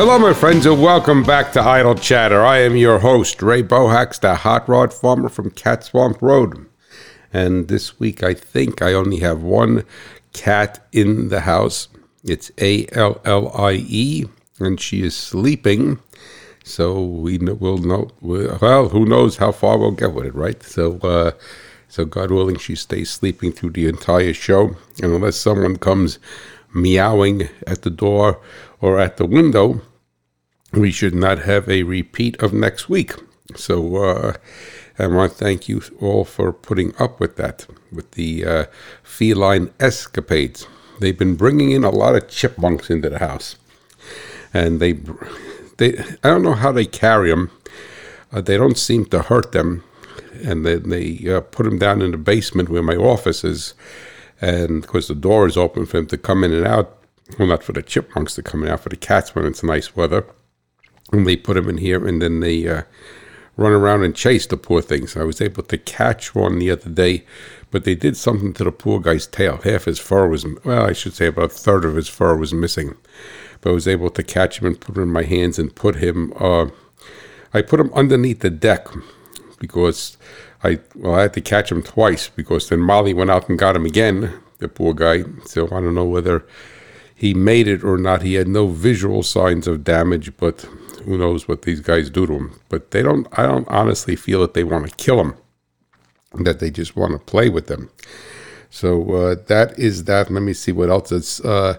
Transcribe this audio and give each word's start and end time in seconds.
Hello, 0.00 0.18
my 0.18 0.32
friends, 0.32 0.64
and 0.64 0.80
welcome 0.80 1.22
back 1.22 1.52
to 1.52 1.60
Idle 1.60 1.94
Chatter. 1.94 2.42
I 2.42 2.60
am 2.60 2.74
your 2.74 3.00
host, 3.00 3.42
Ray 3.42 3.62
Bohacz, 3.62 4.18
the 4.18 4.34
hot 4.34 4.66
rod 4.66 4.94
farmer 4.94 5.28
from 5.28 5.50
Cat 5.50 5.84
Swamp 5.84 6.22
Road. 6.22 6.66
And 7.34 7.68
this 7.68 8.00
week, 8.00 8.22
I 8.22 8.32
think 8.32 8.80
I 8.80 8.94
only 8.94 9.18
have 9.18 9.42
one 9.42 9.84
cat 10.32 10.86
in 10.90 11.28
the 11.28 11.40
house. 11.40 11.88
It's 12.24 12.50
A 12.56 12.86
L 12.92 13.20
L 13.26 13.52
I 13.54 13.72
E, 13.72 14.24
and 14.58 14.80
she 14.80 15.02
is 15.02 15.14
sleeping. 15.14 15.98
So 16.64 17.04
we 17.04 17.36
will 17.36 17.76
know. 17.76 18.08
Well, 18.22 18.88
who 18.88 19.04
knows 19.04 19.36
how 19.36 19.52
far 19.52 19.76
we'll 19.76 19.90
get 19.90 20.14
with 20.14 20.24
it, 20.24 20.34
right? 20.34 20.62
So, 20.62 20.96
uh, 21.00 21.32
so 21.88 22.06
God 22.06 22.30
willing, 22.30 22.56
she 22.56 22.74
stays 22.74 23.10
sleeping 23.10 23.52
through 23.52 23.72
the 23.72 23.86
entire 23.86 24.32
show, 24.32 24.76
and 25.02 25.12
unless 25.12 25.36
someone 25.36 25.76
comes 25.76 26.18
meowing 26.72 27.50
at 27.66 27.82
the 27.82 27.90
door 27.90 28.40
or 28.80 28.98
at 28.98 29.18
the 29.18 29.26
window, 29.26 29.82
we 30.72 30.90
should 30.90 31.14
not 31.14 31.40
have 31.40 31.68
a 31.68 31.82
repeat 31.82 32.40
of 32.42 32.52
next 32.52 32.88
week. 32.88 33.14
So 33.56 33.96
uh, 33.96 34.32
I 34.98 35.06
want 35.06 35.32
to 35.32 35.38
thank 35.38 35.68
you 35.68 35.82
all 36.00 36.24
for 36.24 36.52
putting 36.52 36.94
up 36.98 37.18
with 37.18 37.36
that, 37.36 37.66
with 37.90 38.12
the 38.12 38.44
uh, 38.44 38.64
feline 39.02 39.70
escapades. 39.80 40.66
They've 41.00 41.18
been 41.18 41.36
bringing 41.36 41.72
in 41.72 41.84
a 41.84 41.90
lot 41.90 42.14
of 42.14 42.28
chipmunks 42.28 42.90
into 42.90 43.10
the 43.10 43.18
house, 43.18 43.56
and 44.52 44.80
they, 44.80 44.92
they 45.78 45.98
I 46.22 46.28
don't 46.28 46.42
know 46.42 46.54
how 46.54 46.72
they 46.72 46.84
carry 46.84 47.30
them. 47.30 47.50
Uh, 48.32 48.40
they 48.40 48.56
don't 48.56 48.78
seem 48.78 49.06
to 49.06 49.22
hurt 49.22 49.52
them, 49.52 49.82
and 50.44 50.64
then 50.64 50.90
they 50.90 51.26
uh, 51.28 51.40
put 51.40 51.64
them 51.64 51.78
down 51.78 52.02
in 52.02 52.12
the 52.12 52.18
basement 52.18 52.68
where 52.68 52.82
my 52.82 52.94
office 52.94 53.42
is, 53.42 53.74
and 54.40 54.84
of 54.84 54.86
course 54.86 55.08
the 55.08 55.14
door 55.14 55.46
is 55.46 55.56
open 55.56 55.86
for 55.86 55.96
them 55.96 56.06
to 56.08 56.18
come 56.18 56.44
in 56.44 56.52
and 56.52 56.66
out. 56.66 56.96
Well, 57.38 57.48
not 57.48 57.64
for 57.64 57.72
the 57.72 57.82
chipmunks 57.82 58.34
to 58.34 58.42
come 58.42 58.62
in 58.62 58.68
out, 58.68 58.80
for 58.80 58.88
the 58.88 58.96
cats 58.96 59.34
when 59.34 59.46
it's 59.46 59.62
nice 59.62 59.96
weather 59.96 60.26
and 61.12 61.26
they 61.26 61.36
put 61.36 61.56
him 61.56 61.68
in 61.68 61.78
here, 61.78 62.06
and 62.06 62.20
then 62.22 62.40
they 62.40 62.66
uh, 62.68 62.82
run 63.56 63.72
around 63.72 64.04
and 64.04 64.16
chase 64.16 64.46
the 64.46 64.56
poor 64.56 64.80
things. 64.80 65.16
I 65.16 65.24
was 65.24 65.40
able 65.40 65.62
to 65.64 65.78
catch 65.78 66.34
one 66.34 66.58
the 66.58 66.70
other 66.70 66.90
day, 66.90 67.24
but 67.70 67.84
they 67.84 67.94
did 67.94 68.16
something 68.16 68.54
to 68.54 68.64
the 68.64 68.72
poor 68.72 69.00
guy's 69.00 69.26
tail. 69.26 69.58
Half 69.58 69.84
his 69.84 69.98
fur 69.98 70.28
was, 70.28 70.46
well, 70.64 70.86
I 70.86 70.92
should 70.92 71.14
say 71.14 71.26
about 71.26 71.44
a 71.46 71.48
third 71.48 71.84
of 71.84 71.96
his 71.96 72.08
fur 72.08 72.36
was 72.36 72.54
missing. 72.54 72.96
But 73.60 73.70
I 73.70 73.72
was 73.74 73.86
able 73.86 74.10
to 74.10 74.22
catch 74.22 74.60
him 74.60 74.66
and 74.66 74.80
put 74.80 74.96
him 74.96 75.02
in 75.02 75.08
my 75.10 75.24
hands 75.24 75.58
and 75.58 75.74
put 75.74 75.96
him, 75.96 76.32
uh, 76.38 76.66
I 77.52 77.62
put 77.62 77.80
him 77.80 77.92
underneath 77.92 78.40
the 78.40 78.50
deck 78.50 78.88
because 79.58 80.16
I, 80.64 80.80
well, 80.94 81.14
I 81.14 81.22
had 81.22 81.34
to 81.34 81.40
catch 81.40 81.70
him 81.70 81.82
twice 81.82 82.28
because 82.28 82.68
then 82.68 82.80
Molly 82.80 83.12
went 83.12 83.30
out 83.30 83.48
and 83.48 83.58
got 83.58 83.76
him 83.76 83.84
again, 83.84 84.32
the 84.58 84.68
poor 84.68 84.94
guy. 84.94 85.24
So 85.44 85.66
I 85.66 85.80
don't 85.80 85.94
know 85.94 86.04
whether 86.04 86.46
he 87.14 87.34
made 87.34 87.68
it 87.68 87.84
or 87.84 87.98
not. 87.98 88.22
He 88.22 88.34
had 88.34 88.48
no 88.48 88.68
visual 88.68 89.22
signs 89.22 89.66
of 89.66 89.84
damage, 89.84 90.34
but 90.38 90.66
who 91.04 91.18
knows 91.18 91.48
what 91.48 91.62
these 91.62 91.80
guys 91.80 92.10
do 92.10 92.26
to 92.26 92.32
him? 92.34 92.60
But 92.68 92.90
they 92.90 93.02
don't. 93.02 93.26
I 93.38 93.42
don't 93.42 93.68
honestly 93.68 94.16
feel 94.16 94.40
that 94.40 94.54
they 94.54 94.64
want 94.64 94.88
to 94.88 94.96
kill 94.96 95.20
him. 95.20 95.34
That 96.34 96.60
they 96.60 96.70
just 96.70 96.96
want 96.96 97.12
to 97.12 97.18
play 97.18 97.48
with 97.48 97.66
them. 97.66 97.90
So 98.70 99.14
uh, 99.14 99.36
that 99.48 99.78
is 99.78 100.04
that. 100.04 100.30
Let 100.30 100.42
me 100.42 100.52
see 100.52 100.72
what 100.72 100.90
else 100.90 101.12
is. 101.12 101.40
Uh, 101.40 101.78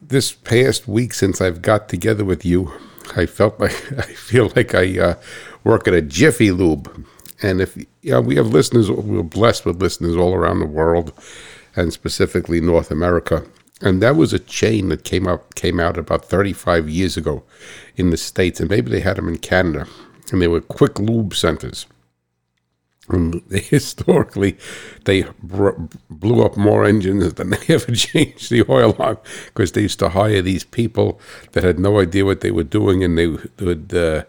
this 0.00 0.32
past 0.32 0.86
week 0.86 1.14
since 1.14 1.40
I've 1.40 1.62
got 1.62 1.88
together 1.88 2.24
with 2.24 2.44
you, 2.44 2.72
I 3.16 3.26
felt 3.26 3.58
like 3.58 3.92
I 3.98 4.12
feel 4.12 4.52
like 4.54 4.74
I 4.74 4.98
uh, 4.98 5.14
work 5.64 5.88
at 5.88 5.94
a 5.94 6.02
Jiffy 6.02 6.50
Lube, 6.50 7.06
and 7.42 7.60
if 7.60 7.76
you 7.76 8.10
know, 8.12 8.20
we 8.20 8.36
have 8.36 8.48
listeners, 8.48 8.90
we're 8.90 9.22
blessed 9.22 9.64
with 9.64 9.80
listeners 9.80 10.16
all 10.16 10.34
around 10.34 10.60
the 10.60 10.66
world, 10.66 11.12
and 11.74 11.92
specifically 11.92 12.60
North 12.60 12.90
America. 12.90 13.44
And 13.80 14.00
that 14.02 14.16
was 14.16 14.32
a 14.32 14.38
chain 14.38 14.88
that 14.90 15.04
came 15.04 15.26
up 15.26 15.54
came 15.54 15.80
out 15.80 15.98
about 15.98 16.24
35 16.26 16.88
years 16.88 17.16
ago 17.16 17.42
in 17.96 18.10
the 18.10 18.16
States, 18.16 18.60
and 18.60 18.70
maybe 18.70 18.90
they 18.90 19.00
had 19.00 19.16
them 19.16 19.28
in 19.28 19.38
Canada. 19.38 19.86
And 20.32 20.40
they 20.40 20.48
were 20.48 20.60
quick 20.60 20.98
lube 20.98 21.34
centers. 21.34 21.86
And 23.08 23.42
historically, 23.50 24.56
they 25.04 25.24
br- 25.42 25.78
blew 26.10 26.44
up 26.44 26.56
more 26.56 26.84
engines 26.84 27.34
than 27.34 27.50
they 27.50 27.58
ever 27.74 27.92
changed 27.92 28.50
the 28.50 28.64
oil 28.68 28.96
on 28.98 29.18
because 29.46 29.72
they 29.72 29.82
used 29.82 29.98
to 29.98 30.10
hire 30.10 30.42
these 30.42 30.64
people 30.64 31.20
that 31.52 31.64
had 31.64 31.78
no 31.78 32.00
idea 32.00 32.24
what 32.24 32.40
they 32.40 32.50
were 32.50 32.64
doing, 32.64 33.04
and 33.04 33.18
they 33.18 33.26
would. 33.26 33.94
Uh, 33.94 34.24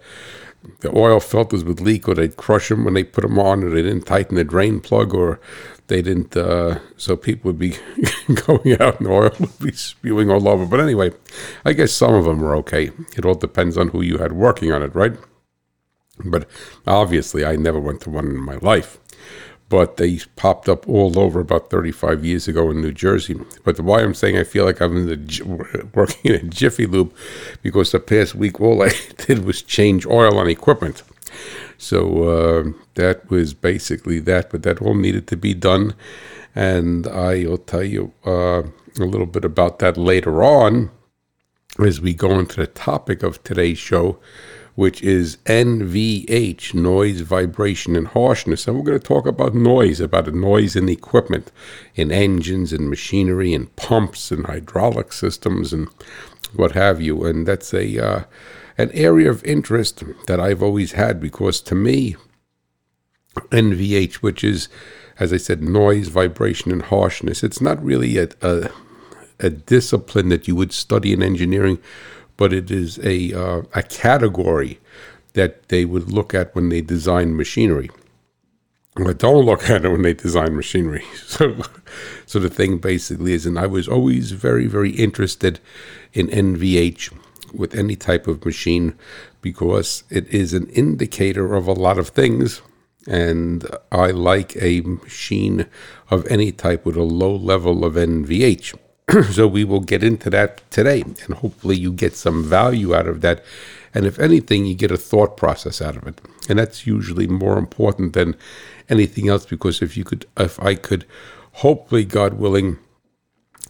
the 0.80 0.98
oil 0.98 1.20
filters 1.20 1.64
would 1.64 1.80
leak, 1.80 2.08
or 2.08 2.16
they'd 2.16 2.38
crush 2.38 2.70
them 2.70 2.86
when 2.86 2.96
they 2.96 3.04
put 3.04 3.22
them 3.22 3.38
on, 3.38 3.64
or 3.64 3.70
they 3.70 3.84
didn't 3.84 4.08
tighten 4.08 4.36
the 4.36 4.44
drain 4.44 4.80
plug, 4.80 5.14
or 5.14 5.40
they 5.88 6.02
didn't. 6.02 6.36
Uh, 6.36 6.80
so 6.98 7.16
people 7.16 7.50
would 7.50 7.60
be 7.60 7.76
going 8.46 8.82
out 8.82 9.00
and 9.00 9.08
oil 9.08 9.32
would 9.40 9.60
be 9.60 9.72
spewing 9.72 10.30
all 10.30 10.48
over. 10.48 10.66
But 10.66 10.80
anyway, 10.80 11.12
I 11.64 11.74
guess 11.74 11.92
some 11.92 12.14
of 12.14 12.26
them 12.26 12.40
were 12.40 12.56
okay. 12.58 12.92
It 13.16 13.26
all 13.26 13.36
depends 13.36 13.78
on 13.78 13.90
who 13.90 14.02
you 14.02 14.18
had 14.18 14.34
working 14.34 14.72
on 14.72 14.82
it, 14.82 14.96
right? 14.96 15.14
But 16.24 16.48
obviously, 16.88 17.46
I 17.46 17.56
never 17.56 17.80
went 17.80 18.02
to 18.02 18.10
one 18.10 18.26
in 18.26 18.38
my 18.38 18.56
life. 18.56 19.00
But 19.68 19.98
they 19.98 20.20
popped 20.36 20.70
up 20.70 20.88
all 20.88 21.18
over 21.20 21.40
about 21.40 21.72
35 21.72 22.24
years 22.24 22.48
ago 22.48 22.70
in 22.70 22.82
New 22.82 22.92
Jersey. 22.92 23.36
But 23.64 23.80
why 23.80 24.02
I'm 24.02 24.14
saying 24.14 24.38
I 24.38 24.44
feel 24.44 24.64
like 24.64 24.80
I'm 24.80 24.96
in 24.96 25.06
the, 25.08 25.90
working 25.94 26.32
in 26.32 26.36
a 26.36 26.44
Jiffy 26.44 26.86
Lube 26.86 27.14
because 27.64 27.92
the 27.92 28.00
past 28.00 28.36
week 28.36 28.62
all 28.62 28.84
I 28.84 28.92
did 29.18 29.44
was 29.44 29.64
change 29.64 30.06
oil 30.06 30.38
on 30.38 30.48
equipment. 30.48 31.04
So 31.78 32.24
uh, 32.24 32.72
that 32.96 33.30
was 33.30 33.54
basically 33.54 34.20
that, 34.22 34.50
but 34.50 34.64
that 34.64 34.82
all 34.82 34.96
needed 34.96 35.28
to 35.28 35.38
be 35.38 35.54
done. 35.54 35.94
And 36.56 37.06
I'll 37.08 37.58
tell 37.58 37.84
you 37.84 38.14
uh, 38.26 38.64
a 39.00 39.06
little 39.06 39.26
bit 39.26 39.44
about 39.44 39.80
that 39.80 39.98
later 39.98 40.44
on 40.44 40.90
as 41.80 42.00
we 42.00 42.14
go 42.14 42.40
into 42.40 42.56
the 42.56 42.68
topic 42.68 43.24
of 43.24 43.44
today's 43.44 43.78
show, 43.78 44.18
which 44.76 45.02
is 45.02 45.38
NVH, 45.46 46.74
noise, 46.74 47.22
vibration, 47.22 47.96
and 47.96 48.08
harshness. 48.08 48.68
And 48.68 48.78
we're 48.78 48.84
going 48.84 49.00
to 49.00 49.06
talk 49.06 49.26
about 49.26 49.54
noise, 49.54 50.00
about 50.00 50.26
the 50.26 50.32
noise 50.32 50.76
in 50.76 50.88
equipment, 50.90 51.52
in 51.96 52.12
engines 52.12 52.72
and 52.72 52.90
machinery 52.90 53.54
and 53.54 53.74
pumps 53.76 54.32
and 54.32 54.46
hydraulic 54.46 55.12
systems 55.12 55.74
and 55.74 55.88
what 56.54 56.72
have 56.74 57.02
you. 57.02 57.26
And 57.26 57.46
that's 57.46 57.74
a 57.74 58.06
uh, 58.06 58.24
an 58.78 58.92
area 58.94 59.30
of 59.30 59.44
interest 59.44 60.04
that 60.28 60.40
I've 60.40 60.62
always 60.62 60.94
had 60.94 61.20
because 61.20 61.62
to 61.62 61.76
me, 61.76 62.16
NVH, 63.36 64.16
which 64.16 64.44
is, 64.44 64.70
as 65.20 65.34
I 65.34 65.38
said, 65.38 65.62
noise, 65.62 66.08
vibration, 66.08 66.72
and 66.72 66.82
harshness, 66.82 67.44
it's 67.44 67.62
not 67.62 67.84
really 67.84 68.18
a, 68.18 68.30
a, 68.42 68.70
a 69.40 69.50
discipline 69.50 70.30
that 70.30 70.48
you 70.48 70.56
would 70.56 70.74
study 70.74 71.14
in 71.14 71.24
engineering, 71.24 71.80
but 72.38 72.54
it 72.54 72.72
is 72.72 73.00
a, 73.00 73.34
uh, 73.34 73.62
a 73.74 73.84
category 73.84 74.80
that 75.34 75.68
they 75.70 75.86
would 75.86 76.12
look 76.12 76.34
at 76.34 76.56
when 76.56 76.70
they 76.70 76.82
design 76.82 77.36
machinery. 77.36 77.90
But 78.96 79.18
don't 79.18 79.46
look 79.46 79.70
at 79.70 79.84
it 79.84 79.90
when 79.90 80.04
they 80.04 80.14
design 80.14 80.56
machinery. 80.56 81.04
So, 81.26 81.58
so 82.26 82.40
the 82.40 82.50
thing 82.50 82.78
basically 82.78 83.34
is, 83.34 83.46
and 83.46 83.60
I 83.60 83.68
was 83.68 83.90
always 83.90 84.32
very, 84.32 84.68
very 84.68 84.92
interested 84.92 85.60
in 86.14 86.28
NVH 86.28 87.12
with 87.58 87.76
any 87.76 87.96
type 87.96 88.28
of 88.28 88.46
machine 88.46 88.98
because 89.42 90.04
it 90.10 90.28
is 90.28 90.54
an 90.54 90.68
indicator 90.70 91.54
of 91.54 91.68
a 91.68 91.74
lot 91.74 91.98
of 91.98 92.10
things. 92.10 92.62
And 93.08 93.66
I 93.92 94.12
like 94.12 94.56
a 94.58 94.82
machine 94.82 95.68
of 96.10 96.26
any 96.28 96.52
type 96.52 96.86
with 96.86 96.96
a 96.96 97.04
low 97.04 97.36
level 97.36 97.86
of 97.86 97.94
NVH. 97.94 98.78
so 99.32 99.48
we 99.48 99.64
will 99.64 99.82
get 99.82 100.04
into 100.04 100.30
that 100.32 100.70
today. 100.72 101.02
And 101.02 101.36
hopefully 101.36 101.78
you 101.78 101.92
get 101.92 102.16
some 102.16 102.44
value 102.44 102.96
out 102.96 103.08
of 103.08 103.22
that. 103.22 103.44
And 103.94 104.06
if 104.06 104.20
anything, 104.20 104.66
you 104.66 104.76
get 104.76 104.92
a 104.92 104.98
thought 104.98 105.38
process 105.38 105.82
out 105.82 105.96
of 105.96 106.08
it. 106.08 106.20
And 106.50 106.60
that's 106.60 106.88
usually 106.88 107.28
more 107.28 107.58
important 107.58 108.14
than 108.14 108.36
anything 108.90 109.30
else 109.30 109.46
because 109.46 109.82
if 109.82 109.96
you 109.96 110.04
could, 110.04 110.26
if 110.38 110.62
I 110.62 110.76
could, 110.76 111.06
hopefully, 111.54 112.06
God 112.06 112.34
willing, 112.34 112.78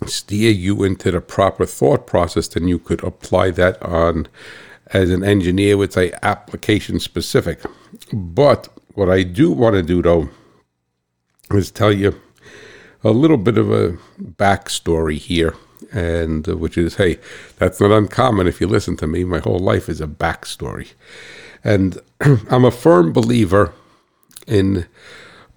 steer 0.06 0.52
you 0.52 0.84
into 0.84 1.12
the 1.12 1.22
proper 1.22 1.66
thought 1.66 2.08
process, 2.08 2.48
then 2.48 2.68
you 2.68 2.80
could 2.80 3.04
apply 3.04 3.52
that 3.52 3.82
on, 3.82 4.28
as 4.88 5.10
an 5.10 5.24
engineer 5.24 5.78
would 5.78 5.94
say, 5.94 6.14
application 6.22 7.00
specific. 7.00 7.62
But 8.12 8.68
what 8.94 9.10
I 9.10 9.24
do 9.24 9.52
want 9.52 9.76
to 9.76 9.82
do 9.82 10.02
though 10.02 10.30
is 11.52 11.72
tell 11.72 11.92
you 11.92 12.20
a 13.04 13.12
little 13.12 13.38
bit 13.38 13.58
of 13.58 13.72
a 13.72 13.98
backstory 14.20 15.18
here, 15.18 15.56
and 15.92 16.48
uh, 16.50 16.58
which 16.58 16.78
is, 16.78 16.96
hey, 16.96 17.20
that's 17.58 17.80
not 17.80 17.92
uncommon 17.92 18.48
if 18.48 18.60
you 18.60 18.68
listen 18.68 18.98
to 18.98 19.08
me. 19.08 19.24
My 19.24 19.40
whole 19.40 19.60
life 19.60 19.88
is 19.88 20.02
a 20.02 20.08
backstory, 20.08 20.94
and 21.64 22.00
I'm 22.22 22.66
a 22.66 22.72
firm 22.72 23.14
believer 23.14 23.74
in 24.48 24.88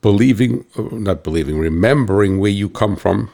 believing, 0.02 0.64
not 0.76 1.24
believing, 1.24 1.58
remembering 1.58 2.38
where 2.38 2.50
you 2.50 2.68
come 2.68 2.96
from 2.96 3.30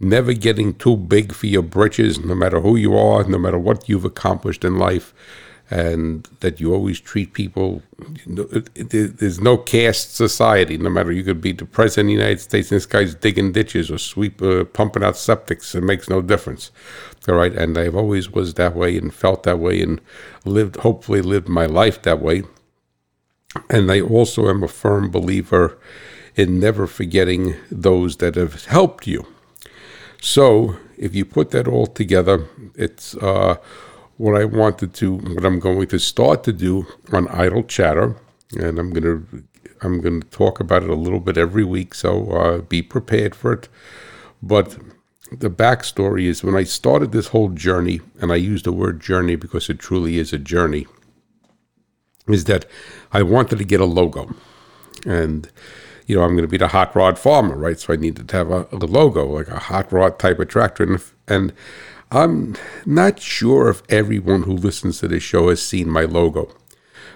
never 0.00 0.32
getting 0.32 0.74
too 0.74 0.96
big 0.96 1.32
for 1.32 1.46
your 1.46 1.62
britches, 1.62 2.20
no 2.20 2.34
matter 2.34 2.60
who 2.60 2.76
you 2.76 2.96
are, 2.96 3.24
no 3.24 3.38
matter 3.38 3.58
what 3.58 3.88
you've 3.88 4.04
accomplished 4.04 4.64
in 4.64 4.78
life, 4.78 5.12
and 5.70 6.28
that 6.40 6.60
you 6.60 6.72
always 6.72 6.98
treat 6.98 7.34
people 7.34 7.82
there's 8.26 9.40
no 9.40 9.56
caste 9.56 10.14
society. 10.14 10.78
No 10.78 10.88
matter 10.88 11.12
you 11.12 11.22
could 11.22 11.40
be 11.40 11.52
the 11.52 11.64
president 11.64 12.06
of 12.06 12.08
the 12.08 12.22
United 12.22 12.40
States, 12.40 12.70
and 12.70 12.76
this 12.76 12.86
guy's 12.86 13.14
digging 13.14 13.52
ditches 13.52 13.90
or 13.90 13.98
sweep, 13.98 14.40
uh, 14.40 14.64
pumping 14.64 15.02
out 15.02 15.14
septics. 15.14 15.74
It 15.74 15.82
makes 15.82 16.08
no 16.08 16.22
difference. 16.22 16.70
All 17.28 17.34
right, 17.34 17.52
and 17.52 17.76
I've 17.76 17.96
always 17.96 18.30
was 18.30 18.54
that 18.54 18.74
way 18.74 18.96
and 18.96 19.12
felt 19.12 19.42
that 19.42 19.58
way 19.58 19.82
and 19.82 20.00
lived, 20.44 20.76
hopefully, 20.76 21.20
lived 21.20 21.48
my 21.48 21.66
life 21.66 22.00
that 22.02 22.20
way. 22.20 22.44
And 23.68 23.90
I 23.90 24.00
also 24.00 24.48
am 24.48 24.62
a 24.62 24.68
firm 24.68 25.10
believer 25.10 25.78
in 26.36 26.60
never 26.60 26.86
forgetting 26.86 27.56
those 27.70 28.18
that 28.18 28.36
have 28.36 28.64
helped 28.66 29.06
you. 29.06 29.26
So 30.20 30.76
if 30.96 31.14
you 31.14 31.24
put 31.24 31.50
that 31.50 31.68
all 31.68 31.86
together, 31.86 32.48
it's 32.74 33.14
uh, 33.16 33.56
what 34.16 34.40
I 34.40 34.44
wanted 34.44 34.94
to, 34.94 35.14
what 35.14 35.44
I'm 35.44 35.60
going 35.60 35.86
to 35.88 35.98
start 35.98 36.44
to 36.44 36.52
do 36.52 36.86
on 37.12 37.28
Idle 37.28 37.62
Chatter, 37.62 38.16
and 38.58 38.78
I'm 38.78 38.92
to, 38.92 39.44
I'm 39.80 40.02
to 40.02 40.20
talk 40.28 40.60
about 40.60 40.82
it 40.82 40.90
a 40.90 40.94
little 40.94 41.20
bit 41.20 41.36
every 41.36 41.64
week. 41.64 41.94
So 41.94 42.30
uh, 42.32 42.58
be 42.58 42.82
prepared 42.82 43.34
for 43.34 43.52
it. 43.52 43.68
But 44.42 44.76
the 45.30 45.50
backstory 45.50 46.24
is 46.24 46.42
when 46.42 46.56
I 46.56 46.64
started 46.64 47.12
this 47.12 47.28
whole 47.28 47.50
journey, 47.50 48.00
and 48.20 48.32
I 48.32 48.36
use 48.36 48.62
the 48.62 48.72
word 48.72 49.00
journey 49.00 49.36
because 49.36 49.68
it 49.68 49.78
truly 49.78 50.18
is 50.18 50.32
a 50.32 50.38
journey, 50.38 50.86
is 52.26 52.44
that 52.44 52.66
I 53.12 53.22
wanted 53.22 53.58
to 53.58 53.64
get 53.64 53.80
a 53.80 53.84
logo, 53.84 54.34
and 55.06 55.50
you 56.08 56.16
know, 56.16 56.22
I'm 56.22 56.30
going 56.30 56.42
to 56.42 56.48
be 56.48 56.56
the 56.56 56.68
hot 56.68 56.96
rod 56.96 57.18
farmer, 57.18 57.54
right? 57.54 57.78
So 57.78 57.92
I 57.92 57.96
needed 57.96 58.30
to 58.30 58.36
have 58.36 58.50
a, 58.50 58.66
a 58.72 58.76
logo, 58.76 59.26
like 59.26 59.48
a 59.48 59.58
hot 59.58 59.92
rod 59.92 60.18
type 60.18 60.38
of 60.38 60.48
tractor. 60.48 60.82
And, 60.82 61.02
and 61.28 61.52
I'm 62.10 62.56
not 62.86 63.20
sure 63.20 63.68
if 63.68 63.82
everyone 63.90 64.44
who 64.44 64.54
listens 64.54 65.00
to 65.00 65.08
this 65.08 65.22
show 65.22 65.50
has 65.50 65.62
seen 65.62 65.90
my 65.90 66.02
logo. 66.02 66.50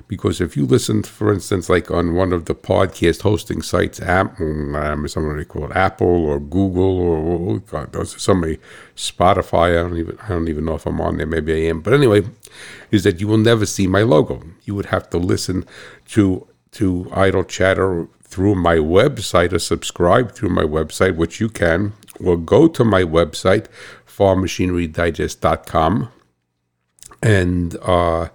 Because 0.09 0.43
if 0.43 0.59
you 0.59 0.67
listen, 0.67 1.05
for 1.05 1.33
instance, 1.33 1.71
like 1.71 1.91
on 1.91 2.15
one 2.15 2.35
of 2.35 2.44
the 2.44 2.55
podcast 2.55 3.23
hosting 3.23 3.62
sites, 3.62 3.99
Apple, 3.99 4.77
um, 4.77 5.09
somebody 5.09 5.47
called 5.47 5.73
Apple 5.73 6.27
or 6.27 6.39
Google 6.39 6.99
or 6.99 7.17
oh 7.17 7.59
God, 7.61 7.93
those 7.93 8.15
are 8.15 8.19
somebody 8.19 8.59
Spotify. 8.94 9.71
I 9.71 9.83
don't 9.85 9.97
even 9.97 10.19
I 10.19 10.29
don't 10.29 10.49
even 10.49 10.67
know 10.67 10.75
if 10.75 10.85
I'm 10.85 11.00
on 11.00 11.17
there. 11.17 11.27
Maybe 11.27 11.55
I 11.55 11.71
am. 11.71 11.81
But 11.81 11.94
anyway, 11.94 12.25
is 12.91 13.05
that 13.05 13.21
you 13.21 13.29
will 13.29 13.39
never 13.39 13.65
see 13.65 13.87
my 13.87 14.03
logo. 14.03 14.43
You 14.65 14.75
would 14.75 14.87
have 14.87 15.09
to 15.11 15.19
listen 15.19 15.65
to 16.09 16.47
to 16.73 17.11
Idle 17.15 17.44
Chatter 17.44 18.09
through 18.32 18.55
my 18.55 18.76
website 18.76 19.52
or 19.52 19.58
subscribe 19.58 20.32
through 20.32 20.49
my 20.49 20.62
website, 20.62 21.17
which 21.17 21.38
you 21.38 21.50
can, 21.50 21.93
or 22.19 22.38
go 22.38 22.67
to 22.67 22.82
my 22.82 23.02
website, 23.02 23.67
farmmachinerydigest.com, 24.08 26.11
and 27.23 27.76
uh, 27.82 28.29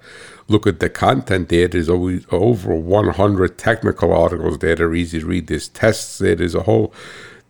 look 0.48 0.68
at 0.68 0.80
the 0.80 0.90
content 0.90 1.50
there. 1.50 1.68
There's 1.68 1.90
always 1.90 2.28
over 2.32 2.76
100 2.76 3.58
technical 3.58 4.14
articles 4.14 4.60
there 4.60 4.76
that 4.76 4.84
are 4.84 4.94
easy 4.94 5.20
to 5.20 5.26
read. 5.26 5.48
There's 5.48 5.68
tests 5.68 6.20
there. 6.20 6.36
There's 6.36 6.56
a 6.56 6.64
whole 6.64 6.94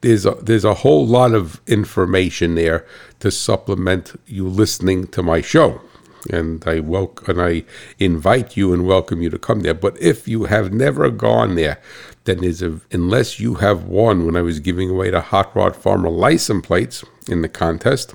there's 0.02 0.28
a, 0.28 0.38
there's 0.42 0.64
a 0.64 0.76
whole 0.76 1.06
lot 1.06 1.34
of 1.34 1.60
information 1.68 2.56
there 2.56 2.86
to 3.20 3.32
supplement 3.32 4.18
you 4.28 4.48
listening 4.48 5.08
to 5.08 5.24
my 5.24 5.42
show 5.42 5.82
and 6.30 6.64
I 6.68 6.80
welcome 6.80 7.38
and 7.38 7.42
I 7.42 7.64
invite 8.00 8.58
you 8.58 8.74
and 8.74 8.86
welcome 8.86 9.22
you 9.22 9.30
to 9.30 9.40
come 9.40 9.62
there. 9.62 9.74
But 9.74 10.00
if 10.02 10.28
you 10.28 10.46
have 10.46 10.74
never 10.74 11.10
gone 11.10 11.56
there, 11.56 11.80
then 12.26 12.44
is 12.44 12.62
a, 12.62 12.80
unless 12.92 13.40
you 13.40 13.56
have 13.56 13.86
won 13.86 14.26
when 14.26 14.36
I 14.36 14.42
was 14.42 14.60
giving 14.60 14.90
away 14.90 15.10
the 15.10 15.22
Hot 15.22 15.56
Rod 15.56 15.76
Farmer 15.76 16.10
license 16.10 16.66
plates 16.66 17.04
in 17.28 17.42
the 17.42 17.50
contest, 17.50 18.14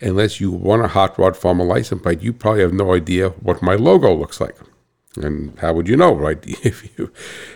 unless 0.00 0.40
you 0.40 0.50
won 0.50 0.80
a 0.80 0.88
Hot 0.88 1.18
Rod 1.18 1.36
Farmer 1.36 1.64
license 1.64 2.02
plate, 2.02 2.22
you 2.22 2.32
probably 2.32 2.62
have 2.62 2.72
no 2.72 2.94
idea 2.94 3.30
what 3.30 3.62
my 3.62 3.74
logo 3.74 4.14
looks 4.14 4.40
like. 4.40 4.56
And 5.16 5.58
how 5.58 5.72
would 5.72 5.88
you 5.88 5.96
know, 5.96 6.14
right? 6.14 6.38
If 6.64 6.98
you 6.98 7.12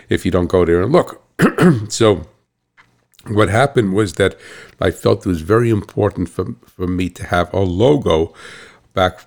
if 0.09 0.25
you 0.25 0.31
don't 0.31 0.47
go 0.47 0.65
there 0.65 0.81
and 0.81 0.91
look. 0.91 1.21
so 1.89 2.25
what 3.27 3.49
happened 3.49 3.93
was 3.93 4.13
that 4.13 4.35
I 4.81 4.91
felt 4.91 5.25
it 5.25 5.29
was 5.29 5.41
very 5.41 5.69
important 5.69 6.29
for, 6.29 6.55
for 6.65 6.87
me 6.87 7.09
to 7.09 7.25
have 7.25 7.53
a 7.53 7.59
logo 7.59 8.33
back 8.93 9.21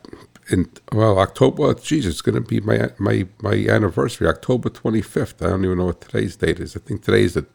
in 0.48 0.70
well 0.93 1.19
October. 1.19 1.75
Geez, 1.75 2.06
it's 2.06 2.22
going 2.22 2.34
to 2.34 2.40
be 2.40 2.60
my 2.60 2.90
my 2.98 3.26
my 3.43 3.54
anniversary, 3.69 4.28
October 4.28 4.69
twenty 4.69 5.02
fifth. 5.02 5.43
I 5.43 5.48
don't 5.48 5.64
even 5.64 5.78
know 5.78 5.87
what 5.87 6.00
today's 6.00 6.37
date 6.37 6.60
is. 6.60 6.76
I 6.76 6.81
think 6.81 7.02
today's 7.02 7.34
the 7.34 7.46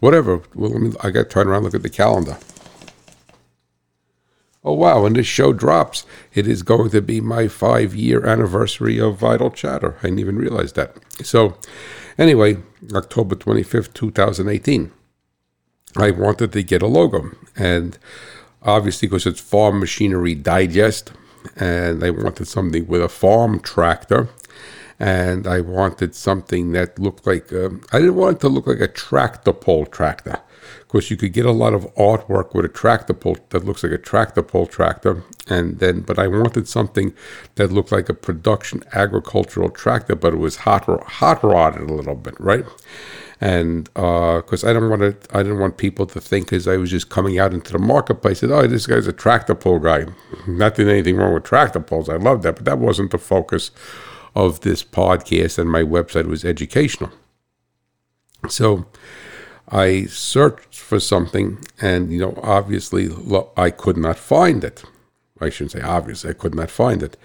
whatever. 0.00 0.42
Well, 0.54 0.78
me. 0.78 0.92
I 1.00 1.10
got 1.10 1.24
to 1.24 1.28
turn 1.28 1.48
around 1.48 1.64
and 1.64 1.66
look 1.66 1.74
at 1.74 1.82
the 1.82 1.90
calendar. 1.90 2.38
Oh 4.64 4.74
wow! 4.74 5.02
When 5.02 5.14
this 5.14 5.26
show 5.26 5.52
drops, 5.52 6.06
it 6.34 6.46
is 6.46 6.62
going 6.62 6.90
to 6.90 7.02
be 7.02 7.20
my 7.20 7.48
five 7.48 7.94
year 7.94 8.24
anniversary 8.24 9.00
of 9.00 9.22
Idle 9.24 9.50
Chatter. 9.50 9.96
I 9.98 10.02
didn't 10.02 10.20
even 10.20 10.36
realize 10.36 10.72
that. 10.74 10.96
So, 11.24 11.58
anyway, 12.16 12.58
October 12.94 13.34
twenty 13.34 13.62
fifth, 13.62 13.94
two 13.94 14.10
thousand 14.10 14.48
eighteen. 14.48 14.92
I 15.96 16.10
wanted 16.10 16.52
to 16.52 16.62
get 16.62 16.80
a 16.80 16.86
logo, 16.86 17.32
and 17.56 17.98
obviously 18.62 19.08
because 19.08 19.26
it's 19.26 19.40
Farm 19.40 19.80
Machinery 19.80 20.34
Digest 20.34 21.12
and 21.56 22.02
I 22.04 22.10
wanted 22.10 22.46
something 22.46 22.86
with 22.86 23.02
a 23.02 23.08
farm 23.08 23.60
tractor. 23.60 24.28
And 24.98 25.48
I 25.48 25.60
wanted 25.60 26.14
something 26.14 26.72
that 26.72 26.96
looked 26.96 27.26
like, 27.26 27.52
um, 27.52 27.82
I 27.92 27.98
didn't 27.98 28.14
want 28.14 28.36
it 28.36 28.40
to 28.42 28.48
look 28.48 28.68
like 28.68 28.80
a 28.80 28.86
tractor 28.86 29.52
pull 29.52 29.84
tractor. 29.86 30.38
Because 30.78 31.10
you 31.10 31.16
could 31.16 31.32
get 31.32 31.44
a 31.44 31.50
lot 31.50 31.74
of 31.74 31.92
artwork 31.96 32.54
with 32.54 32.64
a 32.64 32.68
tractor 32.68 33.12
pull 33.12 33.36
that 33.50 33.64
looks 33.64 33.82
like 33.82 33.92
a 33.92 33.98
tractor 33.98 34.42
pull 34.42 34.66
tractor. 34.66 35.24
And 35.48 35.80
then, 35.80 36.02
but 36.02 36.20
I 36.20 36.28
wanted 36.28 36.68
something 36.68 37.14
that 37.56 37.72
looked 37.72 37.90
like 37.90 38.08
a 38.08 38.14
production 38.14 38.84
agricultural 38.92 39.70
tractor, 39.70 40.14
but 40.14 40.34
it 40.34 40.38
was 40.38 40.56
hot, 40.56 40.84
hot 40.84 41.42
rodded 41.42 41.90
a 41.90 41.94
little 41.94 42.14
bit, 42.14 42.38
right? 42.38 42.64
And 43.42 43.84
because 43.94 44.62
uh, 44.62 44.70
I 44.70 44.72
don't 44.72 44.88
want 44.88 45.02
to, 45.02 45.36
I 45.36 45.42
didn't 45.42 45.58
want 45.58 45.76
people 45.76 46.06
to 46.06 46.20
think 46.20 46.52
as 46.52 46.68
I 46.68 46.76
was 46.76 46.92
just 46.92 47.10
coming 47.10 47.40
out 47.40 47.52
into 47.52 47.72
the 47.72 47.80
marketplace 47.80 48.38
that 48.40 48.52
oh, 48.52 48.68
this 48.68 48.86
guy's 48.86 49.08
a 49.08 49.12
tractor 49.12 49.56
pull 49.56 49.80
guy. 49.80 50.06
Not 50.46 50.76
that 50.76 50.86
anything 50.86 51.16
wrong 51.16 51.34
with 51.34 51.42
tractor 51.42 51.80
pulls, 51.80 52.08
I 52.08 52.16
love 52.16 52.42
that, 52.42 52.54
but 52.54 52.64
that 52.66 52.78
wasn't 52.78 53.10
the 53.10 53.18
focus 53.18 53.72
of 54.36 54.60
this 54.60 54.84
podcast, 54.84 55.58
and 55.58 55.68
my 55.68 55.82
website 55.82 56.26
was 56.26 56.44
educational. 56.44 57.10
So 58.48 58.86
I 59.68 60.04
searched 60.04 60.76
for 60.76 61.00
something, 61.00 61.58
and 61.80 62.12
you 62.12 62.20
know, 62.20 62.38
obviously, 62.44 63.10
I 63.56 63.70
could 63.70 63.96
not 63.96 64.18
find 64.18 64.62
it. 64.62 64.84
I 65.40 65.50
shouldn't 65.50 65.72
say 65.72 65.80
obviously, 65.80 66.30
I 66.30 66.34
could 66.34 66.54
not 66.54 66.70
find 66.70 67.02
it. 67.02 67.16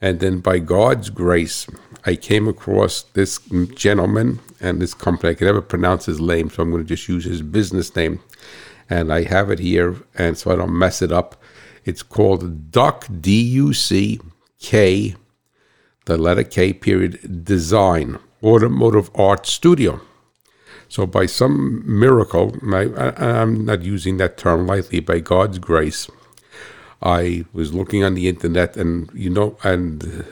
And 0.00 0.20
then 0.20 0.40
by 0.40 0.60
God's 0.60 1.10
grace, 1.10 1.66
I 2.04 2.16
came 2.16 2.48
across 2.48 3.02
this 3.02 3.38
gentleman 3.74 4.40
and 4.60 4.80
this 4.80 4.94
company. 4.94 5.30
I 5.30 5.34
can 5.34 5.46
never 5.46 5.62
pronounce 5.62 6.06
his 6.06 6.20
name, 6.20 6.50
so 6.50 6.62
I'm 6.62 6.70
going 6.70 6.82
to 6.82 6.88
just 6.88 7.08
use 7.08 7.24
his 7.24 7.42
business 7.42 7.94
name. 7.94 8.20
And 8.90 9.12
I 9.12 9.24
have 9.24 9.50
it 9.50 9.58
here, 9.58 9.96
and 10.14 10.38
so 10.38 10.50
I 10.50 10.56
don't 10.56 10.78
mess 10.78 11.02
it 11.02 11.12
up. 11.12 11.36
It's 11.84 12.02
called 12.02 12.70
Duck, 12.70 13.06
D 13.20 13.40
U 13.40 13.72
C 13.72 14.20
K, 14.60 15.14
the 16.06 16.16
letter 16.16 16.44
K 16.44 16.72
period, 16.72 17.44
Design, 17.44 18.18
Automotive 18.42 19.10
Art 19.14 19.46
Studio. 19.46 20.00
So, 20.88 21.06
by 21.06 21.26
some 21.26 21.82
miracle, 21.86 22.56
I, 22.72 23.12
I'm 23.18 23.66
not 23.66 23.82
using 23.82 24.16
that 24.16 24.38
term 24.38 24.66
lightly, 24.66 25.00
by 25.00 25.20
God's 25.20 25.58
grace, 25.58 26.08
I 27.02 27.44
was 27.52 27.74
looking 27.74 28.02
on 28.04 28.14
the 28.14 28.26
internet, 28.26 28.74
and 28.76 29.10
you 29.12 29.28
know, 29.28 29.58
and 29.62 30.24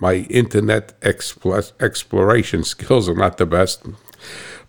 my 0.00 0.26
internet 0.30 0.92
exploration 1.02 2.64
skills 2.74 3.08
are 3.08 3.14
not 3.14 3.38
the 3.38 3.46
best, 3.46 3.86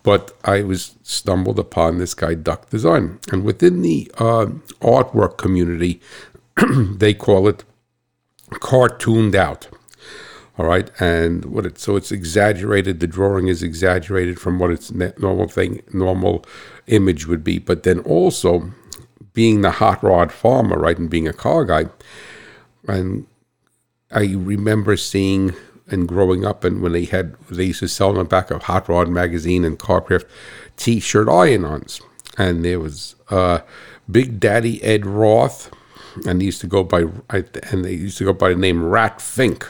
but 0.04 0.38
I 0.44 0.64
was 0.64 0.96
stumbled 1.04 1.60
upon 1.60 1.98
this 1.98 2.14
guy 2.14 2.34
Duck 2.34 2.70
Design, 2.70 3.20
and 3.32 3.44
within 3.44 3.82
the 3.82 4.12
uh, 4.18 4.48
artwork 4.82 5.38
community, 5.38 6.02
they 6.98 7.14
call 7.14 7.48
it 7.48 7.64
cartooned 8.52 9.36
out. 9.36 9.68
All 10.58 10.66
right, 10.66 10.90
and 11.00 11.46
what 11.46 11.68
it 11.68 11.78
so 11.78 11.96
it's 11.98 12.12
exaggerated. 12.12 13.00
The 13.00 13.06
drawing 13.06 13.48
is 13.48 13.62
exaggerated 13.62 14.40
from 14.40 14.58
what 14.58 14.72
its 14.72 14.92
normal 14.92 15.48
thing, 15.48 15.84
normal 15.94 16.44
image 16.88 17.28
would 17.28 17.44
be, 17.44 17.60
but 17.60 17.84
then 17.84 18.00
also 18.00 18.72
being 19.34 19.62
the 19.62 19.72
hot 19.72 20.02
rod 20.02 20.32
farmer, 20.32 20.80
right, 20.80 20.98
and 20.98 21.12
being 21.12 21.28
a 21.28 21.34
car 21.34 21.64
guy, 21.64 21.86
and 22.88 23.28
I 24.12 24.34
remember 24.34 24.96
seeing 24.98 25.54
and 25.90 26.08
growing 26.08 26.46
up, 26.46 26.64
and 26.64 26.82
when 26.82 26.92
they 26.92 27.06
had 27.06 27.36
they 27.50 27.66
used 27.66 27.80
to 27.80 27.88
sell 27.88 28.12
in 28.12 28.18
the 28.18 28.24
back 28.26 28.52
of 28.52 28.64
Hot 28.64 28.90
Rod 28.90 29.10
magazine 29.10 29.64
and 29.64 29.80
Car 29.80 30.02
Craft 30.02 30.26
T-shirt 30.76 31.30
iron-ons, 31.30 32.02
and 32.38 32.64
there 32.64 32.80
was 32.80 33.16
uh, 33.30 33.60
Big 34.10 34.40
Daddy 34.40 34.84
Ed 34.84 35.06
Roth, 35.06 35.72
and 36.26 36.42
he 36.42 36.48
used 36.48 36.62
to 36.62 36.68
go 36.68 36.84
by 36.84 37.06
and 37.30 37.86
they 37.86 37.94
used 37.94 38.18
to 38.18 38.26
go 38.26 38.34
by 38.34 38.50
the 38.50 38.56
name 38.56 38.84
Rat 38.84 39.22
Fink. 39.22 39.70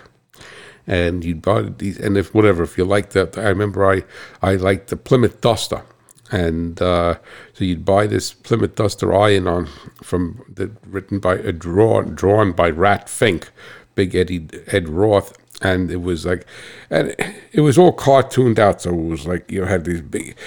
And 0.89 1.23
you 1.25 1.35
bought 1.35 1.79
these, 1.79 1.99
and 1.99 2.17
if 2.17 2.33
whatever, 2.33 2.63
if 2.63 2.77
you 2.77 2.85
liked 2.85 3.11
that, 3.11 3.37
I 3.37 3.49
remember 3.49 3.85
I 3.85 4.03
I 4.41 4.55
liked 4.55 4.87
the 4.87 4.95
Plymouth 4.95 5.41
Duster, 5.41 5.83
and 6.31 6.81
uh, 6.81 7.15
so 7.53 7.65
you'd 7.65 7.83
buy 7.83 8.07
this 8.07 8.33
Plymouth 8.33 8.75
Duster 8.75 9.13
iron 9.13 9.47
on 9.47 9.67
from 10.01 10.45
the 10.47 10.71
written 10.85 11.19
by 11.19 11.35
a 11.35 11.51
drawn 11.51 12.15
drawn 12.15 12.53
by 12.53 12.69
Rat 12.69 13.09
Fink, 13.09 13.51
Big 13.97 14.15
Eddie 14.15 14.47
Ed 14.67 14.87
Roth, 14.87 15.33
and 15.61 15.91
it 15.91 16.01
was 16.01 16.25
like, 16.25 16.45
and 16.89 17.13
it 17.51 17.61
was 17.61 17.77
all 17.77 17.91
cartooned 17.91 18.59
out. 18.59 18.83
So 18.83 18.91
it 18.91 19.09
was 19.09 19.27
like 19.27 19.51
you 19.51 19.61
know, 19.61 19.67
had 19.67 19.83
these 19.83 20.01
big 20.01 20.37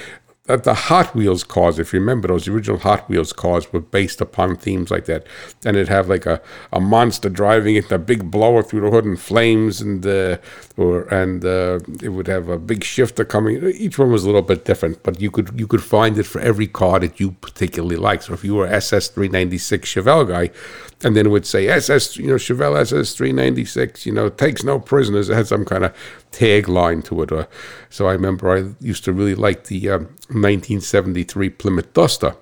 the 0.57 0.75
Hot 0.75 1.14
Wheels 1.14 1.45
cars, 1.45 1.78
if 1.78 1.92
you 1.92 2.00
remember, 2.00 2.28
those 2.28 2.49
original 2.49 2.78
Hot 2.78 3.09
Wheels 3.09 3.33
cars 3.33 3.73
were 3.73 3.80
based 3.80 4.21
upon 4.21 4.57
themes 4.57 4.90
like 4.90 5.04
that. 5.07 5.26
And 5.64 5.76
it'd 5.76 5.88
have 5.88 6.09
like 6.09 6.26
a, 6.26 6.40
a 6.73 6.80
monster 6.80 7.28
driving 7.28 7.76
it, 7.76 7.90
a 7.92 7.99
big 7.99 8.30
blower 8.30 8.62
through 8.62 8.83
the 8.83 8.90
hood 8.90 9.04
and 9.04 9.21
flames, 9.21 9.80
and 9.80 10.04
uh, 10.07 10.38
or 10.76 11.02
and 11.12 11.45
uh, 11.45 11.80
it 12.02 12.11
would 12.11 12.26
have 12.26 12.49
a 12.49 12.59
big 12.59 12.85
shifter 12.85 13.25
coming. 13.25 13.64
Each 13.75 13.99
one 13.99 14.11
was 14.11 14.25
a 14.25 14.26
little 14.26 14.42
bit 14.42 14.64
different, 14.64 15.02
but 15.02 15.21
you 15.21 15.30
could 15.30 15.59
you 15.59 15.66
could 15.66 15.83
find 15.83 16.19
it 16.19 16.25
for 16.25 16.40
every 16.40 16.66
car 16.66 16.99
that 17.00 17.21
you 17.21 17.33
particularly 17.33 17.97
liked. 17.97 18.25
So 18.25 18.35
if 18.35 18.45
you 18.45 18.54
were 18.54 18.66
SS 18.66 19.09
three 19.09 19.28
ninety 19.28 19.59
six 19.59 19.92
Chevelle 19.92 20.26
guy, 20.26 20.50
and 21.02 21.16
then 21.16 21.26
it 21.26 21.30
would 21.30 21.47
say 21.47 21.69
SS, 21.69 22.16
you 22.16 22.26
know, 22.26 22.35
Chevelle 22.35 22.78
SS 22.78 23.14
three 23.14 23.33
ninety 23.33 23.64
six, 23.64 24.04
you 24.04 24.12
know, 24.12 24.28
takes 24.28 24.62
no 24.62 24.78
prisoners. 24.78 25.28
It 25.28 25.35
had 25.35 25.47
some 25.47 25.64
kind 25.64 25.85
of 25.85 25.95
tagline 26.30 27.04
to 27.04 27.23
it. 27.23 27.33
Uh, 27.33 27.47
so 27.88 28.07
I 28.07 28.12
remember 28.12 28.50
I 28.50 28.75
used 28.85 29.04
to 29.04 29.12
really 29.12 29.35
like 29.35 29.64
the 29.64 29.88
um, 29.90 30.02
1973 30.28 31.50
Plymouth 31.50 31.92
Duster. 31.92 32.37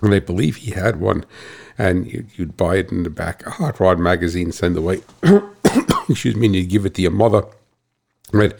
And 0.00 0.14
I 0.14 0.20
believe 0.20 0.56
he 0.56 0.70
had 0.70 1.00
one, 1.00 1.24
and 1.76 2.06
you'd 2.36 2.56
buy 2.56 2.76
it 2.76 2.92
in 2.92 3.02
the 3.02 3.10
back 3.10 3.44
of 3.44 3.54
Hot 3.54 3.80
Rod 3.80 3.98
magazine, 3.98 4.52
send 4.52 4.76
away, 4.76 5.00
excuse 6.08 6.36
me, 6.36 6.46
and 6.46 6.54
you'd 6.54 6.68
give 6.68 6.86
it 6.86 6.94
to 6.94 7.02
your 7.02 7.10
mother, 7.10 7.42
right? 8.32 8.54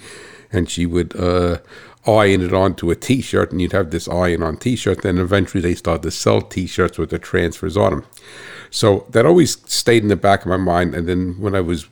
And 0.50 0.68
she 0.68 0.84
would 0.84 1.14
uh, 1.14 1.58
iron 2.06 2.40
it 2.40 2.52
onto 2.52 2.90
a 2.90 2.96
T-shirt, 2.96 3.52
and 3.52 3.62
you'd 3.62 3.72
have 3.72 3.92
this 3.92 4.08
iron 4.08 4.42
on 4.42 4.56
T-shirt. 4.56 5.02
Then 5.02 5.18
eventually 5.18 5.60
they 5.60 5.76
started 5.76 6.02
to 6.02 6.10
sell 6.10 6.42
T-shirts 6.42 6.98
with 6.98 7.10
the 7.10 7.20
transfers 7.20 7.76
on 7.76 7.90
them. 7.90 8.06
So 8.70 9.06
that 9.10 9.26
always 9.26 9.58
stayed 9.70 10.02
in 10.02 10.08
the 10.08 10.16
back 10.16 10.42
of 10.42 10.46
my 10.46 10.56
mind. 10.56 10.94
And 10.94 11.08
then 11.08 11.40
when 11.40 11.54
I 11.54 11.60
was 11.60 11.86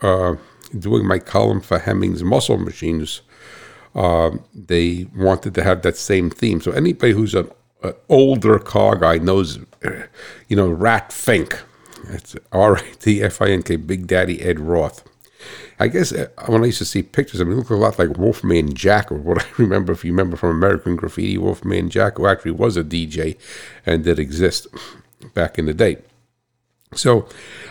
uh, 0.00 0.36
doing 0.78 1.06
my 1.06 1.18
column 1.18 1.60
for 1.60 1.78
Hemmings 1.78 2.22
Muscle 2.22 2.58
Machines, 2.58 3.22
uh, 3.94 4.30
they 4.54 5.06
wanted 5.14 5.54
to 5.54 5.64
have 5.64 5.82
that 5.82 5.96
same 5.96 6.30
theme. 6.30 6.60
So 6.60 6.72
anybody 6.72 7.12
who's 7.12 7.34
an, 7.34 7.50
an 7.82 7.94
older 8.08 8.58
car 8.58 8.96
guy 8.96 9.18
knows, 9.18 9.58
you 10.48 10.56
know, 10.56 10.68
Rat 10.68 11.12
Fink. 11.12 11.58
It's 12.08 12.34
R 12.50 12.76
A 12.76 12.82
T 12.96 13.22
F 13.22 13.40
I 13.40 13.50
N 13.50 13.62
K, 13.62 13.76
Big 13.76 14.06
Daddy 14.06 14.42
Ed 14.42 14.58
Roth. 14.58 15.08
I 15.78 15.88
guess 15.88 16.12
uh, 16.12 16.28
when 16.46 16.62
I 16.62 16.66
used 16.66 16.78
to 16.78 16.84
see 16.84 17.02
pictures, 17.02 17.40
I 17.40 17.44
mean, 17.44 17.54
it 17.54 17.56
looked 17.56 17.70
a 17.70 17.76
lot 17.76 17.98
like 17.98 18.16
Wolfman 18.16 18.74
Jack, 18.74 19.10
or 19.10 19.16
what 19.16 19.42
I 19.44 19.48
remember, 19.56 19.92
if 19.92 20.04
you 20.04 20.12
remember 20.12 20.36
from 20.36 20.50
American 20.50 20.96
Graffiti, 20.96 21.38
Wolfman 21.38 21.90
Jack, 21.90 22.16
who 22.16 22.26
actually 22.26 22.52
was 22.52 22.76
a 22.76 22.84
DJ 22.84 23.36
and 23.86 24.04
did 24.04 24.18
exist 24.18 24.66
back 25.34 25.58
in 25.58 25.66
the 25.66 25.74
day. 25.74 25.98
So 26.94 27.26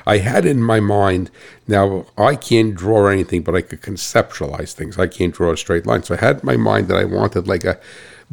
I 0.05 0.17
had 0.17 0.45
in 0.45 0.63
my 0.63 0.79
mind, 0.79 1.29
now 1.67 2.07
I 2.17 2.35
can't 2.35 2.75
draw 2.75 3.07
anything, 3.07 3.43
but 3.43 3.55
I 3.55 3.61
could 3.61 3.81
conceptualize 3.81 4.73
things. 4.73 4.97
I 4.97 5.07
can't 5.07 5.33
draw 5.33 5.51
a 5.51 5.57
straight 5.57 5.85
line. 5.85 6.03
So 6.03 6.15
I 6.15 6.17
had 6.17 6.39
in 6.39 6.45
my 6.45 6.57
mind 6.57 6.87
that 6.87 6.97
I 6.97 7.05
wanted 7.05 7.47
like 7.47 7.63
a 7.63 7.79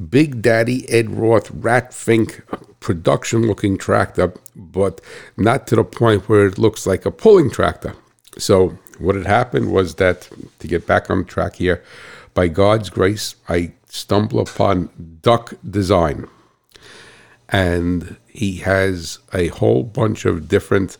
Big 0.09 0.41
Daddy 0.41 0.89
Ed 0.89 1.11
Roth 1.11 1.51
Rat 1.51 1.93
Fink 1.93 2.43
production 2.81 3.43
looking 3.47 3.77
tractor, 3.77 4.33
but 4.55 5.01
not 5.37 5.67
to 5.67 5.77
the 5.77 5.85
point 5.85 6.29
where 6.29 6.47
it 6.47 6.59
looks 6.59 6.87
like 6.87 7.05
a 7.05 7.11
pulling 7.11 7.51
tractor. 7.51 7.95
So 8.39 8.79
what 8.99 9.17
had 9.17 9.27
happened 9.27 9.73
was 9.73 9.97
that, 9.97 10.29
to 10.61 10.69
get 10.69 10.87
back 10.87 11.11
on 11.11 11.25
track 11.25 11.57
here, 11.57 11.83
by 12.35 12.49
God's 12.49 12.89
grace, 12.89 13.35
I 13.49 13.73
stumbled 13.89 14.49
upon 14.49 15.19
Duck 15.23 15.55
Design. 15.69 16.29
And 17.49 18.17
he 18.38 18.59
has 18.59 19.18
a 19.35 19.49
whole 19.49 19.83
bunch 19.83 20.25
of 20.25 20.47
different 20.47 20.97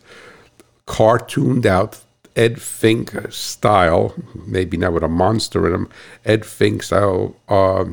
cartooned 0.85 1.65
out 1.65 2.01
Ed 2.35 2.61
Fink 2.61 3.13
style, 3.31 4.13
maybe 4.45 4.75
not 4.75 4.91
with 4.91 5.03
a 5.03 5.07
monster 5.07 5.65
in 5.65 5.73
him, 5.73 5.89
Ed 6.25 6.45
Fink 6.45 6.83
style, 6.83 7.37
uh, 7.47 7.85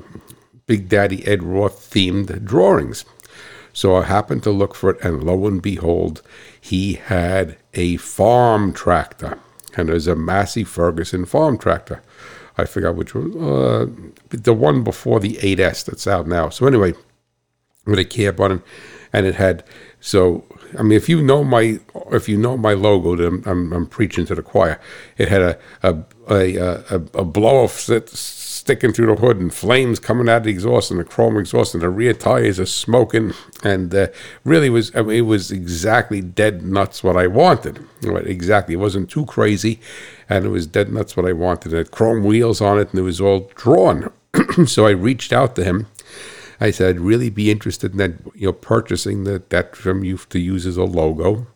Big 0.66 0.88
Daddy 0.88 1.24
Ed 1.28 1.44
Roth 1.44 1.90
themed 1.92 2.44
drawings. 2.44 3.04
So 3.72 3.94
I 3.94 4.02
happened 4.02 4.42
to 4.42 4.50
look 4.50 4.74
for 4.74 4.90
it, 4.90 5.00
and 5.00 5.22
lo 5.22 5.46
and 5.46 5.62
behold, 5.62 6.22
he 6.60 6.94
had 6.94 7.56
a 7.74 7.98
farm 7.98 8.72
tractor. 8.72 9.38
And 9.76 9.88
there's 9.88 10.08
a 10.08 10.16
Massey 10.16 10.64
Ferguson 10.64 11.24
farm 11.24 11.56
tractor. 11.56 12.02
I 12.58 12.64
forgot 12.64 12.96
which 12.96 13.14
one, 13.14 13.32
uh, 13.40 13.86
the 14.30 14.54
one 14.54 14.82
before 14.82 15.20
the 15.20 15.34
8S 15.34 15.84
that's 15.84 16.08
out 16.08 16.26
now. 16.26 16.48
So 16.48 16.66
anyway, 16.66 16.94
with 17.84 18.00
a 18.00 18.04
cab 18.04 18.40
on 18.40 18.52
it 18.52 18.60
and 19.16 19.26
it 19.26 19.35
had 19.37 19.64
so 19.99 20.44
I 20.78 20.82
mean 20.82 20.92
if 20.92 21.08
you 21.08 21.23
know 21.23 21.42
my 21.42 21.80
if 22.12 22.28
you 22.28 22.37
know 22.37 22.56
my 22.56 22.75
logo 22.75 23.16
then 23.16 23.42
I'm, 23.46 23.73
I'm 23.73 23.87
preaching 23.87 24.26
to 24.26 24.35
the 24.35 24.42
choir. 24.42 24.78
It 25.16 25.28
had 25.28 25.42
a 25.42 25.58
a 25.82 26.04
a, 26.28 26.56
a, 26.58 26.94
a 27.14 27.25
blow 27.25 27.64
off 27.64 27.78
sticking 27.78 28.92
through 28.92 29.06
the 29.06 29.20
hood 29.20 29.38
and 29.38 29.54
flames 29.54 29.99
coming 29.99 30.28
out 30.28 30.38
of 30.38 30.44
the 30.44 30.50
exhaust 30.50 30.90
and 30.90 31.00
the 31.00 31.04
chrome 31.04 31.38
exhaust 31.38 31.73
and 31.73 31.82
the 31.82 31.88
rear 31.88 32.12
tires 32.12 32.61
are 32.61 32.66
smoking. 32.66 33.32
And 33.64 33.94
uh, 33.94 34.08
really 34.44 34.68
was 34.68 34.94
I 34.94 35.02
mean, 35.02 35.16
it 35.16 35.20
was 35.23 35.50
exactly 35.50 36.20
dead 36.20 36.62
nuts 36.62 37.02
what 37.02 37.16
I 37.16 37.26
wanted. 37.26 37.82
Exactly. 38.04 38.75
It 38.75 38.78
wasn't 38.78 39.08
too 39.08 39.25
crazy. 39.25 39.80
And 40.28 40.44
it 40.44 40.50
was 40.50 40.66
dead 40.66 40.92
nuts 40.92 41.16
what 41.16 41.26
I 41.26 41.32
wanted. 41.32 41.73
It 41.73 41.76
had 41.76 41.90
chrome 41.90 42.23
wheels 42.23 42.61
on 42.61 42.78
it 42.78 42.90
and 42.90 42.99
it 42.99 43.02
was 43.02 43.20
all 43.20 43.50
drawn. 43.54 44.12
So 44.66 44.87
I 44.87 44.90
reached 44.90 45.32
out 45.32 45.54
to 45.56 45.64
him 45.64 45.87
I 46.60 46.70
said, 46.70 46.96
I'd 46.96 47.00
really 47.00 47.30
be 47.30 47.50
interested 47.50 47.92
in 47.92 47.98
that, 47.98 48.12
you 48.34 48.46
know, 48.46 48.52
purchasing 48.52 49.25
that, 49.25 49.50
that 49.50 49.76
from 49.76 50.04
you 50.04 50.16
to 50.16 50.38
use 50.38 50.66
as 50.66 50.76
a 50.76 50.84
logo. 50.84 51.46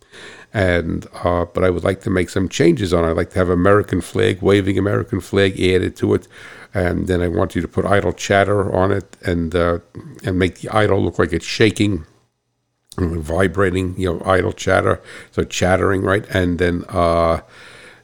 And, 0.52 1.07
uh, 1.23 1.45
but 1.45 1.62
I 1.62 1.71
would 1.71 1.85
like 1.85 2.00
to 2.02 2.11
make 2.11 2.28
some 2.28 2.49
changes 2.49 2.92
on 2.92 3.04
it. 3.04 3.11
I'd 3.11 3.16
like 3.16 3.30
to 3.30 3.38
have 3.38 3.49
American 3.49 4.00
flag, 4.00 4.42
waving 4.42 4.78
American 4.78 5.21
flag 5.21 5.61
added 5.61 5.97
to 5.97 6.14
it. 6.14 6.26
And 6.75 7.07
then 7.07 7.21
I 7.21 7.28
want 7.28 7.54
you 7.54 7.62
to 7.62 7.69
put 7.69 7.85
idle 7.85 8.12
chatter 8.12 8.73
on 8.75 8.92
it 8.92 9.16
and, 9.23 9.54
uh, 9.54 9.78
and 10.25 10.38
make 10.38 10.61
the 10.61 10.69
idle 10.71 11.02
look 11.02 11.19
like 11.19 11.33
it's 11.33 11.47
shaking 11.47 12.04
vibrating, 12.97 13.95
you 13.99 14.12
know, 14.12 14.23
idle 14.25 14.52
chatter. 14.52 15.00
So 15.30 15.45
chattering, 15.45 16.02
right? 16.02 16.26
And 16.30 16.59
then, 16.59 16.85
uh, 16.88 17.40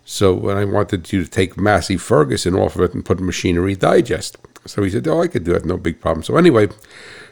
so 0.05 0.33
when 0.35 0.57
I 0.57 0.65
wanted 0.65 1.13
you 1.13 1.25
to 1.25 1.31
take 1.31 1.57
Massey 1.57 1.97
Ferguson 1.97 2.55
off 2.55 2.77
of 2.77 2.83
it 2.83 2.95
and 2.95 3.05
put 3.05 3.21
Machinery 3.21 3.75
Digest. 3.75 4.39
So 4.67 4.83
he 4.83 4.91
said, 4.91 5.07
Oh, 5.07 5.23
I 5.23 5.29
could 5.29 5.45
do 5.45 5.53
that, 5.53 5.65
no 5.65 5.77
big 5.77 6.01
problem. 6.01 6.23
So 6.23 6.37
anyway, 6.37 6.69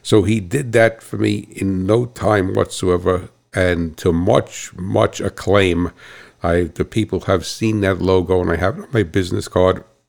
so 0.03 0.23
he 0.23 0.41
did 0.41 0.73
that 0.73 1.03
for 1.03 1.17
me 1.17 1.49
in 1.50 1.87
no 1.87 2.07
time 2.07 2.55
whatsoever 2.55 3.31
and 3.53 3.97
to 3.99 4.12
much, 4.12 4.75
much 4.75 5.21
acclaim. 5.21 5.93
I 6.43 6.64
the 6.64 6.85
people 6.85 7.21
have 7.21 7.47
seen 7.47 7.81
that 7.81 8.03
logo 8.03 8.41
and 8.41 8.50
I 8.50 8.57
have 8.57 8.79
it 8.79 8.85
on 8.85 8.88
my 8.93 9.03
business 9.03 9.49
card. 9.49 9.85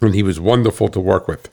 and 0.00 0.14
he 0.14 0.22
was 0.22 0.40
wonderful 0.40 0.88
to 0.88 1.00
work 1.00 1.28
with. 1.28 1.50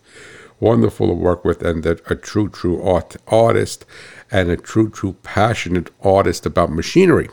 Wonderful 0.59 1.07
to 1.07 1.13
work 1.13 1.43
with 1.43 1.61
and 1.61 1.85
a, 1.85 1.97
a 2.09 2.15
true, 2.15 2.49
true 2.49 2.81
art, 2.81 3.17
artist 3.27 3.85
and 4.31 4.49
a 4.49 4.57
true, 4.57 4.89
true 4.89 5.13
passionate 5.21 5.91
artist 6.01 6.45
about 6.45 6.71
machinery. 6.71 7.29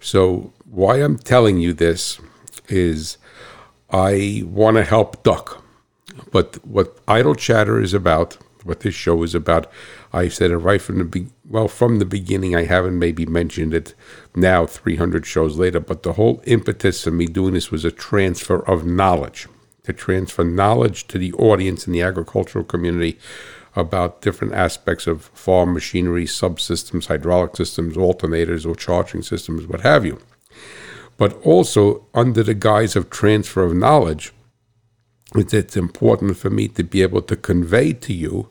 So 0.00 0.52
why 0.64 0.96
I'm 0.96 1.18
telling 1.18 1.58
you 1.58 1.72
this 1.72 2.20
is 2.68 3.18
I 3.90 4.44
want 4.46 4.76
to 4.76 4.84
help 4.84 5.22
Duck. 5.22 5.59
But 6.30 6.64
what 6.66 6.98
Idle 7.08 7.34
Chatter 7.34 7.80
is 7.80 7.94
about, 7.94 8.36
what 8.64 8.80
this 8.80 8.94
show 8.94 9.22
is 9.22 9.34
about, 9.34 9.70
I 10.12 10.28
said 10.28 10.50
it 10.50 10.58
right 10.58 10.82
from 10.82 10.98
the 10.98 11.26
well 11.48 11.68
from 11.68 11.98
the 11.98 12.04
beginning. 12.04 12.54
I 12.54 12.64
haven't 12.64 12.98
maybe 12.98 13.26
mentioned 13.26 13.74
it 13.74 13.94
now, 14.34 14.66
300 14.66 15.26
shows 15.26 15.56
later. 15.56 15.80
But 15.80 16.02
the 16.02 16.14
whole 16.14 16.42
impetus 16.44 17.06
of 17.06 17.14
me 17.14 17.26
doing 17.26 17.54
this 17.54 17.70
was 17.70 17.84
a 17.84 17.90
transfer 17.90 18.58
of 18.68 18.86
knowledge, 18.86 19.48
to 19.84 19.92
transfer 19.92 20.44
knowledge 20.44 21.06
to 21.08 21.18
the 21.18 21.32
audience 21.34 21.86
in 21.86 21.92
the 21.92 22.02
agricultural 22.02 22.64
community 22.64 23.18
about 23.76 24.20
different 24.20 24.52
aspects 24.52 25.06
of 25.06 25.24
farm 25.26 25.72
machinery, 25.72 26.24
subsystems, 26.24 27.06
hydraulic 27.06 27.56
systems, 27.56 27.96
alternators, 27.96 28.66
or 28.66 28.74
charging 28.74 29.22
systems, 29.22 29.66
what 29.66 29.82
have 29.82 30.04
you. 30.04 30.20
But 31.16 31.40
also 31.42 32.06
under 32.14 32.42
the 32.42 32.54
guise 32.54 32.96
of 32.96 33.10
transfer 33.10 33.62
of 33.62 33.74
knowledge 33.74 34.32
it's 35.36 35.76
important 35.76 36.36
for 36.36 36.50
me 36.50 36.66
to 36.68 36.82
be 36.82 37.02
able 37.02 37.22
to 37.22 37.36
convey 37.36 37.92
to 37.92 38.12
you, 38.12 38.48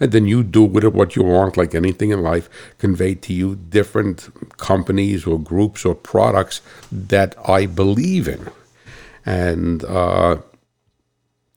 and 0.00 0.12
then 0.12 0.26
you 0.26 0.42
do 0.42 0.62
with 0.64 0.82
it 0.84 0.94
what 0.94 1.14
you 1.14 1.22
want, 1.22 1.58
like 1.58 1.74
anything 1.74 2.10
in 2.10 2.22
life, 2.22 2.48
convey 2.78 3.14
to 3.16 3.34
you 3.34 3.56
different 3.56 4.30
companies 4.56 5.26
or 5.26 5.38
groups 5.38 5.84
or 5.84 5.94
products 5.94 6.62
that 6.90 7.34
I 7.46 7.66
believe 7.66 8.28
in. 8.28 8.48
And, 9.26 9.84
uh, 9.84 10.38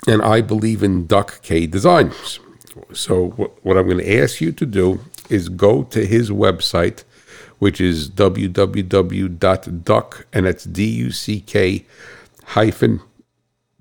and 0.07 0.21
I 0.21 0.41
believe 0.41 0.83
in 0.83 1.07
Duck 1.07 1.41
K 1.41 1.65
Designs. 1.67 2.39
So, 2.91 3.29
what 3.63 3.77
I'm 3.77 3.85
going 3.85 3.99
to 3.99 4.21
ask 4.21 4.41
you 4.41 4.51
to 4.51 4.65
do 4.65 4.99
is 5.29 5.47
go 5.47 5.83
to 5.83 6.05
his 6.05 6.29
website, 6.29 7.05
which 7.59 7.79
is 7.79 8.09
www.duck, 8.09 9.37
and 10.33 10.45
that's 10.45 10.65
D 10.65 10.85
U 10.85 11.11
C 11.11 11.39
K 11.39 11.85
hyphen 12.43 12.99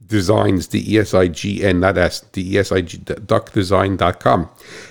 designs, 0.07 0.67
D 0.67 0.85
E 0.87 0.99
S 0.99 1.15
I 1.15 1.29
G 1.29 1.65
N, 1.65 1.81
not 1.81 1.99
S, 1.99 2.21
D 2.21 2.55
E 2.55 2.59
S 2.59 2.73
I 2.73 2.81
G, 2.81 2.99
duckdesign.com. 2.99 4.49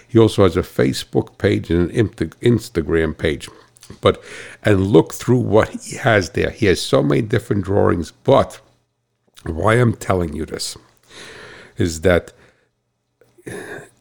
He 0.07 0.19
also 0.19 0.43
has 0.43 0.57
a 0.57 0.61
Facebook 0.61 1.37
page 1.37 1.69
and 1.69 1.91
an 1.91 2.09
Instagram 2.09 3.17
page. 3.17 3.49
But 4.01 4.23
and 4.63 4.87
look 4.87 5.13
through 5.13 5.39
what 5.39 5.69
he 5.69 5.97
has 5.97 6.31
there. 6.31 6.49
He 6.49 6.67
has 6.67 6.81
so 6.81 7.03
many 7.03 7.21
different 7.21 7.65
drawings. 7.65 8.11
But 8.11 8.59
why 9.43 9.75
I'm 9.75 9.93
telling 9.93 10.33
you 10.33 10.45
this 10.45 10.77
is 11.77 12.01
that 12.01 12.31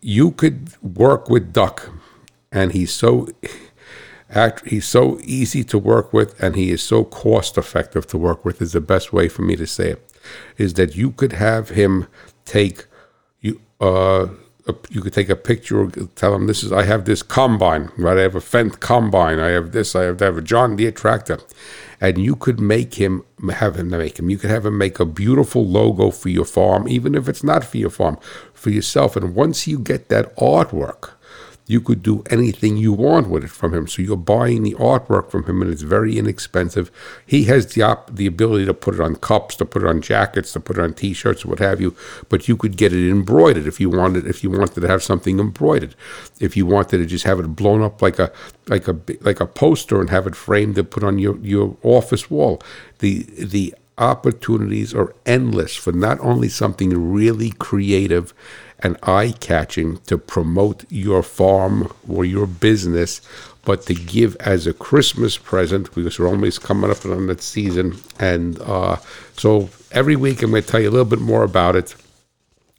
you 0.01 0.31
could 0.33 0.71
work 0.83 1.29
with 1.29 1.53
Duck, 1.53 1.91
and 2.51 2.73
he's 2.73 2.93
so 2.93 3.29
act, 4.31 4.67
he's 4.67 4.87
so 4.87 5.19
easy 5.23 5.65
to 5.65 5.79
work 5.79 6.13
with, 6.13 6.41
and 6.41 6.55
he 6.55 6.71
is 6.71 6.83
so 6.83 7.05
cost 7.05 7.59
effective 7.59 8.07
to 8.09 8.19
work 8.19 8.45
with. 8.45 8.63
Is 8.63 8.73
the 8.73 8.81
best 8.81 9.13
way 9.13 9.29
for 9.29 9.43
me 9.43 9.57
to 9.57 9.67
say 9.67 9.91
it. 9.93 10.12
Is 10.59 10.75
that 10.75 10.97
you 10.97 11.11
could 11.13 11.33
have 11.33 11.71
him 11.71 12.07
take 12.45 12.87
you 13.41 13.61
uh 13.81 14.29
a, 14.67 14.75
you 14.91 15.01
could 15.01 15.13
take 15.13 15.29
a 15.29 15.37
picture, 15.37 15.89
tell 16.15 16.35
him 16.35 16.47
this 16.47 16.63
is 16.63 16.73
I 16.73 16.85
have 16.85 17.05
this 17.05 17.23
combine, 17.23 17.91
right? 17.97 18.19
I 18.19 18.23
have 18.23 18.35
a 18.35 18.41
Fendt 18.41 18.81
combine. 18.81 19.41
I 19.41 19.49
have 19.49 19.73
this. 19.73 19.97
I 19.97 20.05
have, 20.05 20.23
I 20.23 20.27
have 20.27 20.39
a 20.39 20.43
John 20.43 20.77
Deere 20.77 20.93
tractor, 20.93 21.39
and 22.01 22.19
you 22.19 22.37
could 22.37 22.61
make 22.61 22.95
him 22.95 23.25
have 23.51 23.77
him 23.77 23.91
make 23.91 24.19
him. 24.19 24.31
You 24.31 24.39
could 24.39 24.51
have 24.51 24.67
him 24.67 24.79
make 24.79 25.01
a 25.01 25.05
beautiful 25.05 25.67
logo 25.67 26.11
for 26.11 26.29
your 26.29 26.45
farm, 26.45 26.89
even 26.89 27.15
if 27.15 27.29
it's 27.29 27.43
not 27.43 27.65
for 27.65 27.79
your 27.79 27.91
farm, 27.91 28.19
for 28.53 28.71
yourself. 28.71 29.17
And 29.17 29.35
once 29.35 29.67
you 29.67 29.79
get 29.79 30.09
that 30.09 30.35
artwork, 30.37 31.11
you 31.67 31.81
could 31.81 32.03
do 32.03 32.25
anything 32.29 32.77
you 32.77 32.93
want 32.93 33.29
with 33.29 33.45
it 33.45 33.51
from 33.51 33.73
him. 33.73 33.87
So 33.87 34.03
you're 34.03 34.17
buying 34.17 34.63
the 34.63 34.75
artwork 34.75 35.31
from 35.31 35.45
him, 35.45 35.63
and 35.63 35.71
it's 35.71 35.83
very 35.83 36.19
inexpensive. 36.19 36.91
He 37.25 37.45
has 37.45 37.73
the 37.73 37.83
op- 37.83 38.15
the 38.15 38.27
ability 38.27 38.67
to 38.67 38.75
put 38.75 38.95
it 38.95 39.01
on 39.01 39.17
cups, 39.17 39.55
to 39.57 39.65
put 39.65 39.83
it 39.83 39.89
on 39.89 40.01
jackets, 40.01 40.53
to 40.53 40.61
put 40.61 40.77
it 40.77 40.83
on 40.83 40.95
T-shirts, 40.95 41.45
what 41.45 41.61
have 41.61 41.81
you. 41.81 41.95
But 42.29 42.49
you 42.49 42.57
could 42.57 42.77
get 42.77 42.93
it 42.93 43.09
embroidered 43.11 43.67
if 43.67 43.81
you 43.81 43.91
wanted. 43.91 44.27
If 44.27 44.43
you 44.43 44.51
wanted 44.51 44.81
to 44.81 44.89
have 44.89 45.03
something 45.03 45.39
embroidered, 45.39 45.95
if 46.41 46.57
you 46.57 46.67
wanted 46.67 46.99
to 46.99 47.07
just 47.07 47.25
have 47.25 47.39
it 47.39 47.47
blown 47.55 47.83
up 47.83 48.03
like 48.03 48.19
a 48.19 48.33
like 48.67 48.89
a 48.89 48.99
like 49.21 49.41
a 49.41 49.47
poster 49.47 50.01
and 50.01 50.11
have 50.11 50.27
it 50.27 50.37
framed 50.37 50.77
and 50.77 50.91
put 50.91 51.05
on 51.05 51.19
your 51.19 51.39
your 51.39 51.77
office 51.83 52.31
wall. 52.31 52.61
The 52.99 53.23
the 53.39 53.75
opportunities 53.99 54.95
are 54.95 55.15
endless 55.27 55.77
for 55.77 55.93
not 55.93 56.19
only 56.21 56.49
something 56.49 57.13
really 57.13 57.51
creative 57.51 58.35
and 58.83 58.97
eye 59.03 59.33
catching 59.41 59.99
to 59.99 60.19
promote 60.19 60.85
your 60.91 61.23
farm 61.23 61.93
or 62.09 62.25
your 62.25 62.47
business, 62.47 63.21
but 63.65 63.83
to 63.87 63.95
give 63.95 64.37
as 64.41 64.67
a 64.67 64.73
Christmas 64.73 65.39
present 65.39 65.95
because 65.95 66.19
we're 66.19 66.29
almost 66.29 66.63
coming 66.63 66.91
up 66.91 67.05
on 67.07 67.27
that 67.29 67.43
season. 67.43 67.97
And 68.19 68.61
uh, 68.61 68.97
so 69.37 69.71
every 69.93 70.17
week 70.17 70.43
I'm 70.43 70.51
going 70.51 70.63
to 70.63 70.69
tell 70.69 70.81
you 70.81 70.89
a 70.89 70.91
little 70.91 71.07
bit 71.07 71.21
more 71.21 71.45
about 71.45 71.77
it 71.77 71.95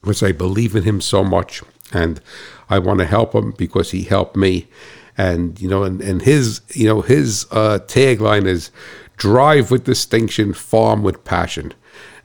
because 0.02 0.22
I 0.22 0.34
believe 0.34 0.76
in 0.76 0.84
him 0.84 1.00
so 1.00 1.24
much 1.24 1.62
and 1.94 2.20
I 2.70 2.80
want 2.80 3.00
to 3.00 3.06
help 3.06 3.34
him 3.34 3.52
because 3.52 3.92
he 3.92 4.04
helped 4.04 4.36
me. 4.36 4.68
And 5.18 5.62
you 5.62 5.70
know, 5.70 5.84
and, 5.84 6.02
and 6.02 6.22
his 6.24 6.62
you 6.74 6.88
know 6.88 7.02
his 7.02 7.46
uh, 7.52 7.80
tagline 7.86 8.48
is 8.48 8.72
"Drive 9.16 9.70
with 9.70 9.84
distinction, 9.84 10.54
farm 10.54 11.04
with 11.04 11.24
passion." 11.24 11.74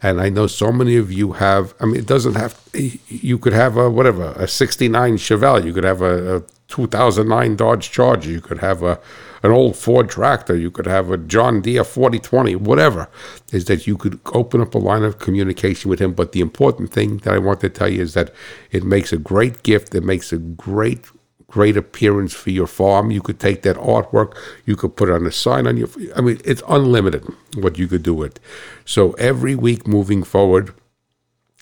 And 0.01 0.21
I 0.21 0.29
know 0.29 0.47
so 0.47 0.71
many 0.71 0.97
of 0.97 1.13
you 1.13 1.33
have, 1.33 1.75
I 1.81 1.87
mean, 1.87 1.97
it 1.97 2.07
doesn't 2.07 2.35
have, 2.35 2.61
you 2.73 3.39
could 3.39 3.53
have 3.53 3.77
a, 3.77 3.91
whatever, 3.91 4.33
a 4.37 4.47
69 4.47 5.17
Chevelle, 5.17 5.65
you 5.65 5.73
could 5.73 5.85
have 5.85 6.03
a, 6.03 6.37
a 6.37 6.43
2009 6.69 7.57
Dodge 7.57 7.91
Charger, 7.91 8.31
you 8.31 8.41
could 8.41 8.59
have 8.59 8.83
a, 8.83 9.01
an 9.43 9.51
old 9.51 9.77
Ford 9.77 10.09
tractor, 10.09 10.57
you 10.57 10.71
could 10.71 10.87
have 10.87 11.11
a 11.11 11.17
John 11.17 11.63
Deere 11.63 11.83
4020, 11.83 12.55
whatever, 12.57 13.09
is 13.53 13.65
that 13.65 13.87
you 13.87 13.97
could 13.97 14.21
open 14.27 14.61
up 14.61 14.75
a 14.75 14.79
line 14.79 15.03
of 15.03 15.19
communication 15.19 15.91
with 15.91 16.01
him. 16.01 16.13
But 16.13 16.33
the 16.33 16.41
important 16.41 16.93
thing 16.93 17.19
that 17.19 17.35
I 17.35 17.39
want 17.39 17.61
to 17.61 17.69
tell 17.69 17.89
you 17.89 18.03
is 18.03 18.15
that 18.15 18.33
it 18.71 18.85
makes 18.85 19.13
a 19.13 19.19
great 19.19 19.63
gift, 19.65 19.95
it 19.95 20.05
makes 20.05 20.33
a 20.33 20.39
great 20.39 21.07
great 21.49 21.77
appearance 21.77 22.35
for 22.35 22.51
your 22.51 22.67
farm. 22.67 23.11
You 23.11 23.21
could 23.21 23.41
take 23.41 23.63
that 23.63 23.77
artwork, 23.77 24.37
you 24.65 24.77
could 24.77 24.97
put 24.97 25.09
it 25.09 25.15
on 25.15 25.27
a 25.27 25.33
sign 25.33 25.67
on 25.67 25.77
your. 25.77 25.89
I 26.15 26.21
mean, 26.21 26.41
it's 26.45 26.63
unlimited 26.69 27.27
what 27.57 27.79
you 27.79 27.89
could 27.89 28.03
do 28.03 28.15
with. 28.15 28.39
So 28.85 29.13
every 29.13 29.55
week 29.55 29.87
moving 29.87 30.23
forward, 30.23 30.75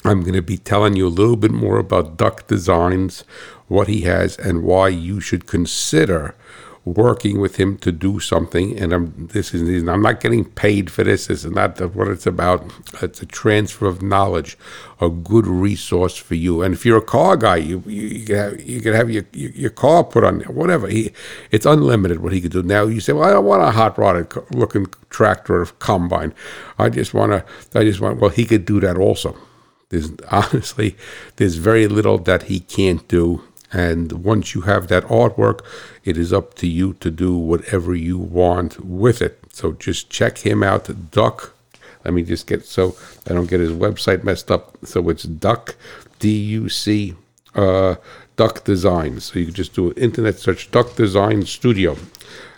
I'm 0.04 0.20
going 0.20 0.34
to 0.34 0.42
be 0.42 0.58
telling 0.58 0.94
you 0.96 1.06
a 1.06 1.08
little 1.08 1.36
bit 1.36 1.50
more 1.50 1.78
about 1.78 2.16
Duck 2.16 2.46
Designs, 2.46 3.24
what 3.66 3.88
he 3.88 4.02
has, 4.02 4.36
and 4.36 4.62
why 4.62 4.88
you 4.88 5.20
should 5.20 5.46
consider 5.46 6.34
working 6.86 7.40
with 7.40 7.56
him 7.56 7.76
to 7.76 7.90
do 7.90 8.20
something. 8.20 8.78
And 8.78 8.92
I'm 8.92 9.26
this 9.32 9.52
is 9.52 9.86
I'm 9.88 10.00
not 10.02 10.20
getting 10.20 10.44
paid 10.44 10.88
for 10.90 11.02
this. 11.02 11.26
This 11.26 11.44
is 11.44 11.50
not 11.50 11.80
what 11.94 12.08
it's 12.08 12.26
about. 12.26 12.64
It's 13.02 13.20
a 13.20 13.26
transfer 13.26 13.86
of 13.86 14.02
knowledge, 14.02 14.56
a 15.00 15.10
good 15.10 15.48
resource 15.48 16.16
for 16.16 16.36
you. 16.36 16.62
And 16.62 16.72
if 16.72 16.86
you're 16.86 16.98
a 16.98 17.02
car 17.02 17.36
guy, 17.36 17.56
you 17.56 17.82
you, 17.86 18.02
you 18.02 18.24
can 18.24 18.36
have, 18.36 18.60
you 18.60 18.80
can 18.80 18.94
have 18.94 19.10
your, 19.10 19.24
your, 19.32 19.50
your 19.50 19.70
car 19.70 20.04
put 20.04 20.22
on 20.22 20.40
whatever. 20.42 20.86
He 20.86 21.12
it's 21.50 21.66
unlimited 21.66 22.20
what 22.20 22.32
he 22.32 22.40
could 22.40 22.52
do. 22.52 22.62
Now 22.62 22.84
you 22.84 23.00
say, 23.00 23.12
well, 23.12 23.28
I 23.28 23.32
don't 23.32 23.44
want 23.44 23.62
a 23.62 23.72
hot 23.72 23.98
rodded 23.98 24.32
looking 24.52 24.86
tractor 25.10 25.62
or 25.62 25.66
combine. 25.66 26.32
I 26.78 26.88
just 26.88 27.12
want 27.12 27.32
to. 27.32 27.44
I 27.78 27.82
just 27.82 28.00
want. 28.00 28.20
Well, 28.20 28.30
he 28.30 28.44
could 28.44 28.64
do 28.64 28.78
that 28.80 28.96
also. 28.96 29.36
There's 29.88 30.12
honestly, 30.30 30.96
there's 31.34 31.56
very 31.56 31.88
little 31.88 32.18
that 32.18 32.44
he 32.44 32.60
can't 32.60 33.06
do 33.08 33.42
and 33.72 34.24
once 34.24 34.54
you 34.54 34.62
have 34.62 34.88
that 34.88 35.04
artwork, 35.04 35.60
it 36.06 36.16
is 36.16 36.32
up 36.32 36.54
to 36.54 36.66
you 36.66 36.94
to 36.94 37.10
do 37.10 37.36
whatever 37.36 37.94
you 37.94 38.16
want 38.16 38.84
with 38.84 39.20
it. 39.20 39.38
So 39.52 39.72
just 39.72 40.10
check 40.10 40.38
him 40.38 40.62
out, 40.62 40.88
Duck. 41.10 41.52
Let 42.04 42.14
me 42.14 42.22
just 42.22 42.46
get 42.46 42.64
so 42.64 42.96
I 43.28 43.32
don't 43.34 43.50
get 43.50 43.60
his 43.60 43.72
website 43.72 44.22
messed 44.22 44.50
up. 44.50 44.76
So 44.84 45.08
it's 45.08 45.24
Duck, 45.24 45.74
D 46.20 46.30
U 46.30 46.68
C, 46.68 47.14
uh, 47.54 47.96
Duck 48.36 48.64
Designs. 48.64 49.24
So 49.24 49.38
you 49.40 49.46
can 49.46 49.54
just 49.54 49.74
do 49.74 49.90
an 49.90 49.96
internet 49.96 50.38
search, 50.38 50.70
Duck 50.70 50.94
Design 50.94 51.44
Studio, 51.46 51.96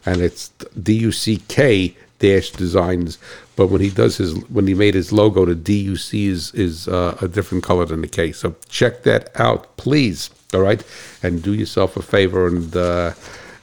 and 0.04 0.20
it's 0.20 0.50
D 0.80 0.92
U 0.94 1.12
C 1.12 1.38
K 1.48 1.96
dash 2.18 2.50
designs. 2.50 3.16
But 3.56 3.68
when 3.68 3.80
he 3.80 3.90
does 3.90 4.18
his, 4.18 4.34
when 4.48 4.66
he 4.66 4.74
made 4.74 4.94
his 4.94 5.12
logo, 5.12 5.46
the 5.46 5.54
D 5.54 5.78
U 5.80 5.96
C 5.96 6.28
is 6.28 6.52
is 6.52 6.86
uh, 6.88 7.16
a 7.22 7.28
different 7.28 7.64
color 7.64 7.86
than 7.86 8.02
the 8.02 8.08
K. 8.08 8.32
So 8.32 8.54
check 8.68 9.02
that 9.04 9.30
out, 9.40 9.76
please 9.76 10.30
all 10.54 10.60
right? 10.60 10.82
And 11.22 11.42
do 11.42 11.54
yourself 11.54 11.96
a 11.96 12.02
favor 12.02 12.46
and 12.46 12.74
uh, 12.76 13.12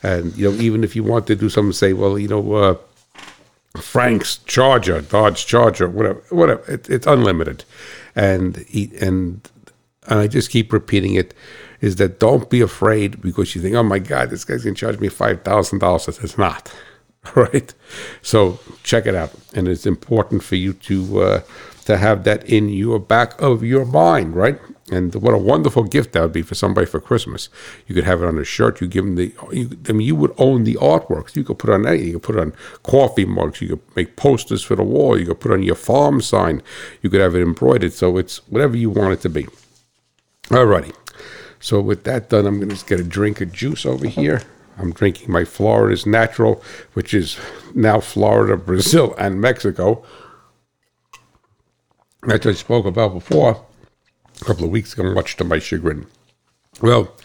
and 0.04 0.36
you 0.38 0.52
know 0.52 0.58
even 0.58 0.84
if 0.84 0.95
you 0.95 1.04
want 1.04 1.28
to 1.28 1.36
do 1.36 1.50
something 1.50 1.74
say 1.74 1.93
well 1.93 2.17
you 2.19 2.28
know 2.28 2.54
uh, 2.54 2.76
frank's 3.80 4.38
charger 4.38 5.02
dodge 5.02 5.45
charger 5.45 5.89
whatever 5.89 6.24
whatever 6.30 6.71
it, 6.71 6.89
it's 6.89 7.08
unlimited. 7.08 7.63
And 8.15 8.58
he, 8.69 8.91
and 9.02 9.48
and 10.08 10.19
i 10.19 10.28
just 10.28 10.50
keep 10.50 10.71
repeating 10.71 11.15
it 11.15 11.34
is 11.82 11.98
that 11.98 12.19
don't 12.19 12.50
be 12.50 12.62
afraid 12.62 13.21
because 13.21 13.56
you 13.56 13.62
think 13.62 13.76
oh 13.76 13.84
my 13.84 14.00
god 14.00 14.30
this 14.30 14.45
guy's 14.45 14.63
to 14.63 14.74
charge 14.74 15.00
me 15.00 15.10
$5000 15.10 16.24
it's 16.24 16.38
not 16.38 16.71
right? 17.36 17.74
So 18.21 18.60
check 18.84 19.06
it 19.06 19.15
out. 19.15 19.32
And 19.54 19.67
it's 19.67 19.86
important 19.86 20.43
for 20.43 20.56
you 20.56 20.74
to 20.74 21.21
uh, 21.21 21.41
to 21.86 21.98
have 21.98 22.24
that 22.24 22.48
in 22.50 22.69
your 22.69 23.00
back 23.00 23.39
of 23.41 23.63
your 23.63 23.86
mind 23.86 24.36
right 24.36 24.60
and 24.91 25.15
what 25.15 25.34
a 25.34 25.38
wonderful 25.38 25.84
gift 25.84 26.13
that 26.13 26.21
would 26.21 26.32
be 26.32 26.43
for 26.43 26.54
somebody 26.54 26.86
for 26.86 27.00
Christmas. 27.00 27.50
You 27.88 27.95
could 27.95 28.04
have 28.04 28.21
it 28.21 28.28
on 28.28 28.38
a 28.38 28.43
shirt. 28.43 28.82
You 28.82 28.88
give 28.88 29.04
them 29.04 29.15
the. 29.15 29.34
You, 29.52 29.71
I 29.89 29.93
mean, 29.93 30.06
you 30.06 30.15
would 30.15 30.34
own 30.38 30.63
the 30.63 30.76
artwork. 30.76 31.36
You 31.36 31.43
could 31.43 31.58
put 31.58 31.71
on 31.71 31.88
anything. 31.88 32.08
You 32.08 32.13
could 32.19 32.36
put 32.36 32.39
on 32.39 32.54
coffee 32.84 33.26
mugs. 33.26 33.62
You 33.62 33.69
could 33.69 33.95
make 33.95 34.15
posters 34.15 34.62
for 34.62 34.76
the 34.76 34.84
wall. 34.84 35.19
You 35.19 35.26
could 35.26 35.39
put 35.39 35.52
on 35.52 35.63
your 35.63 35.76
farm 35.76 36.21
sign. 36.21 36.62
You 37.02 37.10
could 37.10 37.19
have 37.19 37.36
it 37.36 37.41
embroidered. 37.41 37.93
So 37.93 38.17
it's 38.17 38.48
whatever 38.48 38.78
you 38.78 38.91
want 38.91 39.13
it 39.13 39.21
to 39.21 39.30
be. 39.30 39.48
Alrighty. 40.50 40.93
So 41.60 41.82
with 41.82 42.04
that 42.04 42.30
done, 42.30 42.45
I'm 42.45 42.58
going 42.58 42.69
to 42.69 42.76
just 42.76 42.86
get 42.86 43.00
a 43.00 43.04
drink 43.04 43.41
of 43.41 43.52
juice 43.52 43.88
over 43.88 44.06
here. 44.06 44.43
I'm 44.78 44.91
drinking 44.91 45.32
my 45.32 45.45
Florida's 45.45 46.06
Natural, 46.06 46.62
which 46.93 47.12
is 47.12 47.39
now 47.74 48.02
Florida, 48.02 48.56
Brazil, 48.56 49.15
and 49.17 49.41
Mexico. 49.41 50.06
That 52.24 52.45
I 52.45 52.52
spoke 52.52 52.86
about 52.86 53.13
before 53.13 53.65
couple 54.43 54.65
of 54.65 54.71
weeks 54.71 54.93
ago, 54.93 55.04
much 55.13 55.38
to 55.38 55.43
my 55.43 55.60
chagrin. 55.60 56.08
Well, 56.82 57.15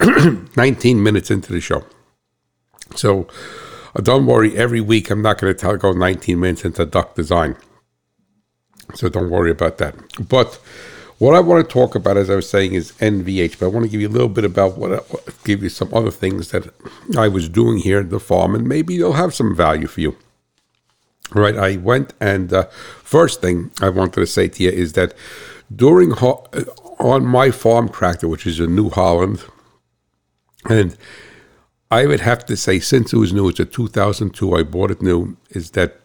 19 0.56 1.02
minutes 1.02 1.30
into 1.30 1.52
the 1.52 1.60
show. 1.60 1.84
So 2.94 3.28
uh, 3.94 4.00
don't 4.00 4.26
worry, 4.26 4.56
every 4.56 4.80
week 4.80 5.10
I'm 5.10 5.22
not 5.22 5.38
going 5.38 5.52
to 5.52 5.58
tell 5.58 5.76
go 5.76 5.92
19 5.92 6.40
minutes 6.40 6.64
into 6.64 6.86
duck 6.86 7.14
design. 7.14 7.56
So 8.94 9.08
don't 9.08 9.30
worry 9.30 9.50
about 9.50 9.78
that. 9.78 9.94
But 10.28 10.54
what 11.18 11.34
I 11.34 11.40
want 11.40 11.66
to 11.66 11.72
talk 11.72 11.94
about, 11.94 12.16
as 12.16 12.28
I 12.28 12.36
was 12.36 12.48
saying, 12.48 12.74
is 12.74 12.92
NVH. 12.92 13.58
But 13.58 13.66
I 13.66 13.68
want 13.68 13.84
to 13.84 13.90
give 13.90 14.00
you 14.00 14.08
a 14.08 14.10
little 14.10 14.28
bit 14.28 14.44
about 14.44 14.76
what, 14.76 14.90
what 15.10 15.44
give 15.44 15.62
you 15.62 15.68
some 15.68 15.92
other 15.94 16.10
things 16.10 16.50
that 16.50 16.72
I 17.16 17.28
was 17.28 17.48
doing 17.48 17.78
here 17.78 18.00
at 18.00 18.10
the 18.10 18.20
farm, 18.20 18.54
and 18.54 18.68
maybe 18.68 18.98
they'll 18.98 19.14
have 19.14 19.34
some 19.34 19.56
value 19.56 19.86
for 19.86 20.00
you. 20.00 20.16
Right, 21.32 21.56
I 21.56 21.76
went 21.78 22.14
and 22.20 22.52
uh, 22.52 22.64
first 23.02 23.40
thing 23.40 23.72
I 23.80 23.88
wanted 23.88 24.20
to 24.20 24.26
say 24.26 24.46
to 24.46 24.62
you 24.62 24.70
is 24.70 24.92
that 24.92 25.12
during 25.74 26.12
on 26.12 27.26
my 27.26 27.50
farm 27.50 27.88
tractor, 27.88 28.28
which 28.28 28.46
is 28.46 28.60
a 28.60 28.66
New 28.66 28.90
Holland, 28.90 29.44
and 30.68 30.96
I 31.90 32.06
would 32.06 32.20
have 32.20 32.44
to 32.46 32.56
say, 32.56 32.80
since 32.80 33.12
it 33.12 33.16
was 33.16 33.32
new, 33.32 33.48
it's 33.48 33.60
a 33.60 33.64
2002, 33.64 34.54
I 34.54 34.62
bought 34.62 34.90
it 34.90 35.02
new, 35.02 35.36
is 35.50 35.72
that 35.72 36.00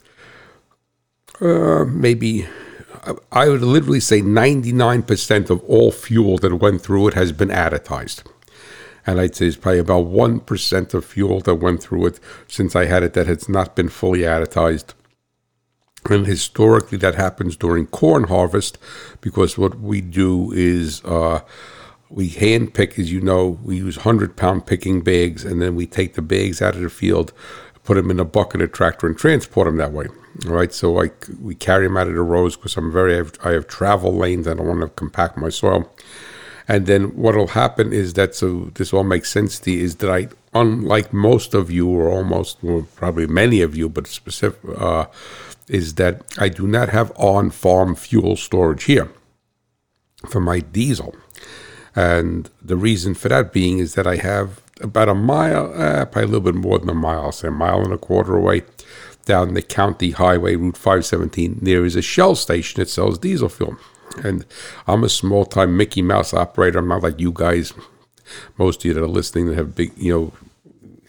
uh, 1.39 1.85
maybe 1.85 2.47
I 3.31 3.49
would 3.49 3.63
literally 3.63 3.99
say 3.99 4.21
99% 4.21 5.49
of 5.49 5.63
all 5.63 5.91
fuel 5.91 6.37
that 6.39 6.55
went 6.55 6.81
through 6.81 7.07
it 7.07 7.13
has 7.15 7.31
been 7.31 7.49
additized. 7.49 8.23
and 9.07 9.19
I'd 9.19 9.35
say 9.35 9.47
it's 9.47 9.57
probably 9.57 9.79
about 9.79 10.05
1% 10.05 10.93
of 10.93 11.05
fuel 11.05 11.39
that 11.41 11.55
went 11.55 11.81
through 11.81 12.05
it 12.05 12.19
since 12.47 12.75
I 12.75 12.85
had 12.85 13.01
it 13.01 13.13
that 13.13 13.25
has 13.25 13.49
not 13.49 13.75
been 13.75 13.89
fully 13.89 14.19
additized. 14.19 14.93
And 16.09 16.25
historically, 16.25 16.97
that 16.99 17.15
happens 17.15 17.55
during 17.55 17.87
corn 17.87 18.25
harvest 18.25 18.77
because 19.21 19.57
what 19.57 19.79
we 19.79 20.01
do 20.01 20.51
is 20.51 21.03
uh, 21.05 21.41
we 22.09 22.27
hand 22.27 22.73
pick, 22.73 22.97
as 22.99 23.11
you 23.11 23.21
know, 23.21 23.59
we 23.63 23.77
use 23.77 23.97
100 23.97 24.35
pound 24.35 24.65
picking 24.65 25.01
bags, 25.01 25.45
and 25.45 25.61
then 25.61 25.75
we 25.75 25.85
take 25.85 26.15
the 26.15 26.21
bags 26.21 26.61
out 26.61 26.75
of 26.75 26.81
the 26.81 26.89
field, 26.89 27.31
put 27.83 27.95
them 27.95 28.11
in 28.11 28.19
a 28.19 28.25
bucket 28.25 28.61
of 28.61 28.71
tractor, 28.71 29.07
and 29.07 29.17
transport 29.17 29.67
them 29.67 29.77
that 29.77 29.93
way. 29.93 30.07
All 30.45 30.53
right, 30.53 30.73
so 30.73 30.91
like 30.91 31.27
we 31.41 31.55
carry 31.55 31.87
them 31.87 31.97
out 31.97 32.07
of 32.07 32.15
the 32.15 32.21
rows 32.21 32.55
because 32.55 32.77
I'm 32.77 32.91
very, 32.91 33.13
I 33.13 33.17
have, 33.17 33.33
I 33.43 33.51
have 33.51 33.67
travel 33.67 34.13
lanes. 34.13 34.47
I 34.47 34.53
don't 34.53 34.67
want 34.67 34.81
to 34.81 34.87
compact 34.87 35.37
my 35.37 35.49
soil. 35.49 35.91
And 36.67 36.85
then 36.85 37.15
what'll 37.15 37.47
happen 37.47 37.91
is 37.91 38.13
that, 38.13 38.33
so 38.33 38.71
this 38.75 38.93
all 38.93 39.03
makes 39.03 39.29
sense 39.29 39.59
to 39.59 39.71
you, 39.71 39.83
is 39.83 39.97
that 39.97 40.09
I, 40.09 40.29
unlike 40.53 41.11
most 41.11 41.53
of 41.53 41.69
you, 41.69 41.89
or 41.89 42.09
almost, 42.09 42.57
well, 42.61 42.87
probably 42.95 43.27
many 43.27 43.61
of 43.61 43.75
you, 43.75 43.89
but 43.89 44.07
specific, 44.07 44.59
uh, 44.77 45.05
is 45.67 45.95
that 45.95 46.23
I 46.37 46.49
do 46.49 46.67
not 46.67 46.89
have 46.89 47.11
on 47.15 47.49
farm 47.49 47.95
fuel 47.95 48.35
storage 48.35 48.85
here 48.85 49.09
for 50.29 50.39
my 50.39 50.59
diesel. 50.59 51.15
And 51.95 52.49
the 52.61 52.77
reason 52.77 53.13
for 53.13 53.29
that 53.29 53.51
being 53.51 53.79
is 53.79 53.95
that 53.95 54.07
I 54.07 54.17
have 54.17 54.61
about 54.79 55.09
a 55.09 55.15
mile, 55.15 55.73
uh, 55.75 56.05
probably 56.05 56.23
a 56.23 56.27
little 56.27 56.51
bit 56.51 56.55
more 56.55 56.79
than 56.79 56.89
a 56.89 56.93
mile, 56.93 57.31
say 57.31 57.49
a 57.49 57.51
mile 57.51 57.81
and 57.81 57.93
a 57.93 57.97
quarter 57.97 58.35
away 58.35 58.63
down 59.25 59.53
the 59.53 59.61
county 59.61 60.11
highway, 60.11 60.55
Route 60.55 60.77
517. 60.77 61.59
There 61.61 61.85
is 61.85 61.95
a 61.95 62.01
Shell 62.01 62.35
station 62.35 62.79
that 62.79 62.89
sells 62.89 63.19
diesel 63.19 63.49
fuel. 63.49 63.77
And 64.23 64.45
I'm 64.87 65.03
a 65.03 65.09
small 65.09 65.45
time 65.45 65.77
Mickey 65.77 66.01
Mouse 66.01 66.33
operator. 66.33 66.79
I'm 66.79 66.87
not 66.87 67.03
like 67.03 67.19
you 67.19 67.31
guys, 67.31 67.73
most 68.57 68.81
of 68.81 68.85
you 68.85 68.93
that 68.93 69.03
are 69.03 69.07
listening 69.07 69.47
that 69.47 69.55
have 69.55 69.75
big, 69.75 69.91
you 69.97 70.13
know, 70.13 70.33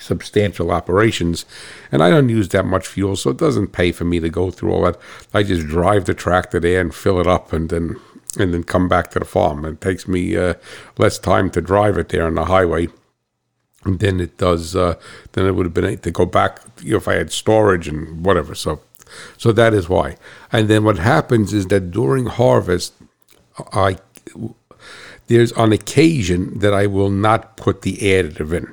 substantial 0.02 0.70
operations. 0.70 1.44
And 1.90 2.02
I 2.02 2.10
don't 2.10 2.28
use 2.28 2.48
that 2.50 2.66
much 2.66 2.86
fuel, 2.86 3.16
so 3.16 3.30
it 3.30 3.36
doesn't 3.38 3.68
pay 3.68 3.92
for 3.92 4.04
me 4.04 4.20
to 4.20 4.28
go 4.28 4.50
through 4.50 4.72
all 4.72 4.82
that. 4.82 4.98
I 5.32 5.42
just 5.42 5.66
drive 5.66 6.04
the 6.04 6.14
tractor 6.14 6.60
there 6.60 6.80
and 6.80 6.94
fill 6.94 7.20
it 7.20 7.26
up 7.26 7.52
and 7.52 7.68
then 7.68 7.96
and 8.38 8.54
then 8.54 8.64
come 8.64 8.88
back 8.88 9.10
to 9.10 9.18
the 9.18 9.26
farm. 9.26 9.64
It 9.66 9.82
takes 9.82 10.08
me 10.08 10.36
uh, 10.36 10.54
less 10.96 11.18
time 11.18 11.50
to 11.50 11.60
drive 11.60 11.98
it 11.98 12.08
there 12.08 12.26
on 12.26 12.34
the 12.34 12.46
highway 12.46 12.88
than 13.84 14.20
it 14.20 14.38
does. 14.38 14.74
Uh, 14.74 14.94
than 15.32 15.46
it 15.46 15.52
would 15.52 15.66
have 15.66 15.74
been 15.74 15.98
to 15.98 16.10
go 16.10 16.26
back. 16.26 16.60
You 16.80 16.92
know, 16.92 16.96
if 16.96 17.08
I 17.08 17.14
had 17.14 17.30
storage 17.30 17.88
and 17.88 18.24
whatever. 18.24 18.54
So, 18.54 18.80
so 19.36 19.52
that 19.52 19.74
is 19.74 19.88
why. 19.88 20.16
And 20.50 20.68
then 20.68 20.84
what 20.84 20.98
happens 20.98 21.52
is 21.52 21.66
that 21.66 21.90
during 21.90 22.26
harvest, 22.26 22.94
I 23.72 23.98
there's 25.26 25.52
on 25.52 25.72
occasion 25.72 26.58
that 26.58 26.74
I 26.74 26.86
will 26.86 27.10
not 27.10 27.56
put 27.56 27.82
the 27.82 27.96
additive 27.96 28.52
in. 28.52 28.72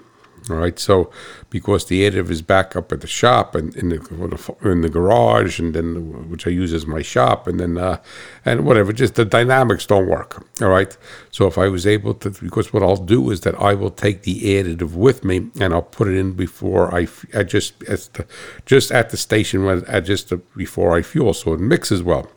All 0.50 0.56
right, 0.56 0.80
so 0.80 1.12
because 1.50 1.86
the 1.86 2.10
additive 2.10 2.30
is 2.30 2.42
back 2.42 2.76
up 2.76 2.92
at 2.92 3.02
the 3.02 3.08
shop 3.08 3.56
and 3.56 3.76
in 3.76 3.90
the 3.90 4.56
in 4.64 4.82
the 4.82 4.90
garage, 4.90 5.60
and 5.60 5.74
then 5.74 6.30
which 6.30 6.48
I 6.48 6.50
use 6.50 6.74
as 6.74 6.88
my 6.88 7.02
shop, 7.02 7.48
and 7.48 7.60
then 7.60 7.78
uh, 7.78 7.98
and 8.46 8.66
whatever, 8.66 8.94
just 8.94 9.16
the 9.16 9.26
dynamics 9.26 9.86
don't 9.86 10.08
work. 10.08 10.46
All 10.62 10.70
right, 10.70 10.96
so 11.30 11.46
if 11.48 11.58
I 11.58 11.68
was 11.68 11.86
able 11.86 12.14
to, 12.16 12.30
because 12.30 12.72
what 12.74 12.84
I'll 12.84 12.96
do 12.96 13.30
is 13.32 13.42
that 13.42 13.56
I 13.60 13.74
will 13.74 13.92
take 13.92 14.24
the 14.24 14.42
additive 14.42 14.94
with 14.94 15.24
me 15.24 15.50
and 15.60 15.74
I'll 15.74 15.82
put 15.82 16.08
it 16.08 16.16
in 16.16 16.34
before 16.34 16.94
I, 16.96 17.08
I 17.34 17.44
just 17.44 17.84
at 17.84 18.10
the, 18.14 18.26
just 18.66 18.92
at 18.92 19.10
the 19.10 19.18
station 19.18 19.66
when 19.66 19.86
at 19.86 20.06
just 20.06 20.34
before 20.56 20.96
I 20.96 21.02
fuel, 21.02 21.34
so 21.34 21.54
it 21.54 21.60
mixes 21.60 22.02
well, 22.02 22.32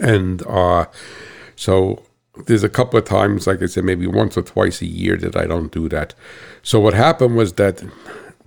and 0.00 0.44
uh, 0.46 0.86
so 1.54 2.02
there's 2.46 2.64
a 2.64 2.68
couple 2.68 2.98
of 2.98 3.04
times, 3.04 3.46
like 3.46 3.62
I 3.62 3.66
said, 3.66 3.84
maybe 3.84 4.06
once 4.06 4.36
or 4.36 4.42
twice 4.42 4.80
a 4.80 4.86
year 4.86 5.16
that 5.16 5.36
I 5.36 5.46
don't 5.46 5.72
do 5.72 5.88
that. 5.88 6.14
So 6.62 6.80
what 6.80 6.94
happened 6.94 7.36
was 7.36 7.54
that 7.54 7.82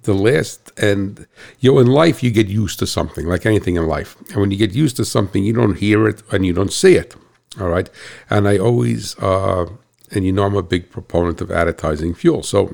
the 0.04 0.14
last, 0.14 0.72
and 0.78 1.28
you 1.60 1.72
know, 1.72 1.80
in 1.80 1.88
life 1.88 2.24
you 2.24 2.32
get 2.32 2.48
used 2.48 2.80
to 2.80 2.88
something, 2.88 3.26
like 3.28 3.46
anything 3.46 3.76
in 3.76 3.88
life, 3.88 4.18
and 4.30 4.38
when 4.38 4.52
you 4.52 4.58
get 4.58 4.74
used 4.74 4.96
to 4.98 5.06
something, 5.06 5.44
you 5.44 5.54
don't 5.54 5.78
hear 5.78 6.08
it 6.08 6.24
and 6.32 6.46
you 6.46 6.54
don't 6.54 6.74
see 6.74 6.96
it. 6.96 7.16
All 7.60 7.70
right, 7.70 7.90
and 8.30 8.48
I 8.48 8.58
always, 8.58 9.18
uh, 9.20 9.68
and 10.12 10.26
you 10.26 10.32
know, 10.32 10.46
I'm 10.46 10.56
a 10.56 10.64
big 10.64 10.90
proponent 10.90 11.42
of 11.42 11.50
additizing 11.50 12.16
fuel. 12.16 12.44
So, 12.44 12.74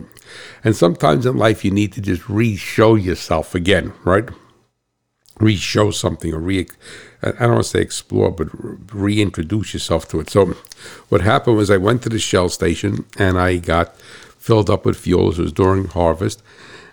and 0.63 0.75
sometimes 0.75 1.25
in 1.25 1.35
life 1.35 1.65
you 1.65 1.71
need 1.71 1.93
to 1.93 2.01
just 2.01 2.29
re-show 2.29 2.95
yourself 2.95 3.55
again, 3.55 3.93
right? 4.03 4.29
re-show 5.39 5.91
something 5.91 6.33
or 6.33 6.39
re 6.39 6.67
I 7.23 7.31
don't 7.31 7.53
want 7.53 7.63
to 7.63 7.69
say 7.69 7.81
explore, 7.81 8.31
but 8.31 8.47
reintroduce 8.93 9.73
yourself 9.73 10.07
to 10.09 10.19
it. 10.19 10.29
So 10.29 10.55
what 11.09 11.21
happened 11.21 11.57
was 11.57 11.71
I 11.71 11.77
went 11.77 12.03
to 12.03 12.09
the 12.09 12.19
Shell 12.19 12.49
station 12.49 13.05
and 13.17 13.39
I 13.39 13.57
got 13.57 13.97
filled 14.37 14.69
up 14.69 14.85
with 14.85 14.97
fuel. 14.97 15.31
It 15.31 15.37
was 15.39 15.51
during 15.51 15.87
harvest. 15.87 16.41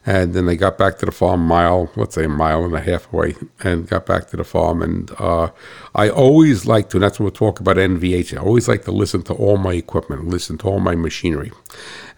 And 0.06 0.34
then 0.34 0.48
I 0.50 0.54
got 0.54 0.76
back 0.76 0.98
to 0.98 1.06
the 1.06 1.12
farm 1.12 1.40
mile, 1.46 1.90
let's 1.96 2.14
say 2.14 2.24
a 2.24 2.28
mile 2.28 2.62
and 2.64 2.74
a 2.74 2.80
half 2.80 3.10
away, 3.10 3.36
and 3.60 3.88
got 3.88 4.04
back 4.04 4.28
to 4.28 4.36
the 4.36 4.44
farm. 4.44 4.82
And 4.82 5.10
uh, 5.18 5.48
I 5.94 6.10
always 6.10 6.66
like 6.66 6.90
to, 6.90 6.98
and 6.98 7.04
that's 7.04 7.18
what 7.18 7.24
we'll 7.24 7.50
talk 7.50 7.58
about 7.58 7.76
NVH. 7.76 8.36
I 8.36 8.42
always 8.42 8.68
like 8.68 8.84
to 8.84 8.92
listen 8.92 9.22
to 9.22 9.32
all 9.32 9.56
my 9.56 9.72
equipment, 9.72 10.28
listen 10.28 10.58
to 10.58 10.68
all 10.68 10.80
my 10.80 10.94
machinery. 10.94 11.52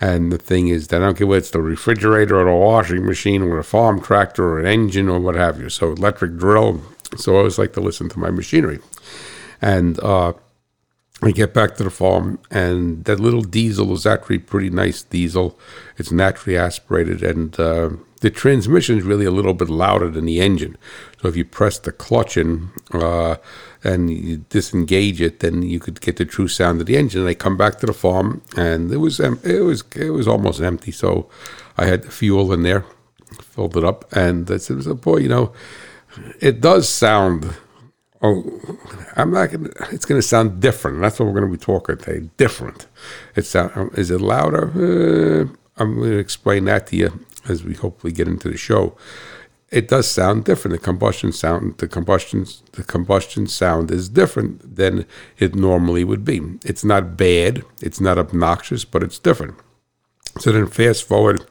And 0.01 0.33
the 0.33 0.39
thing 0.39 0.67
is 0.67 0.89
that 0.89 1.01
I 1.01 1.07
don't 1.07 1.17
care 1.17 1.29
whether 1.29 1.39
it's 1.39 1.51
the 1.51 1.61
refrigerator 1.61 2.41
or 2.41 2.45
the 2.47 2.57
washing 2.57 3.07
machine 3.07 3.43
or 3.43 3.59
a 3.59 3.65
farm 3.65 4.01
tractor 4.01 4.45
or 4.45 4.59
an 4.59 4.67
engine 4.67 5.09
or 5.09 5.21
what 5.21 5.37
have 5.37 5.61
you. 5.61 5.69
So 5.69 5.93
electric 5.93 6.37
drill. 6.39 6.83
So 7.17 7.35
I 7.35 7.39
always 7.39 7.59
like 7.59 7.73
to 7.75 7.81
listen 7.81 8.09
to 8.11 8.19
my 8.19 8.31
machinery. 8.31 8.81
And 9.61 9.99
uh, 10.01 10.35
I 11.23 11.31
get 11.31 11.55
back 11.55 11.77
to 11.77 11.85
the 11.85 11.91
farm, 11.91 12.39
and 12.51 13.05
that 13.07 13.21
little 13.21 13.43
diesel 13.43 13.95
is 13.95 14.05
actually 14.05 14.39
pretty 14.39 14.69
nice 14.69 15.03
diesel. 15.03 15.59
It's 15.97 16.13
naturally 16.13 16.59
aspirated, 16.59 17.23
and 17.23 17.59
uh, 17.59 17.91
the 18.21 18.31
transmission 18.31 18.99
is 18.99 19.05
really 19.05 19.25
a 19.25 19.31
little 19.31 19.55
bit 19.55 19.71
louder 19.71 20.11
than 20.11 20.27
the 20.27 20.41
engine. 20.41 20.77
So 21.23 21.29
if 21.29 21.37
you 21.37 21.45
press 21.47 21.79
the 21.79 21.93
clutch 21.93 22.37
in 22.37 22.71
uh, 22.93 23.37
and 23.83 24.11
you 24.11 24.45
disengage 24.51 25.23
it, 25.23 25.41
then 25.41 25.63
you 25.63 25.81
could 25.81 26.03
get 26.03 26.17
the 26.17 26.27
true 26.27 26.49
sound 26.49 26.81
of 26.81 26.87
the 26.87 26.99
engine. 26.99 27.21
And 27.21 27.31
I 27.31 27.35
come 27.35 27.57
back 27.57 27.79
to 27.79 27.87
the 27.87 27.95
farm, 27.95 28.43
and 28.55 28.93
it 28.93 28.99
was 28.99 29.19
it 29.19 29.65
was 29.65 29.85
it 29.95 30.11
was 30.11 30.29
almost 30.29 30.61
empty. 30.61 30.93
So 30.93 31.31
I 31.79 31.87
had 31.87 32.13
fuel 32.13 32.53
in 32.53 32.63
there, 32.63 32.85
filled 33.41 33.77
it 33.79 33.85
up, 33.85 34.05
and 34.13 34.51
I 34.51 34.59
said, 34.59 35.01
"Boy, 35.01 35.19
you 35.19 35.31
know, 35.31 35.55
it 36.41 36.61
does 36.61 36.89
sound." 36.89 37.55
Oh, 38.23 38.45
I'm 39.17 39.31
not 39.31 39.51
gonna. 39.51 39.71
It's 39.93 40.05
gonna 40.05 40.23
sound 40.23 40.61
different. 40.61 41.01
That's 41.01 41.19
what 41.19 41.27
we're 41.27 41.41
gonna 41.41 41.53
be 41.53 41.59
talking 41.59 41.99
today. 41.99 42.29
Different. 42.37 42.87
It's 43.35 43.55
uh, 43.55 43.89
is 43.95 44.11
it 44.11 44.21
louder? 44.21 44.71
Uh, 44.75 45.47
I'm 45.77 46.01
gonna 46.01 46.17
explain 46.17 46.65
that 46.65 46.87
to 46.89 46.97
you 46.97 47.27
as 47.49 47.63
we 47.65 47.75
hopefully 47.75 48.13
get 48.13 48.29
into 48.29 48.49
the 48.49 48.57
show. 48.57 48.97
It 49.71 49.89
does 49.89 50.09
sound 50.09 50.45
different. 50.45 50.73
The 50.73 50.85
combustion 50.85 51.33
sound, 51.33 51.79
the 51.79 51.89
combustion, 51.89 52.47
the 52.73 52.85
combustion 52.85 53.47
sound 53.49 53.91
is 53.91 54.09
different 54.09 54.77
than 54.77 55.07
it 55.39 55.55
normally 55.55 56.05
would 56.05 56.25
be. 56.25 56.41
It's 56.65 56.85
not 56.85 57.17
bad. 57.17 57.65
It's 57.83 58.01
not 58.01 58.17
obnoxious, 58.17 58.85
but 58.85 59.03
it's 59.03 59.19
different. 59.19 59.57
So 60.39 60.53
then, 60.53 60.67
fast 60.69 61.05
forward 61.05 61.45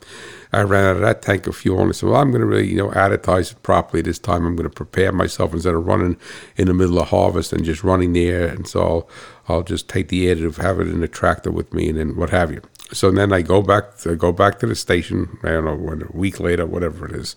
I 0.55 0.63
ran 0.63 0.85
out 0.85 0.95
of 0.95 1.01
that 1.01 1.21
tank 1.21 1.47
of 1.47 1.55
fuel 1.55 1.81
and 1.81 1.89
I 1.89 1.91
said, 1.91 2.09
well, 2.09 2.21
I'm 2.21 2.31
going 2.31 2.41
to 2.41 2.47
really, 2.47 2.67
you 2.67 2.77
know, 2.77 2.89
additize 2.91 3.51
it 3.51 3.61
properly 3.61 4.01
this 4.01 4.19
time. 4.19 4.45
I'm 4.45 4.55
going 4.55 4.69
to 4.69 4.73
prepare 4.73 5.11
myself 5.11 5.53
instead 5.53 5.75
of 5.75 5.85
running 5.85 6.17
in 6.55 6.67
the 6.67 6.73
middle 6.73 6.99
of 6.99 7.09
harvest 7.09 7.51
and 7.51 7.65
just 7.65 7.83
running 7.83 8.13
there. 8.13 8.47
And 8.47 8.67
so 8.67 8.81
I'll, 8.81 9.09
I'll 9.49 9.63
just 9.63 9.89
take 9.89 10.07
the 10.07 10.27
additive, 10.27 10.57
have 10.57 10.79
it 10.79 10.87
in 10.87 11.01
the 11.01 11.07
tractor 11.07 11.51
with 11.51 11.73
me 11.73 11.89
and 11.89 11.97
then 11.97 12.15
what 12.15 12.29
have 12.29 12.51
you. 12.51 12.61
So 12.93 13.11
then 13.11 13.33
I 13.33 13.41
go 13.41 13.61
back 13.61 13.97
to, 13.99 14.15
go 14.15 14.31
back 14.31 14.59
to 14.59 14.67
the 14.67 14.75
station, 14.75 15.37
I 15.43 15.49
don't 15.49 15.65
know, 15.65 15.75
when, 15.75 16.03
a 16.03 16.17
week 16.17 16.39
later, 16.39 16.65
whatever 16.65 17.05
it 17.05 17.11
is. 17.11 17.35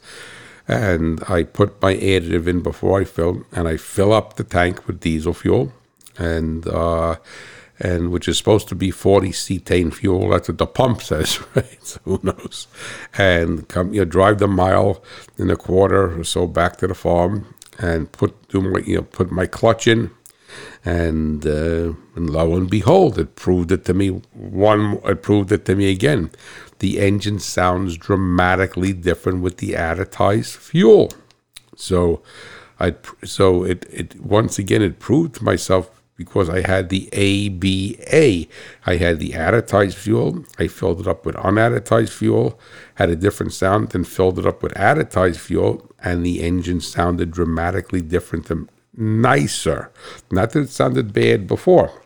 And 0.68 1.22
I 1.28 1.42
put 1.42 1.80
my 1.82 1.94
additive 1.94 2.46
in 2.46 2.60
before 2.60 3.00
I 3.00 3.04
fill, 3.04 3.46
and 3.52 3.66
I 3.66 3.78
fill 3.78 4.12
up 4.12 4.36
the 4.36 4.44
tank 4.44 4.86
with 4.86 5.00
diesel 5.00 5.32
fuel. 5.32 5.72
And, 6.18 6.68
uh, 6.68 7.16
and 7.80 8.10
which 8.10 8.28
is 8.28 8.36
supposed 8.38 8.68
to 8.68 8.74
be 8.74 8.90
40 8.90 9.30
cetane 9.30 9.94
fuel. 9.94 10.30
That's 10.30 10.48
what 10.48 10.58
the 10.58 10.66
pump 10.66 11.02
says, 11.02 11.40
right? 11.54 11.78
So 11.82 12.00
who 12.04 12.20
knows? 12.22 12.66
And 13.16 13.68
come, 13.68 13.94
you 13.94 14.00
know, 14.00 14.04
drive 14.04 14.38
the 14.38 14.48
mile 14.48 15.02
in 15.38 15.50
a 15.50 15.56
quarter 15.56 16.18
or 16.18 16.24
so 16.24 16.46
back 16.46 16.76
to 16.78 16.86
the 16.86 16.94
farm 16.94 17.54
and 17.78 18.10
put 18.10 18.48
do 18.48 18.60
my, 18.60 18.80
you 18.80 18.96
know 18.96 19.02
put 19.02 19.30
my 19.30 19.46
clutch 19.46 19.86
in, 19.86 20.10
and 20.84 21.46
uh, 21.46 21.92
and 22.16 22.30
lo 22.30 22.56
and 22.56 22.68
behold, 22.68 23.18
it 23.18 23.36
proved 23.36 23.70
it 23.72 23.84
to 23.86 23.94
me. 23.94 24.08
One, 24.08 25.00
it 25.04 25.22
proved 25.22 25.52
it 25.52 25.64
to 25.66 25.76
me 25.76 25.90
again. 25.90 26.30
The 26.80 26.98
engine 26.98 27.38
sounds 27.38 27.96
dramatically 27.96 28.92
different 28.92 29.42
with 29.42 29.58
the 29.58 29.72
additized 29.72 30.56
fuel. 30.56 31.12
So, 31.76 32.22
I 32.80 32.96
so 33.24 33.62
it 33.64 33.86
it 33.90 34.20
once 34.20 34.58
again 34.58 34.82
it 34.82 34.98
proved 34.98 35.36
to 35.36 35.44
myself 35.44 35.97
because 36.18 36.50
I 36.50 36.66
had 36.66 36.88
the 36.88 37.06
ABA. 37.12 38.52
I 38.84 38.96
had 38.96 39.20
the 39.20 39.30
additized 39.30 39.94
fuel. 39.94 40.44
I 40.58 40.66
filled 40.66 41.00
it 41.00 41.06
up 41.06 41.24
with 41.24 41.36
unadditized 41.36 42.10
fuel, 42.10 42.58
had 42.96 43.08
a 43.08 43.16
different 43.16 43.52
sound, 43.52 43.90
then 43.90 44.04
filled 44.04 44.38
it 44.38 44.44
up 44.44 44.62
with 44.62 44.74
additized 44.74 45.36
fuel, 45.36 45.90
and 46.02 46.26
the 46.26 46.42
engine 46.42 46.80
sounded 46.80 47.30
dramatically 47.30 48.02
different 48.02 48.50
and 48.50 48.68
nicer. 48.94 49.92
Not 50.30 50.50
that 50.50 50.64
it 50.64 50.70
sounded 50.70 51.12
bad 51.12 51.46
before. 51.46 52.02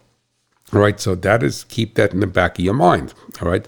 All 0.75 0.81
right, 0.81 1.01
so 1.01 1.15
that 1.15 1.43
is 1.43 1.65
keep 1.65 1.95
that 1.95 2.13
in 2.13 2.21
the 2.21 2.27
back 2.27 2.59
of 2.59 2.65
your 2.65 2.75
mind. 2.75 3.15
All 3.41 3.49
right, 3.49 3.67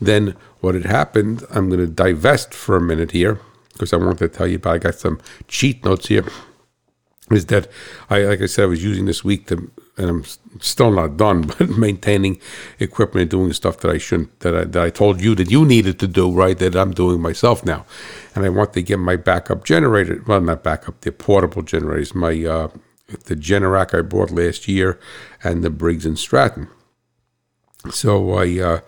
then 0.00 0.34
what 0.60 0.74
had 0.74 0.86
happened, 0.86 1.44
I'm 1.50 1.68
going 1.68 1.80
to 1.80 1.86
divest 1.86 2.54
for 2.54 2.76
a 2.76 2.80
minute 2.80 3.10
here 3.10 3.40
because 3.74 3.92
I 3.92 3.96
want 3.96 4.18
to 4.18 4.28
tell 4.28 4.46
you 4.46 4.56
about. 4.56 4.74
I 4.74 4.78
got 4.78 4.94
some 4.94 5.20
cheat 5.48 5.84
notes 5.84 6.08
here. 6.08 6.24
Is 7.30 7.46
that 7.46 7.68
I 8.10 8.22
like 8.22 8.42
I 8.42 8.46
said 8.46 8.64
I 8.64 8.66
was 8.66 8.84
using 8.84 9.06
this 9.06 9.24
week 9.24 9.46
to 9.46 9.70
and 9.96 10.08
I'm 10.08 10.24
still 10.60 10.90
not 10.90 11.16
done, 11.16 11.42
but 11.58 11.68
maintaining 11.70 12.40
equipment 12.78 13.30
doing 13.30 13.52
stuff 13.52 13.78
that 13.78 13.90
I 13.90 13.98
shouldn't, 13.98 14.40
that 14.40 14.56
I, 14.56 14.64
that 14.64 14.82
I 14.82 14.90
told 14.90 15.20
you 15.20 15.34
that 15.34 15.50
you 15.50 15.64
needed 15.64 15.98
to 16.00 16.06
do, 16.06 16.32
right? 16.32 16.58
That 16.58 16.76
I'm 16.76 16.92
doing 16.92 17.20
myself 17.20 17.64
now. 17.64 17.84
And 18.34 18.44
I 18.44 18.48
want 18.48 18.72
to 18.74 18.82
get 18.82 18.98
my 18.98 19.16
backup 19.16 19.64
generator, 19.64 20.22
well, 20.26 20.40
not 20.40 20.62
backup, 20.62 21.00
the 21.02 21.12
portable 21.12 21.62
generators, 21.62 22.14
my, 22.14 22.44
uh, 22.44 22.68
the 23.24 23.36
Generac 23.36 23.96
I 23.96 24.02
bought 24.02 24.30
last 24.30 24.66
year 24.68 24.98
and 25.44 25.62
the 25.62 25.70
Briggs 25.70 26.06
and 26.06 26.18
Stratton. 26.18 26.68
So 27.90 28.34
I, 28.34 28.58
uh, 28.60 28.80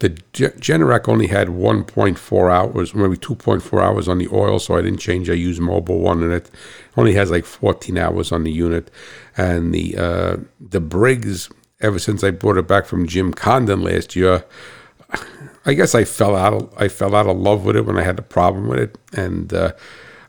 the 0.00 0.10
Generac 0.10 1.08
only 1.08 1.28
had 1.28 1.48
1.4 1.48 2.52
hours, 2.52 2.94
maybe 2.94 3.16
2.4 3.16 3.82
hours 3.82 4.08
on 4.08 4.18
the 4.18 4.28
oil, 4.30 4.58
so 4.58 4.76
I 4.76 4.82
didn't 4.82 4.98
change. 4.98 5.30
I 5.30 5.34
used 5.34 5.60
Mobil 5.60 5.98
One 5.98 6.22
in 6.22 6.32
it. 6.32 6.50
Only 6.96 7.14
has 7.14 7.30
like 7.30 7.46
14 7.46 7.96
hours 7.96 8.30
on 8.30 8.44
the 8.44 8.52
unit, 8.52 8.90
and 9.36 9.72
the 9.72 9.96
uh, 9.96 10.36
the 10.60 10.80
Briggs. 10.80 11.48
Ever 11.80 11.98
since 11.98 12.24
I 12.24 12.30
brought 12.30 12.56
it 12.56 12.66
back 12.66 12.86
from 12.86 13.06
Jim 13.06 13.34
Condon 13.34 13.82
last 13.82 14.16
year, 14.16 14.44
I 15.66 15.74
guess 15.74 15.94
I 15.94 16.04
fell 16.04 16.36
out. 16.36 16.54
Of, 16.54 16.74
I 16.76 16.88
fell 16.88 17.14
out 17.14 17.26
of 17.26 17.36
love 17.36 17.64
with 17.64 17.76
it 17.76 17.86
when 17.86 17.98
I 17.98 18.02
had 18.02 18.18
a 18.18 18.22
problem 18.22 18.68
with 18.68 18.78
it, 18.78 18.98
and 19.12 19.52
uh, 19.52 19.72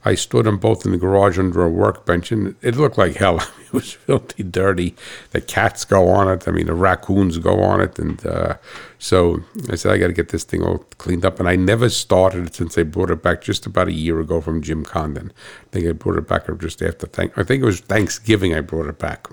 I 0.08 0.15
stood 0.15 0.46
them 0.46 0.58
both 0.58 0.86
in 0.86 0.93
the 0.93 0.98
garage 0.98 1.38
under 1.38 1.63
a 1.65 1.70
workbench, 1.70 2.32
and 2.32 2.56
it 2.62 2.78
looked 2.78 2.98
like 2.98 3.15
hell. 3.15 3.38
it 3.65 3.74
was 3.74 3.91
filthy 3.91 4.41
dirty. 4.41 4.96
The 5.32 5.41
cats 5.41 5.84
go 5.84 6.08
on 6.08 6.30
it. 6.30 6.48
I 6.48 6.52
mean, 6.52 6.67
the 6.67 6.74
raccoons 6.74 7.38
go 7.39 7.62
on 7.62 7.82
it, 7.82 8.00
and 8.00 8.26
uh, 8.26 8.56
so 9.00 9.41
I 9.70 9.76
said 9.76 9.91
I 9.91 9.98
got 9.98 10.08
to 10.08 10.13
get 10.13 10.30
this 10.30 10.46
thing 10.46 10.63
all 10.63 10.80
cleaned 10.98 11.26
up. 11.26 11.41
And 11.41 11.50
I 11.50 11.58
never 11.58 11.89
started 11.89 12.48
it 12.48 12.56
since 12.56 12.78
I 12.78 12.84
brought 12.84 13.12
it 13.12 13.22
back 13.22 13.41
just 13.41 13.65
about 13.65 13.89
a 13.89 13.93
year 13.93 14.22
ago 14.22 14.39
from 14.39 14.62
Jim 14.62 14.86
Condon. 14.86 15.34
I 15.65 15.70
think 15.72 15.86
I 15.86 15.91
brought 15.91 16.17
it 16.17 16.28
back 16.28 16.46
just 16.58 16.82
after 16.82 17.06
thank. 17.06 17.38
I 17.38 17.43
think 17.43 17.62
it 17.62 17.65
was 17.65 17.82
Thanksgiving. 17.82 18.56
I 18.56 18.62
brought 18.62 18.88
it 18.88 19.00
back, 19.00 19.28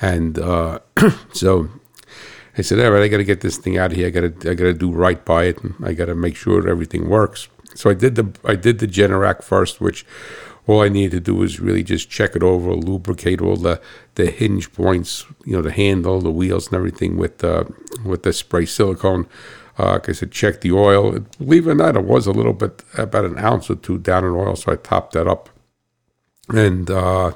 and 0.00 0.38
uh, 0.38 0.78
so 1.34 1.68
I 2.56 2.62
said, 2.62 2.80
all 2.80 2.92
right, 2.92 3.02
I 3.02 3.08
got 3.08 3.18
to 3.18 3.24
get 3.24 3.42
this 3.42 3.58
thing 3.58 3.76
out 3.76 3.90
of 3.90 3.98
here. 3.98 4.06
I 4.06 4.10
got 4.10 4.40
to, 4.40 4.50
I 4.50 4.54
got 4.54 4.64
to 4.64 4.72
do 4.72 4.90
right 4.90 5.22
by 5.22 5.44
it, 5.44 5.62
and 5.62 5.74
I 5.84 5.92
got 5.92 6.06
to 6.06 6.14
make 6.14 6.34
sure 6.34 6.66
everything 6.66 7.10
works. 7.10 7.48
So 7.76 7.90
I 7.90 7.94
did 7.94 8.14
the 8.16 8.32
I 8.44 8.56
did 8.56 8.78
the 8.78 8.86
Generac 8.86 9.42
first, 9.42 9.80
which 9.80 10.04
all 10.66 10.82
I 10.82 10.88
needed 10.88 11.12
to 11.12 11.20
do 11.20 11.34
was 11.36 11.60
really 11.60 11.84
just 11.84 12.10
check 12.10 12.34
it 12.34 12.42
over, 12.42 12.74
lubricate 12.74 13.40
all 13.40 13.56
the, 13.56 13.80
the 14.16 14.30
hinge 14.30 14.72
points, 14.72 15.24
you 15.44 15.52
know, 15.52 15.62
the 15.62 15.70
handle, 15.70 16.20
the 16.20 16.30
wheels, 16.30 16.66
and 16.66 16.74
everything 16.74 17.16
with 17.16 17.42
uh, 17.44 17.64
with 18.04 18.24
the 18.24 18.32
spray 18.32 18.66
silicone. 18.66 19.28
Uh, 19.78 20.00
I 20.02 20.12
said, 20.12 20.32
check 20.32 20.62
the 20.62 20.72
oil. 20.72 21.20
Believe 21.38 21.66
it 21.66 21.72
or 21.72 21.74
not, 21.74 21.96
it 21.96 22.04
was 22.04 22.26
a 22.26 22.32
little 22.32 22.54
bit 22.54 22.82
about 22.96 23.26
an 23.26 23.38
ounce 23.38 23.70
or 23.70 23.76
two 23.76 23.98
down 23.98 24.24
in 24.24 24.30
oil, 24.30 24.56
so 24.56 24.72
I 24.72 24.76
topped 24.76 25.12
that 25.12 25.28
up, 25.28 25.50
and 26.48 26.90
uh, 26.90 27.32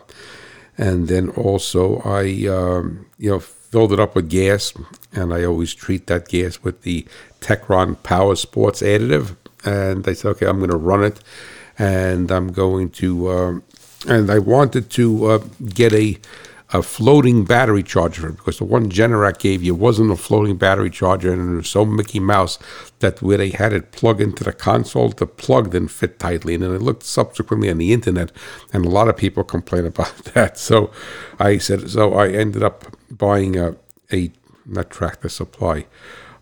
and 0.77 1.09
then 1.09 1.29
also 1.31 1.99
I 1.99 2.47
um, 2.49 3.07
you 3.19 3.31
know 3.31 3.41
filled 3.41 3.93
it 3.93 4.01
up 4.01 4.17
with 4.17 4.29
gas, 4.29 4.73
and 5.13 5.33
I 5.33 5.45
always 5.45 5.73
treat 5.73 6.09
that 6.09 6.29
gas 6.29 6.63
with 6.65 6.83
the 6.83 7.07
Techron 7.41 8.03
Power 8.03 8.35
Sports 8.35 8.83
additive 8.83 9.37
and 9.65 10.07
I 10.07 10.13
said, 10.13 10.31
okay, 10.31 10.47
I'm 10.47 10.59
going 10.59 10.71
to 10.71 10.77
run 10.77 11.05
it, 11.05 11.21
and 11.79 12.31
I'm 12.31 12.53
going 12.53 12.91
to, 12.91 13.31
um, 13.31 13.63
and 14.09 14.31
I 14.31 14.39
wanted 14.39 14.91
to 14.91 15.27
uh, 15.27 15.39
get 15.75 15.93
a 15.93 16.19
a 16.73 16.83
floating 16.83 17.45
battery 17.45 17.83
charger 17.83 18.31
because 18.31 18.59
the 18.59 18.65
one 18.65 18.91
Generac 18.91 19.39
gave 19.39 19.63
you 19.63 19.75
wasn't 19.75 20.13
a 20.13 20.17
floating 20.17 20.57
battery 20.57 20.91
charger, 20.91 21.33
and 21.33 21.53
it 21.53 21.57
was 21.57 21.69
so 21.69 21.85
Mickey 21.85 22.21
Mouse 22.21 22.59
that 23.01 23.21
where 23.21 23.39
they 23.39 23.51
had 23.51 23.73
it 23.73 23.91
plug 23.91 24.21
into 24.21 24.45
the 24.45 24.53
console, 24.53 25.09
the 25.09 25.27
plug 25.27 25.73
didn't 25.73 25.89
fit 25.89 26.19
tightly. 26.19 26.55
And 26.55 26.63
then 26.63 26.73
I 26.73 26.77
looked 26.77 27.03
subsequently 27.03 27.71
on 27.71 27.79
the 27.79 27.93
internet, 27.93 28.31
and 28.73 28.85
a 28.85 28.89
lot 28.89 29.09
of 29.09 29.17
people 29.17 29.43
complain 29.43 29.85
about 29.85 30.17
that. 30.35 30.59
So 30.59 30.93
I 31.39 31.59
said, 31.59 31.91
so 31.91 32.15
I 32.15 32.29
ended 32.29 32.63
up 32.63 32.97
buying 33.11 33.57
a, 33.57 33.75
a 34.13 34.31
not 34.65 34.91
tractor 34.91 35.29
supply 35.29 35.87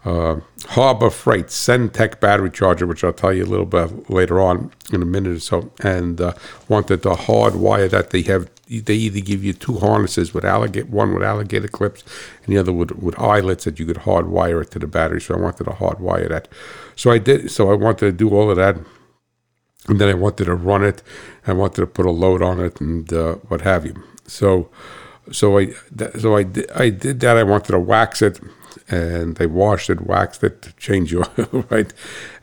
uh, 0.04 0.40
Harbor 0.66 1.10
Freight 1.10 1.46
Centech 1.46 2.20
battery 2.20 2.50
charger, 2.50 2.86
which 2.86 3.02
I'll 3.02 3.12
tell 3.12 3.32
you 3.32 3.44
a 3.44 3.46
little 3.46 3.66
bit 3.66 4.08
later 4.08 4.40
on 4.40 4.70
in 4.92 5.02
a 5.02 5.06
minute 5.06 5.36
or 5.36 5.40
so, 5.40 5.72
and 5.80 6.20
uh, 6.20 6.34
wanted 6.68 7.02
the 7.02 7.14
hard 7.14 7.56
wire 7.56 7.88
that 7.88 8.10
they 8.10 8.22
have. 8.22 8.48
They 8.68 8.94
either 8.94 9.20
give 9.20 9.42
you 9.42 9.54
two 9.54 9.78
harnesses 9.78 10.34
with 10.34 10.44
alligator, 10.44 10.86
one 10.86 11.14
with 11.14 11.22
alligator 11.22 11.68
clips, 11.68 12.04
and 12.44 12.54
the 12.54 12.58
other 12.58 12.72
with, 12.72 12.92
with 12.92 13.18
eyelets 13.18 13.64
that 13.64 13.78
you 13.78 13.86
could 13.86 13.98
hard 13.98 14.28
wire 14.28 14.60
it 14.60 14.70
to 14.72 14.78
the 14.78 14.86
battery. 14.86 15.20
So 15.20 15.34
I 15.34 15.38
wanted 15.38 15.64
to 15.64 15.72
hard 15.72 16.00
wire 16.00 16.28
that. 16.28 16.48
So 16.94 17.10
I 17.10 17.18
did. 17.18 17.50
So 17.50 17.70
I 17.70 17.74
wanted 17.74 18.00
to 18.00 18.12
do 18.12 18.30
all 18.30 18.50
of 18.50 18.56
that, 18.56 18.76
and 19.88 20.00
then 20.00 20.08
I 20.08 20.14
wanted 20.14 20.44
to 20.44 20.54
run 20.54 20.84
it. 20.84 21.02
I 21.46 21.54
wanted 21.54 21.76
to 21.76 21.86
put 21.86 22.06
a 22.06 22.10
load 22.10 22.42
on 22.42 22.60
it 22.60 22.80
and 22.80 23.12
uh, 23.12 23.34
what 23.48 23.62
have 23.62 23.84
you. 23.86 24.02
So, 24.26 24.68
so 25.32 25.58
I, 25.58 25.72
so 26.18 26.36
I, 26.36 26.44
I 26.74 26.90
did 26.90 27.20
that. 27.20 27.36
I 27.36 27.42
wanted 27.42 27.72
to 27.72 27.78
wax 27.78 28.22
it 28.22 28.38
and 28.90 29.36
they 29.36 29.46
washed 29.46 29.90
it, 29.90 30.00
waxed 30.00 30.42
it, 30.44 30.72
changed 30.76 31.14
oil, 31.14 31.64
right? 31.70 31.92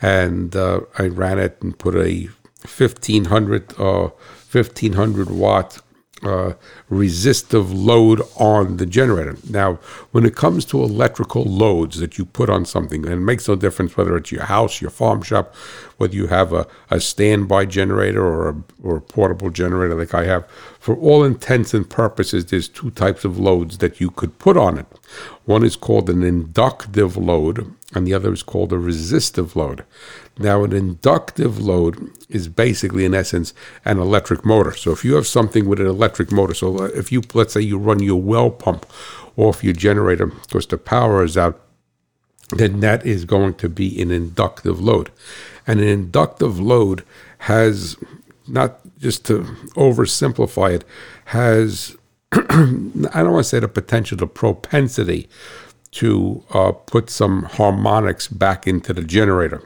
And 0.01 0.55
uh, 0.55 0.81
I 0.97 1.07
ran 1.07 1.39
it 1.39 1.57
and 1.61 1.77
put 1.77 1.95
a 1.95 2.29
1500 2.61 3.79
uh, 3.79 4.09
1500 4.51 5.29
watt 5.29 5.81
uh, 6.23 6.53
resistive 6.89 7.73
load 7.73 8.21
on 8.37 8.77
the 8.77 8.85
generator. 8.85 9.37
Now, 9.49 9.75
when 10.11 10.25
it 10.25 10.35
comes 10.35 10.63
to 10.65 10.81
electrical 10.81 11.43
loads 11.43 11.99
that 11.99 12.17
you 12.17 12.25
put 12.25 12.49
on 12.49 12.65
something, 12.65 13.03
and 13.05 13.13
it 13.13 13.17
makes 13.17 13.47
no 13.47 13.55
difference 13.55 13.97
whether 13.97 14.15
it's 14.15 14.31
your 14.31 14.45
house, 14.45 14.81
your 14.81 14.91
farm 14.91 15.21
shop, 15.21 15.53
whether 15.97 16.15
you 16.15 16.27
have 16.27 16.53
a, 16.53 16.67
a 16.89 16.99
standby 16.99 17.65
generator 17.65 18.25
or 18.25 18.49
a, 18.49 18.55
or 18.81 18.97
a 18.97 19.01
portable 19.01 19.49
generator 19.49 19.95
like 19.95 20.13
I 20.13 20.25
have, 20.25 20.47
for 20.79 20.95
all 20.95 21.23
intents 21.23 21.73
and 21.73 21.89
purposes, 21.89 22.45
there's 22.45 22.69
two 22.69 22.91
types 22.91 23.25
of 23.25 23.37
loads 23.37 23.79
that 23.79 23.99
you 23.99 24.09
could 24.09 24.39
put 24.39 24.57
on 24.57 24.77
it. 24.77 24.85
One 25.45 25.63
is 25.63 25.75
called 25.75 26.09
an 26.09 26.23
inductive 26.23 27.17
load, 27.17 27.73
and 27.95 28.05
the 28.05 28.13
other 28.13 28.33
is 28.33 28.43
called 28.43 28.73
a 28.73 28.77
resistive 28.77 29.55
load. 29.55 29.85
Now, 30.37 30.63
an 30.63 30.73
inductive 30.73 31.59
load 31.59 32.11
is 32.29 32.47
basically, 32.47 33.05
in 33.05 33.13
essence, 33.13 33.53
an 33.85 33.99
electric 33.99 34.45
motor. 34.45 34.73
So, 34.73 34.91
if 34.91 35.05
you 35.05 35.15
have 35.15 35.27
something 35.27 35.65
with 35.65 35.79
an 35.79 35.87
electric 35.87 36.31
motor, 36.31 36.53
so 36.53 36.83
if 36.83 37.11
you, 37.11 37.21
let's 37.33 37.53
say, 37.53 37.61
you 37.61 37.77
run 37.77 38.03
your 38.03 38.21
well 38.21 38.51
pump 38.51 38.85
off 39.37 39.63
your 39.63 39.73
generator 39.73 40.27
because 40.27 40.67
the 40.67 40.77
power 40.77 41.23
is 41.23 41.37
out, 41.37 41.61
then 42.49 42.79
that 42.81 43.05
is 43.05 43.25
going 43.25 43.55
to 43.55 43.69
be 43.69 44.01
an 44.01 44.11
inductive 44.11 44.79
load. 44.79 45.11
And 45.65 45.79
an 45.79 45.87
inductive 45.87 46.59
load 46.59 47.03
has, 47.39 47.97
not 48.47 48.79
just 48.99 49.25
to 49.25 49.41
oversimplify 49.75 50.75
it, 50.75 50.83
has, 51.25 51.95
I 52.31 52.37
don't 52.43 53.31
want 53.31 53.43
to 53.45 53.49
say 53.49 53.59
the 53.59 53.67
potential, 53.67 54.17
the 54.17 54.27
propensity 54.27 55.27
to 55.95 56.43
uh, 56.53 56.71
put 56.71 57.09
some 57.09 57.43
harmonics 57.43 58.27
back 58.27 58.67
into 58.67 58.93
the 58.93 59.03
generator 59.03 59.61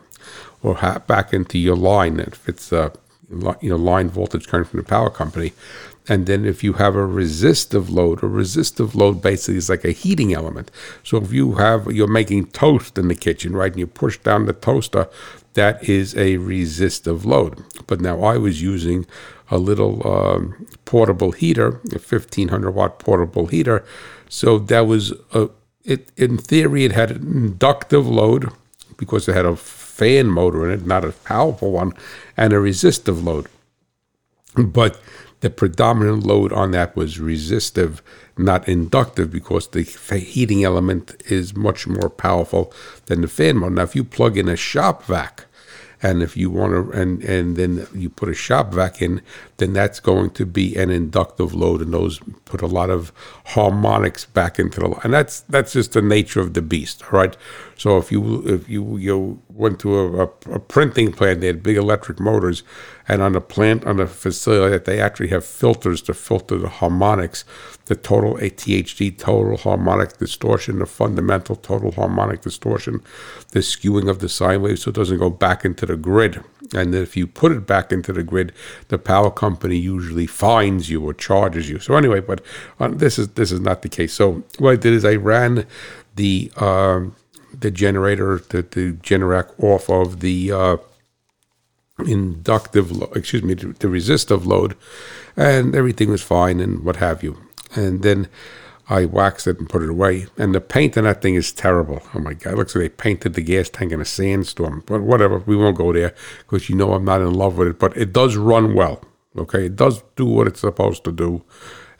or 0.61 0.75
ha- 0.75 0.99
back 0.99 1.33
into 1.33 1.57
your 1.57 1.75
line 1.75 2.19
if 2.19 2.47
it's 2.47 2.71
a 2.71 2.91
you 3.61 3.69
know 3.69 3.75
line 3.75 4.09
voltage 4.09 4.47
coming 4.47 4.65
from 4.65 4.77
the 4.77 4.85
power 4.85 5.09
company. 5.09 5.53
And 6.07 6.25
then 6.25 6.43
if 6.43 6.63
you 6.63 6.73
have 6.73 6.95
a 6.95 7.05
resistive 7.05 7.89
load, 7.91 8.23
a 8.23 8.27
resistive 8.27 8.95
load 8.95 9.21
basically 9.21 9.57
is 9.57 9.69
like 9.69 9.85
a 9.85 9.91
heating 9.91 10.33
element. 10.33 10.71
So 11.03 11.17
if 11.17 11.31
you 11.31 11.55
have 11.55 11.85
you're 11.87 12.07
making 12.07 12.47
toast 12.47 12.97
in 12.97 13.07
the 13.07 13.15
kitchen, 13.15 13.55
right, 13.55 13.71
and 13.71 13.79
you 13.79 13.87
push 13.87 14.17
down 14.17 14.45
the 14.45 14.53
toaster, 14.53 15.07
that 15.53 15.87
is 15.87 16.15
a 16.17 16.37
resistive 16.37 17.25
load. 17.25 17.63
But 17.87 18.01
now 18.01 18.21
I 18.23 18.37
was 18.37 18.61
using 18.61 19.05
a 19.51 19.57
little 19.57 20.07
um, 20.07 20.67
portable 20.85 21.31
heater, 21.31 21.79
a 21.91 21.99
1500 21.99 22.71
watt 22.71 22.99
portable 22.99 23.47
heater. 23.47 23.83
So 24.29 24.59
that 24.59 24.81
was 24.81 25.11
a, 25.33 25.49
it. 25.89 26.11
In 26.15 26.37
theory, 26.37 26.85
it 26.85 26.91
had 26.91 27.11
an 27.11 27.23
inductive 27.23 28.07
load 28.07 28.51
because 28.97 29.27
it 29.27 29.35
had 29.35 29.45
a 29.45 29.55
fan 29.55 30.27
motor 30.27 30.69
in 30.69 30.79
it, 30.79 30.85
not 30.85 31.05
a 31.05 31.11
powerful 31.11 31.71
one, 31.71 31.93
and 32.37 32.53
a 32.53 32.59
resistive 32.59 33.23
load. 33.23 33.47
But 34.55 34.99
the 35.41 35.49
predominant 35.49 36.25
load 36.25 36.51
on 36.51 36.71
that 36.71 36.95
was 36.95 37.19
resistive, 37.19 38.01
not 38.37 38.67
inductive, 38.67 39.31
because 39.31 39.67
the 39.69 39.83
heating 39.83 40.63
element 40.63 41.21
is 41.27 41.55
much 41.55 41.87
more 41.87 42.09
powerful 42.09 42.73
than 43.05 43.21
the 43.21 43.27
fan 43.27 43.57
motor. 43.57 43.75
Now, 43.75 43.83
if 43.83 43.95
you 43.95 44.03
plug 44.03 44.37
in 44.37 44.49
a 44.49 44.55
shop 44.57 45.03
vac, 45.05 45.45
and 46.01 46.23
if 46.23 46.37
you 46.37 46.49
want 46.49 46.73
to, 46.73 46.91
and 46.99 47.23
and 47.23 47.55
then 47.55 47.87
you 47.93 48.09
put 48.09 48.29
a 48.29 48.33
shop 48.33 48.73
vac 48.73 49.01
in, 49.01 49.21
then 49.57 49.73
that's 49.73 49.99
going 49.99 50.29
to 50.31 50.45
be 50.45 50.75
an 50.75 50.89
inductive 50.89 51.53
load, 51.53 51.81
and 51.81 51.93
those 51.93 52.19
put 52.45 52.61
a 52.61 52.67
lot 52.67 52.89
of 52.89 53.11
harmonics 53.47 54.25
back 54.25 54.59
into 54.59 54.79
the, 54.79 54.99
and 55.03 55.13
that's 55.13 55.41
that's 55.41 55.73
just 55.73 55.93
the 55.93 56.01
nature 56.01 56.39
of 56.39 56.53
the 56.53 56.61
beast, 56.61 57.03
all 57.03 57.19
right. 57.19 57.35
So 57.77 57.97
if 57.97 58.11
you 58.11 58.47
if 58.47 58.69
you 58.69 58.97
you 58.97 59.41
went 59.59 59.79
to 59.81 59.99
a, 59.99 60.23
a, 60.23 60.29
a, 60.53 60.59
printing 60.59 61.11
plant. 61.11 61.41
They 61.41 61.47
had 61.47 61.61
big 61.61 61.75
electric 61.75 62.19
motors, 62.19 62.63
and 63.07 63.21
on 63.21 63.33
the 63.33 63.41
plant, 63.41 63.85
on 63.85 63.97
the 63.97 64.07
facility, 64.07 64.71
that 64.71 64.85
they 64.85 65.01
actually 65.01 65.27
have 65.27 65.45
filters 65.45 66.01
to 66.03 66.13
filter 66.13 66.57
the 66.57 66.69
harmonics, 66.69 67.43
the 67.85 67.95
total 67.95 68.35
ATHD, 68.35 69.17
total 69.17 69.57
harmonic 69.57 70.17
distortion, 70.17 70.79
the 70.79 70.85
fundamental 70.85 71.57
total 71.57 71.91
harmonic 71.91 72.41
distortion, 72.41 73.01
the 73.51 73.59
skewing 73.59 74.09
of 74.09 74.19
the 74.19 74.29
sine 74.29 74.61
wave, 74.61 74.79
so 74.79 74.89
it 74.89 74.95
doesn't 74.95 75.19
go 75.19 75.29
back 75.29 75.65
into 75.65 75.85
the 75.85 75.97
grid. 75.97 76.41
And 76.73 76.95
if 76.95 77.17
you 77.17 77.27
put 77.27 77.51
it 77.51 77.67
back 77.67 77.91
into 77.91 78.13
the 78.13 78.23
grid, 78.23 78.53
the 78.87 78.97
power 78.97 79.31
company 79.31 79.77
usually 79.77 80.27
fines 80.27 80.89
you 80.89 81.03
or 81.03 81.13
charges 81.13 81.69
you. 81.69 81.79
So 81.79 81.95
anyway, 81.95 82.21
but 82.21 82.41
uh, 82.79 82.89
this 82.89 83.19
is 83.19 83.29
this 83.29 83.51
is 83.51 83.59
not 83.59 83.81
the 83.81 83.89
case. 83.89 84.13
So 84.13 84.43
what 84.59 84.71
I 84.71 84.75
did 84.75 84.93
is 84.93 85.03
I 85.03 85.15
ran 85.15 85.65
the 86.15 86.51
uh, 86.57 87.01
the 87.57 87.71
generator, 87.71 88.41
the, 88.49 88.61
the 88.61 88.93
Generac 88.93 89.51
off 89.61 89.89
of 89.89 90.19
the 90.19 90.51
uh, 90.51 90.77
inductive, 92.05 92.91
lo- 92.91 93.11
excuse 93.15 93.43
me, 93.43 93.53
the, 93.53 93.67
the 93.79 93.89
resistive 93.89 94.45
load, 94.45 94.75
and 95.35 95.75
everything 95.75 96.09
was 96.09 96.21
fine 96.21 96.59
and 96.59 96.83
what 96.83 96.97
have 96.97 97.23
you. 97.23 97.37
And 97.75 98.01
then 98.01 98.27
I 98.89 99.05
waxed 99.05 99.47
it 99.47 99.59
and 99.59 99.69
put 99.69 99.83
it 99.83 99.89
away. 99.89 100.25
And 100.37 100.55
the 100.55 100.61
paint 100.61 100.97
on 100.97 101.03
that 101.03 101.21
thing 101.21 101.35
is 101.35 101.51
terrible. 101.51 102.01
Oh 102.15 102.19
my 102.19 102.33
God. 102.33 102.55
Looks 102.55 102.75
like 102.75 102.81
they 102.81 102.89
painted 102.89 103.35
the 103.35 103.41
gas 103.41 103.69
tank 103.69 103.91
in 103.91 104.01
a 104.01 104.05
sandstorm. 104.05 104.83
But 104.87 105.01
whatever, 105.01 105.39
we 105.39 105.55
won't 105.55 105.77
go 105.77 105.93
there 105.93 106.15
because 106.39 106.69
you 106.69 106.75
know 106.75 106.93
I'm 106.93 107.05
not 107.05 107.21
in 107.21 107.33
love 107.33 107.57
with 107.57 107.67
it. 107.67 107.79
But 107.79 107.95
it 107.95 108.11
does 108.11 108.35
run 108.35 108.73
well. 108.73 109.03
Okay. 109.37 109.67
It 109.67 109.75
does 109.75 110.01
do 110.15 110.25
what 110.25 110.47
it's 110.47 110.61
supposed 110.61 111.03
to 111.03 111.11
do 111.11 111.43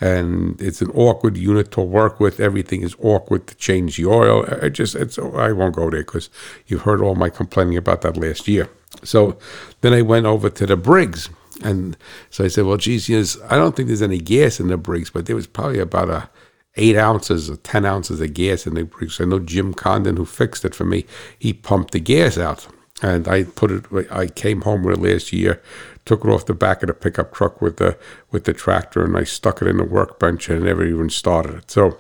and 0.02 0.60
it's 0.62 0.82
an 0.82 0.92
awkward 0.92 1.36
unit 1.38 1.72
to 1.72 1.82
work 1.82 2.20
with. 2.20 2.40
Everything 2.40 2.84
is 2.84 2.96
awkward 3.02 3.48
to 3.48 3.56
change 3.56 3.98
the 3.98 4.06
oil. 4.06 4.46
I 4.62 4.70
just, 4.70 4.96
it's, 4.96 5.20
I 5.20 5.52
won't 5.52 5.76
go 5.76 5.90
there 5.90 6.02
because 6.04 6.30
you've 6.68 6.84
heard 6.84 7.02
all 7.02 7.16
my 7.16 7.30
complaining 7.30 7.78
about 7.78 8.02
that 8.02 8.18
last 8.18 8.48
year. 8.48 8.70
So 9.04 9.38
then 9.82 9.94
I 9.94 10.02
went 10.02 10.26
over 10.26 10.50
to 10.50 10.66
the 10.66 10.78
Briggs. 10.78 11.30
And 11.62 11.98
so 12.30 12.46
I 12.46 12.48
said, 12.48 12.66
well, 12.66 12.78
geez, 12.78 13.10
yes, 13.10 13.38
I 13.50 13.58
don't 13.58 13.76
think 13.76 13.88
there's 13.88 14.02
any 14.02 14.20
gas 14.20 14.62
in 14.62 14.70
the 14.70 14.78
Briggs, 14.78 15.10
but 15.10 15.26
there 15.26 15.36
was 15.36 15.48
probably 15.48 15.80
about 15.80 16.10
a 16.10 16.30
eight 16.76 16.96
ounces 16.96 17.50
or 17.50 17.58
10 17.58 17.86
ounces 17.86 18.22
of 18.22 18.34
gas 18.34 18.66
in 18.66 18.76
the 18.76 18.84
Briggs. 18.86 19.20
I 19.20 19.26
know 19.26 19.40
Jim 19.40 19.74
Condon, 19.74 20.16
who 20.16 20.26
fixed 20.26 20.64
it 20.64 20.74
for 20.74 20.86
me, 20.86 21.06
he 21.38 21.52
pumped 21.52 21.92
the 21.92 22.00
gas 22.00 22.38
out. 22.38 22.68
And 23.02 23.28
I 23.28 23.44
put 23.44 23.72
it, 23.72 24.12
I 24.12 24.28
came 24.28 24.62
home 24.62 24.84
last 24.84 25.32
year, 25.32 25.62
took 26.10 26.26
it 26.26 26.30
off 26.32 26.48
the 26.48 26.56
back 26.56 26.82
of 26.82 26.88
the 26.88 26.94
pickup 26.96 27.32
truck 27.36 27.62
with 27.62 27.78
the 27.78 27.96
with 28.32 28.46
the 28.46 28.54
tractor, 28.54 29.06
and 29.06 29.16
I 29.16 29.24
stuck 29.24 29.62
it 29.62 29.68
in 29.68 29.78
the 29.78 29.84
workbench 29.84 30.50
and 30.50 30.64
never 30.64 30.84
even 30.84 31.08
started 31.12 31.54
it. 31.54 31.70
So, 31.70 32.00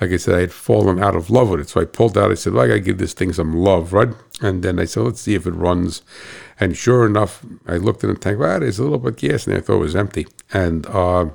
like 0.00 0.10
I 0.10 0.16
said, 0.16 0.36
I 0.36 0.40
had 0.40 0.52
fallen 0.52 1.02
out 1.02 1.14
of 1.14 1.28
love 1.28 1.50
with 1.50 1.60
it. 1.60 1.68
So 1.68 1.78
I 1.78 1.84
pulled 1.84 2.16
out. 2.16 2.30
I 2.30 2.34
said, 2.34 2.54
well, 2.54 2.64
I 2.64 2.68
got 2.68 2.74
to 2.74 2.80
give 2.80 2.96
this 2.96 3.12
thing 3.12 3.30
some 3.34 3.54
love, 3.54 3.92
right? 3.92 4.08
And 4.40 4.62
then 4.62 4.78
I 4.78 4.86
said, 4.86 5.02
let's 5.02 5.20
see 5.20 5.34
if 5.34 5.46
it 5.46 5.50
runs. 5.50 6.00
And 6.58 6.74
sure 6.74 7.04
enough, 7.04 7.44
I 7.66 7.76
looked 7.76 8.02
in 8.02 8.08
the 8.08 8.18
tank. 8.18 8.38
Well, 8.38 8.60
there's 8.60 8.78
a 8.78 8.84
little 8.84 8.98
bit 8.98 9.12
of 9.12 9.18
gas 9.18 9.46
in 9.46 9.52
there. 9.52 9.60
I 9.60 9.62
thought 9.62 9.74
it 9.74 9.80
was 9.80 9.96
empty. 9.96 10.26
And 10.54 10.86
uh, 10.86 11.26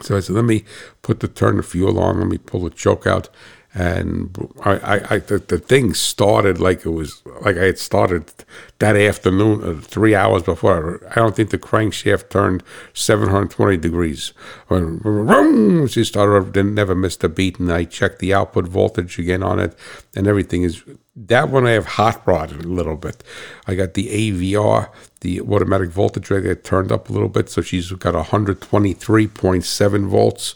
so 0.00 0.16
I 0.16 0.20
said, 0.20 0.34
let 0.34 0.46
me 0.46 0.64
put 1.02 1.20
the 1.20 1.28
turn 1.28 1.58
of 1.58 1.66
fuel 1.66 1.98
on. 1.98 2.20
Let 2.20 2.28
me 2.28 2.38
pull 2.38 2.62
the 2.62 2.70
choke 2.70 3.06
out 3.06 3.28
and 3.74 4.50
I, 4.64 4.72
I, 4.72 5.14
I 5.14 5.18
the, 5.18 5.38
the, 5.38 5.58
thing 5.58 5.94
started 5.94 6.60
like 6.60 6.84
it 6.84 6.90
was 6.90 7.21
like 7.42 7.56
I 7.56 7.64
had 7.64 7.78
started 7.78 8.32
that 8.78 8.96
afternoon, 8.96 9.62
uh, 9.62 9.80
three 9.80 10.14
hours 10.14 10.42
before. 10.42 11.00
I 11.10 11.16
don't 11.16 11.34
think 11.34 11.50
the 11.50 11.58
crankshaft 11.58 12.30
turned 12.30 12.62
720 12.94 13.76
degrees. 13.76 14.32
She 14.68 16.04
started, 16.04 16.52
didn't 16.52 16.74
never 16.74 16.94
missed 16.94 17.24
a 17.24 17.28
beat, 17.28 17.58
and 17.58 17.72
I 17.72 17.84
checked 17.84 18.20
the 18.20 18.32
output 18.32 18.68
voltage 18.68 19.18
again 19.18 19.42
on 19.42 19.58
it, 19.58 19.76
and 20.16 20.26
everything 20.26 20.62
is. 20.62 20.82
That 21.14 21.50
one 21.50 21.66
I 21.66 21.72
have 21.72 21.84
hot 21.84 22.26
rodded 22.26 22.64
a 22.64 22.68
little 22.68 22.96
bit. 22.96 23.22
I 23.66 23.74
got 23.74 23.92
the 23.92 24.08
AVR, 24.08 24.88
the 25.20 25.42
automatic 25.42 25.90
voltage 25.90 26.30
regulator, 26.30 26.58
turned 26.62 26.90
up 26.90 27.10
a 27.10 27.12
little 27.12 27.28
bit, 27.28 27.50
so 27.50 27.60
she's 27.60 27.92
got 27.92 28.14
123.7 28.14 30.08
volts 30.08 30.54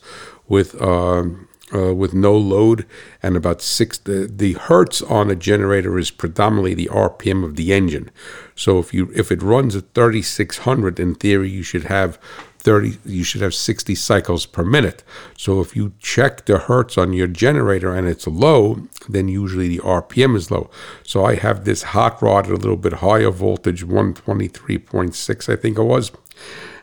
with. 0.48 0.80
Um, 0.80 1.48
uh, 1.74 1.94
with 1.94 2.14
no 2.14 2.36
load 2.36 2.86
and 3.22 3.36
about 3.36 3.60
six 3.60 3.98
the, 3.98 4.30
the 4.32 4.52
hertz 4.52 5.02
on 5.02 5.30
a 5.30 5.36
generator 5.36 5.98
is 5.98 6.10
predominantly 6.10 6.74
the 6.74 6.86
rpm 6.86 7.44
of 7.44 7.56
the 7.56 7.72
engine. 7.72 8.10
So 8.54 8.78
if 8.78 8.94
you 8.94 9.10
if 9.14 9.32
it 9.32 9.42
runs 9.42 9.74
at 9.74 9.92
3600 9.94 11.00
in 11.00 11.14
theory 11.14 11.50
you 11.50 11.62
should 11.62 11.84
have 11.84 12.18
30 12.58 12.98
you 13.04 13.24
should 13.24 13.40
have 13.40 13.54
60 13.54 13.94
cycles 13.94 14.46
per 14.46 14.64
minute. 14.64 15.02
So 15.36 15.60
if 15.60 15.74
you 15.74 15.92
check 15.98 16.46
the 16.46 16.58
hertz 16.58 16.96
on 16.96 17.12
your 17.12 17.26
generator 17.26 17.94
and 17.94 18.06
it's 18.06 18.26
low 18.26 18.82
then 19.08 19.26
usually 19.26 19.68
the 19.68 19.78
rpm 19.78 20.36
is 20.36 20.50
low. 20.50 20.70
So 21.02 21.24
i 21.24 21.34
have 21.34 21.64
this 21.64 21.82
hot 21.82 22.22
rod 22.22 22.46
at 22.46 22.52
a 22.52 22.56
little 22.56 22.76
bit 22.76 22.94
higher 22.94 23.30
voltage 23.30 23.84
123.6 23.84 25.52
i 25.52 25.56
think 25.56 25.78
it 25.78 25.82
was 25.82 26.12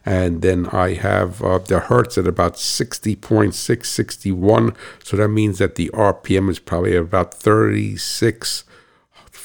and 0.05 0.41
then 0.41 0.67
I 0.67 0.95
have 0.95 1.41
uh, 1.41 1.59
the 1.59 1.79
hertz 1.79 2.17
at 2.17 2.27
about 2.27 2.55
60.661. 2.55 4.75
So 5.03 5.15
that 5.17 5.29
means 5.29 5.59
that 5.59 5.75
the 5.75 5.89
RPM 5.93 6.49
is 6.49 6.59
probably 6.59 6.95
about 6.95 7.33
36 7.33 8.65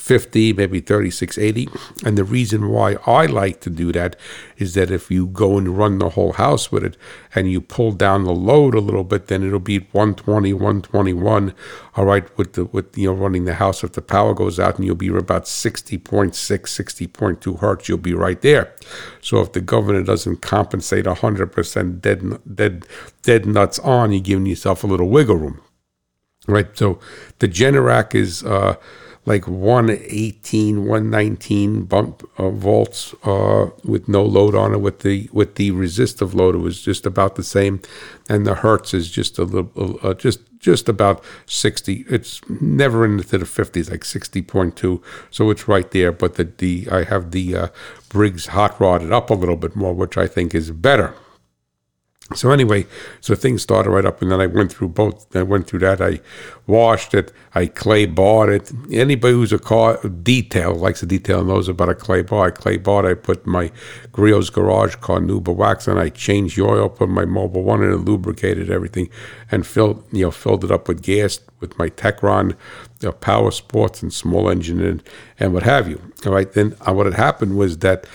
50, 0.08 0.54
maybe 0.54 0.80
3680. 0.80 1.68
And 2.02 2.16
the 2.16 2.24
reason 2.24 2.70
why 2.70 2.96
I 3.04 3.26
like 3.26 3.60
to 3.60 3.68
do 3.68 3.92
that 3.92 4.16
is 4.56 4.72
that 4.72 4.90
if 4.90 5.10
you 5.10 5.26
go 5.26 5.58
and 5.58 5.76
run 5.76 5.98
the 5.98 6.08
whole 6.08 6.32
house 6.32 6.72
with 6.72 6.82
it 6.82 6.96
and 7.34 7.52
you 7.52 7.60
pull 7.60 7.92
down 7.92 8.24
the 8.24 8.32
load 8.32 8.74
a 8.74 8.80
little 8.80 9.04
bit, 9.04 9.26
then 9.26 9.42
it'll 9.42 9.60
be 9.60 9.80
120, 9.92 10.54
121. 10.54 11.54
All 11.94 12.06
right, 12.06 12.38
with 12.38 12.54
the 12.54 12.64
with 12.64 12.96
you 12.96 13.08
know 13.08 13.12
running 13.12 13.44
the 13.44 13.56
house 13.56 13.84
if 13.84 13.92
the 13.92 14.00
power 14.00 14.32
goes 14.32 14.58
out 14.58 14.76
and 14.76 14.86
you'll 14.86 14.94
be 14.94 15.08
about 15.08 15.44
60.6, 15.44 16.00
60.2 16.00 17.58
hertz, 17.58 17.86
you'll 17.86 17.98
be 17.98 18.14
right 18.14 18.40
there. 18.40 18.72
So 19.20 19.42
if 19.42 19.52
the 19.52 19.60
governor 19.60 20.02
doesn't 20.02 20.40
compensate 20.40 21.04
100% 21.04 22.00
dead 22.00 22.40
dead 22.56 22.86
dead 23.20 23.44
nuts 23.44 23.78
on, 23.80 24.12
you're 24.12 24.22
giving 24.22 24.46
yourself 24.46 24.82
a 24.82 24.86
little 24.86 25.10
wiggle 25.10 25.36
room. 25.36 25.60
Right. 26.46 26.74
So 26.78 26.98
the 27.40 27.48
Generac 27.48 28.14
is 28.14 28.42
uh 28.42 28.76
like 29.28 29.46
118, 29.46 30.86
119 30.86 31.84
bump 31.84 32.26
uh, 32.38 32.48
volts 32.48 33.14
uh, 33.24 33.68
with 33.84 34.08
no 34.08 34.24
load 34.24 34.54
on 34.54 34.72
it. 34.72 34.80
With 34.80 35.00
the 35.00 35.28
with 35.34 35.56
the 35.56 35.70
resistive 35.70 36.34
load, 36.34 36.54
it 36.54 36.58
was 36.58 36.80
just 36.80 37.04
about 37.04 37.36
the 37.36 37.42
same, 37.44 37.82
and 38.26 38.46
the 38.46 38.54
hertz 38.54 38.94
is 38.94 39.10
just 39.10 39.38
a 39.38 39.44
little, 39.44 40.00
uh, 40.02 40.14
just 40.14 40.40
just 40.58 40.88
about 40.88 41.22
60. 41.44 42.06
It's 42.08 42.40
never 42.48 43.04
into 43.04 43.36
the 43.36 43.44
50s, 43.44 43.90
like 43.90 44.00
60.2. 44.00 45.02
So 45.30 45.50
it's 45.50 45.68
right 45.68 45.90
there. 45.90 46.10
But 46.10 46.36
the 46.36 46.44
the 46.44 46.88
I 46.90 47.04
have 47.04 47.32
the 47.32 47.54
uh, 47.54 47.68
Briggs 48.08 48.46
hot 48.46 48.80
rodded 48.80 49.12
up 49.12 49.28
a 49.28 49.34
little 49.34 49.56
bit 49.56 49.76
more, 49.76 49.92
which 49.92 50.16
I 50.16 50.26
think 50.26 50.54
is 50.54 50.70
better. 50.70 51.14
So 52.34 52.50
anyway, 52.50 52.86
so 53.22 53.34
things 53.34 53.62
started 53.62 53.88
right 53.88 54.04
up, 54.04 54.20
and 54.20 54.30
then 54.30 54.38
I 54.38 54.46
went 54.46 54.70
through 54.70 54.88
both. 54.88 55.34
I 55.34 55.42
went 55.42 55.66
through 55.66 55.78
that. 55.78 56.02
I 56.02 56.20
washed 56.66 57.14
it. 57.14 57.32
I 57.54 57.66
clay 57.66 58.04
barred 58.04 58.50
it. 58.50 58.72
Anybody 58.92 59.32
who's 59.32 59.52
a 59.52 59.58
car 59.58 59.96
detail 60.06 60.74
likes 60.74 61.02
a 61.02 61.06
detail 61.06 61.42
knows 61.42 61.68
about 61.68 61.88
a 61.88 61.94
clay 61.94 62.20
bar. 62.20 62.48
I 62.48 62.50
clay 62.50 62.76
barred. 62.76 63.06
I 63.06 63.14
put 63.14 63.46
my 63.46 63.72
Griot's 64.12 64.50
Garage 64.50 64.96
car 64.96 65.20
Carnauba 65.20 65.54
wax 65.54 65.88
on. 65.88 65.96
I 65.96 66.10
changed 66.10 66.58
the 66.58 66.66
oil, 66.66 66.90
put 66.90 67.08
my 67.08 67.24
Mobil 67.24 67.62
One 67.62 67.82
in, 67.82 67.90
and 67.90 68.06
lubricated 68.06 68.70
everything, 68.70 69.08
and 69.50 69.66
filled 69.66 70.04
you 70.12 70.24
know 70.24 70.30
filled 70.30 70.64
it 70.64 70.70
up 70.70 70.86
with 70.86 71.02
gas 71.02 71.40
with 71.60 71.78
my 71.78 71.88
Techron 71.88 72.50
you 73.00 73.08
know, 73.08 73.12
Power 73.12 73.50
Sports 73.50 74.02
and 74.02 74.12
small 74.12 74.50
engine 74.50 74.84
and 74.84 75.02
and 75.40 75.54
what 75.54 75.62
have 75.62 75.88
you. 75.88 76.00
All 76.26 76.32
right. 76.32 76.52
Then 76.52 76.76
uh, 76.86 76.92
what 76.92 77.06
had 77.06 77.14
happened 77.14 77.56
was 77.56 77.78
that 77.78 78.06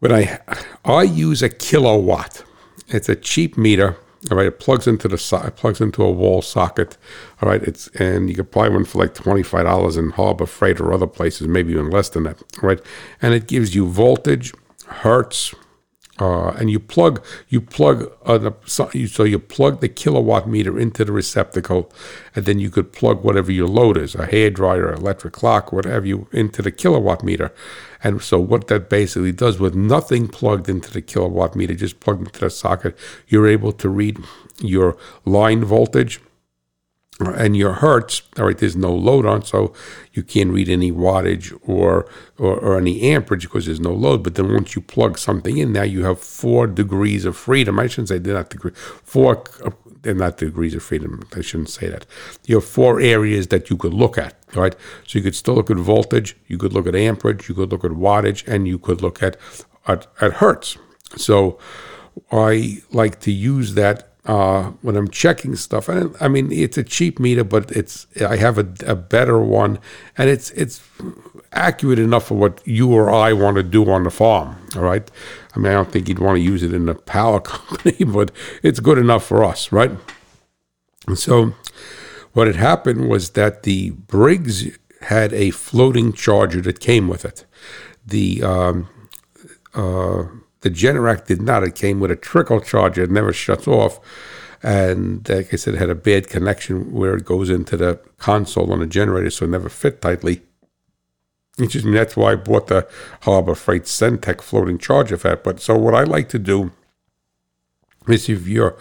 when 0.00 0.10
I 0.10 0.40
I 0.84 1.02
use 1.04 1.42
a 1.42 1.48
kilowatt 1.48 2.42
it's 2.88 3.08
a 3.08 3.16
cheap 3.16 3.56
meter. 3.56 3.96
All 4.30 4.36
right, 4.36 4.46
it 4.46 4.58
plugs 4.58 4.88
into 4.88 5.06
the 5.06 5.16
so- 5.16 5.42
it 5.42 5.54
plugs 5.56 5.80
into 5.80 6.02
a 6.02 6.10
wall 6.10 6.42
socket. 6.42 6.96
All 7.40 7.48
right, 7.48 7.62
it's 7.62 7.86
and 7.88 8.28
you 8.28 8.34
can 8.34 8.46
buy 8.46 8.68
one 8.68 8.84
for 8.84 8.98
like 8.98 9.14
twenty 9.14 9.44
five 9.44 9.64
dollars 9.64 9.96
in 9.96 10.10
Harbor 10.10 10.46
Freight 10.46 10.80
or 10.80 10.92
other 10.92 11.06
places, 11.06 11.46
maybe 11.46 11.72
even 11.72 11.90
less 11.90 12.08
than 12.08 12.24
that. 12.24 12.42
Right, 12.60 12.80
and 13.22 13.32
it 13.32 13.46
gives 13.46 13.74
you 13.76 13.86
voltage, 13.86 14.52
hertz, 14.86 15.54
uh, 16.18 16.48
and 16.50 16.70
you 16.70 16.80
plug 16.80 17.24
you 17.48 17.60
plug 17.60 18.10
uh, 18.24 18.50
so 18.66 18.90
you 18.92 19.38
plug 19.38 19.80
the 19.80 19.88
kilowatt 19.88 20.48
meter 20.48 20.78
into 20.78 21.04
the 21.04 21.12
receptacle, 21.12 21.92
and 22.34 22.44
then 22.44 22.58
you 22.58 22.70
could 22.70 22.92
plug 22.92 23.22
whatever 23.22 23.52
your 23.52 23.68
load 23.68 23.96
is, 23.96 24.14
a 24.14 24.26
hair 24.26 24.50
dryer, 24.50 24.92
electric 24.92 25.32
clock, 25.32 25.72
whatever 25.72 26.06
you 26.06 26.28
into 26.32 26.62
the 26.62 26.72
kilowatt 26.72 27.22
meter. 27.22 27.52
And 28.02 28.22
so 28.22 28.38
what 28.38 28.68
that 28.68 28.88
basically 28.88 29.32
does, 29.32 29.58
with 29.58 29.74
nothing 29.74 30.28
plugged 30.28 30.68
into 30.68 30.92
the 30.92 31.02
kilowatt 31.02 31.56
meter, 31.56 31.74
just 31.74 32.00
plugged 32.00 32.26
into 32.26 32.40
the 32.40 32.50
socket, 32.50 32.96
you're 33.26 33.48
able 33.48 33.72
to 33.72 33.88
read 33.88 34.18
your 34.60 34.96
line 35.24 35.64
voltage 35.64 36.20
and 37.20 37.56
your 37.56 37.74
hertz, 37.74 38.22
all 38.38 38.46
right, 38.46 38.56
there's 38.56 38.76
no 38.76 38.94
load 38.94 39.26
on, 39.26 39.44
so 39.44 39.72
you 40.12 40.22
can't 40.22 40.50
read 40.50 40.68
any 40.68 40.92
wattage 40.92 41.52
or, 41.66 42.08
or, 42.38 42.58
or 42.58 42.78
any 42.78 43.02
amperage 43.02 43.42
because 43.42 43.66
there's 43.66 43.80
no 43.80 43.92
load. 43.92 44.22
But 44.22 44.36
then 44.36 44.52
once 44.52 44.76
you 44.76 44.82
plug 44.82 45.18
something 45.18 45.58
in, 45.58 45.72
now 45.72 45.82
you 45.82 46.04
have 46.04 46.20
four 46.20 46.66
degrees 46.66 47.24
of 47.24 47.36
freedom. 47.36 47.78
I 47.78 47.88
shouldn't 47.88 48.08
say 48.08 48.18
not 48.20 48.50
degree, 48.50 48.72
four 48.74 49.42
uh, 49.64 49.70
they're 50.02 50.14
not 50.14 50.36
degrees 50.36 50.74
of 50.76 50.82
freedom. 50.82 51.26
I 51.34 51.40
shouldn't 51.40 51.70
say 51.70 51.88
that. 51.88 52.06
You 52.46 52.56
have 52.56 52.64
four 52.64 53.00
areas 53.00 53.48
that 53.48 53.68
you 53.68 53.76
could 53.76 53.94
look 53.94 54.16
at, 54.16 54.36
right? 54.54 54.76
So 55.06 55.18
you 55.18 55.22
could 55.22 55.34
still 55.34 55.54
look 55.54 55.70
at 55.70 55.76
voltage, 55.76 56.36
you 56.46 56.56
could 56.56 56.72
look 56.72 56.86
at 56.86 56.94
amperage, 56.94 57.48
you 57.48 57.54
could 57.54 57.72
look 57.72 57.84
at 57.84 57.90
wattage, 57.90 58.46
and 58.46 58.68
you 58.68 58.78
could 58.78 59.02
look 59.02 59.22
at 59.22 59.36
at, 59.88 60.06
at 60.20 60.34
hertz. 60.34 60.78
So 61.16 61.58
I 62.30 62.82
like 62.92 63.20
to 63.20 63.32
use 63.32 63.74
that 63.74 64.07
uh, 64.28 64.64
when 64.82 64.94
I'm 64.94 65.08
checking 65.08 65.56
stuff. 65.56 65.88
And 65.88 66.14
I 66.20 66.28
mean, 66.28 66.52
it's 66.52 66.76
a 66.76 66.84
cheap 66.84 67.18
meter, 67.18 67.44
but 67.44 67.70
it's 67.72 68.06
I 68.20 68.36
have 68.36 68.58
a, 68.58 68.68
a, 68.86 68.94
better 68.94 69.40
one, 69.40 69.78
and 70.18 70.28
it's 70.28 70.50
it's 70.50 70.86
accurate 71.52 71.98
enough 71.98 72.26
for 72.26 72.34
what 72.34 72.60
you 72.66 72.92
or 72.92 73.10
I 73.10 73.32
want 73.32 73.56
to 73.56 73.62
do 73.62 73.90
on 73.90 74.04
the 74.04 74.10
farm. 74.10 74.56
All 74.76 74.82
right. 74.82 75.10
I 75.56 75.58
mean, 75.58 75.72
I 75.72 75.74
don't 75.74 75.90
think 75.90 76.08
you'd 76.08 76.18
want 76.18 76.36
to 76.36 76.42
use 76.42 76.62
it 76.62 76.74
in 76.74 76.88
a 76.90 76.94
power 76.94 77.40
company, 77.56 78.04
but 78.04 78.30
it's 78.62 78.80
good 78.80 78.98
enough 78.98 79.24
for 79.24 79.42
us, 79.42 79.72
right? 79.72 79.92
And 81.06 81.18
so, 81.18 81.54
what 82.34 82.46
had 82.46 82.56
happened 82.56 83.08
was 83.08 83.30
that 83.30 83.62
the 83.62 83.90
Briggs 83.90 84.76
had 85.00 85.32
a 85.32 85.50
floating 85.50 86.12
charger 86.12 86.60
that 86.60 86.80
came 86.80 87.08
with 87.08 87.24
it. 87.24 87.46
The 88.06 88.42
um, 88.42 88.88
uh, 89.74 90.24
the 90.60 90.70
Generac 90.70 91.26
did 91.26 91.40
not. 91.40 91.62
It 91.62 91.74
came 91.74 92.00
with 92.00 92.10
a 92.10 92.16
trickle 92.16 92.60
charger. 92.60 93.04
It 93.04 93.10
never 93.10 93.32
shuts 93.32 93.68
off. 93.68 94.00
And 94.62 95.28
like 95.28 95.52
I 95.52 95.56
said, 95.56 95.74
it 95.74 95.78
had 95.78 95.90
a 95.90 95.94
bad 95.94 96.28
connection 96.28 96.92
where 96.92 97.14
it 97.14 97.24
goes 97.24 97.48
into 97.48 97.76
the 97.76 98.00
console 98.18 98.72
on 98.72 98.80
the 98.80 98.86
generator, 98.86 99.30
so 99.30 99.44
it 99.44 99.50
never 99.50 99.68
fit 99.68 100.02
tightly. 100.02 100.42
Me, 101.58 101.66
that's 101.66 102.16
why 102.16 102.32
I 102.32 102.36
bought 102.36 102.68
the 102.68 102.88
Harbor 103.22 103.54
Freight 103.54 103.84
Centech 103.84 104.40
floating 104.40 104.78
charger 104.78 105.16
for 105.16 105.28
that. 105.28 105.44
But 105.44 105.60
so 105.60 105.76
what 105.76 105.94
I 105.94 106.04
like 106.04 106.28
to 106.30 106.38
do 106.38 106.72
is 108.08 108.28
if 108.28 108.46
you're 108.46 108.76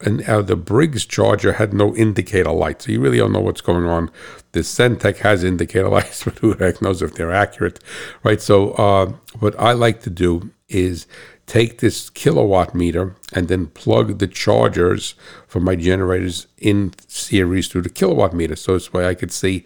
and 0.00 0.28
uh, 0.28 0.42
the 0.42 0.56
Briggs 0.56 1.06
charger 1.06 1.54
had 1.54 1.72
no 1.72 1.94
indicator 1.94 2.50
light, 2.50 2.82
so 2.82 2.92
you 2.92 3.00
really 3.00 3.18
don't 3.18 3.32
know 3.32 3.40
what's 3.40 3.60
going 3.60 3.86
on. 3.86 4.10
The 4.52 4.60
Centech 4.60 5.18
has 5.18 5.44
indicator 5.44 5.88
lights, 5.98 6.24
but 6.24 6.38
who 6.40 6.54
the 6.54 6.66
heck 6.66 6.82
knows 6.82 7.00
if 7.00 7.14
they're 7.14 7.32
accurate, 7.32 7.80
right? 8.22 8.40
So 8.40 8.72
uh, 8.72 9.12
what 9.38 9.58
I 9.58 9.72
like 9.72 10.02
to 10.02 10.10
do 10.10 10.50
is 10.68 11.06
take 11.46 11.78
this 11.78 12.10
kilowatt 12.10 12.74
meter 12.74 13.14
and 13.32 13.48
then 13.48 13.66
plug 13.66 14.18
the 14.18 14.26
chargers 14.26 15.14
for 15.46 15.60
my 15.60 15.76
generators 15.76 16.46
in 16.58 16.94
series 17.06 17.68
through 17.68 17.82
the 17.82 17.90
kilowatt 17.90 18.32
meter. 18.32 18.56
So 18.56 18.74
this 18.74 18.92
way 18.92 19.06
I 19.06 19.14
could 19.14 19.32
see, 19.32 19.64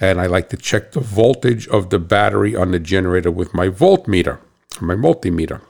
and 0.00 0.20
I 0.20 0.26
like 0.26 0.48
to 0.50 0.56
check 0.56 0.92
the 0.92 1.00
voltage 1.00 1.66
of 1.68 1.90
the 1.90 1.98
battery 1.98 2.54
on 2.54 2.70
the 2.70 2.78
generator 2.78 3.30
with 3.30 3.54
my 3.54 3.68
voltmeter, 3.68 4.38
my 4.80 4.94
multimeter. 4.94 5.60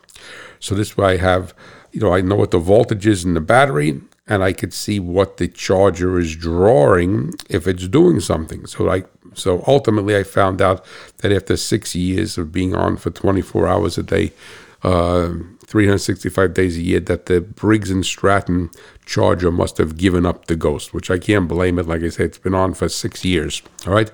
So 0.61 0.75
this 0.75 0.97
way 0.97 1.15
I 1.15 1.17
have, 1.17 1.55
you 1.93 2.01
know, 2.01 2.13
I 2.13 2.21
know 2.21 2.37
what 2.37 2.51
the 2.51 2.59
voltage 2.59 3.07
is 3.07 3.25
in 3.25 3.35
the 3.35 3.41
battery 3.41 4.01
and 4.27 4.43
I 4.43 4.53
could 4.53 4.75
see 4.75 4.99
what 4.99 5.37
the 5.37 5.49
charger 5.49 6.19
is 6.19 6.35
drawing 6.35 7.35
if 7.49 7.67
it's 7.67 7.87
doing 7.89 8.21
something. 8.21 8.67
So 8.67 8.91
I 8.91 9.05
so 9.35 9.63
ultimately 9.67 10.17
I 10.17 10.23
found 10.23 10.63
out 10.63 10.85
that 11.19 11.31
after 11.31 11.57
six 11.57 11.95
years 11.95 12.39
of 12.39 12.53
being 12.53 12.75
on 12.75 12.97
for 12.97 13.11
24 13.11 13.69
hours 13.69 13.99
a 13.99 14.03
day, 14.03 14.33
uh, 14.87 15.35
365 15.67 16.55
days 16.55 16.77
a 16.77 16.81
year 16.81 17.01
that 17.01 17.27
the 17.27 17.41
Briggs 17.41 17.91
and 17.91 18.07
Stratton 18.07 18.71
charger 19.05 19.51
must 19.51 19.79
have 19.79 19.97
given 19.97 20.25
up 20.25 20.47
the 20.47 20.55
ghost, 20.55 20.95
which 20.95 21.11
I 21.11 21.19
can't 21.19 21.49
blame 21.49 21.79
it. 21.81 21.87
Like 21.87 22.03
I 22.03 22.09
said, 22.09 22.27
it's 22.27 22.39
been 22.39 22.55
on 22.55 22.73
for 22.73 22.89
six 22.89 23.25
years. 23.25 23.63
All 23.85 23.93
right. 23.93 24.13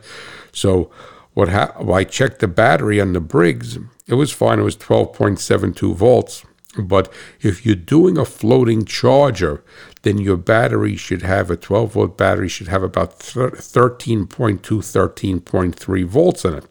So 0.50 0.90
what 1.34 1.50
ha- 1.50 1.74
I 1.78 2.04
checked 2.04 2.40
the 2.40 2.48
battery 2.48 3.00
on 3.00 3.12
the 3.12 3.20
Briggs. 3.20 3.78
It 4.06 4.14
was 4.14 4.32
fine. 4.32 4.60
It 4.60 4.62
was 4.62 4.76
12.72 4.76 5.94
volts. 5.94 6.44
But 6.78 7.12
if 7.40 7.66
you're 7.66 7.74
doing 7.74 8.16
a 8.16 8.24
floating 8.24 8.84
charger, 8.86 9.62
then 10.02 10.18
your 10.18 10.36
battery 10.36 10.96
should 10.96 11.22
have 11.22 11.50
a 11.50 11.56
12 11.56 11.92
volt 11.92 12.16
battery 12.16 12.48
should 12.48 12.68
have 12.68 12.82
about 12.82 13.18
13.2 13.18 14.26
13.3 14.26 16.04
volts 16.04 16.44
in 16.44 16.54
it 16.54 16.66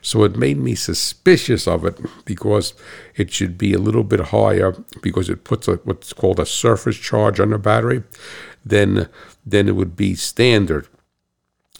so 0.00 0.24
it 0.24 0.36
made 0.36 0.58
me 0.58 0.74
suspicious 0.74 1.66
of 1.66 1.84
it 1.84 1.98
because 2.24 2.74
it 3.16 3.32
should 3.32 3.58
be 3.58 3.72
a 3.72 3.78
little 3.78 4.04
bit 4.04 4.20
higher 4.20 4.72
because 5.02 5.28
it 5.28 5.44
puts 5.44 5.68
a, 5.68 5.74
what's 5.84 6.12
called 6.12 6.40
a 6.40 6.46
surface 6.46 6.96
charge 6.96 7.40
on 7.40 7.50
the 7.50 7.58
battery 7.58 8.02
then 8.64 9.08
then 9.44 9.68
it 9.68 9.76
would 9.76 9.96
be 9.96 10.14
standard 10.14 10.88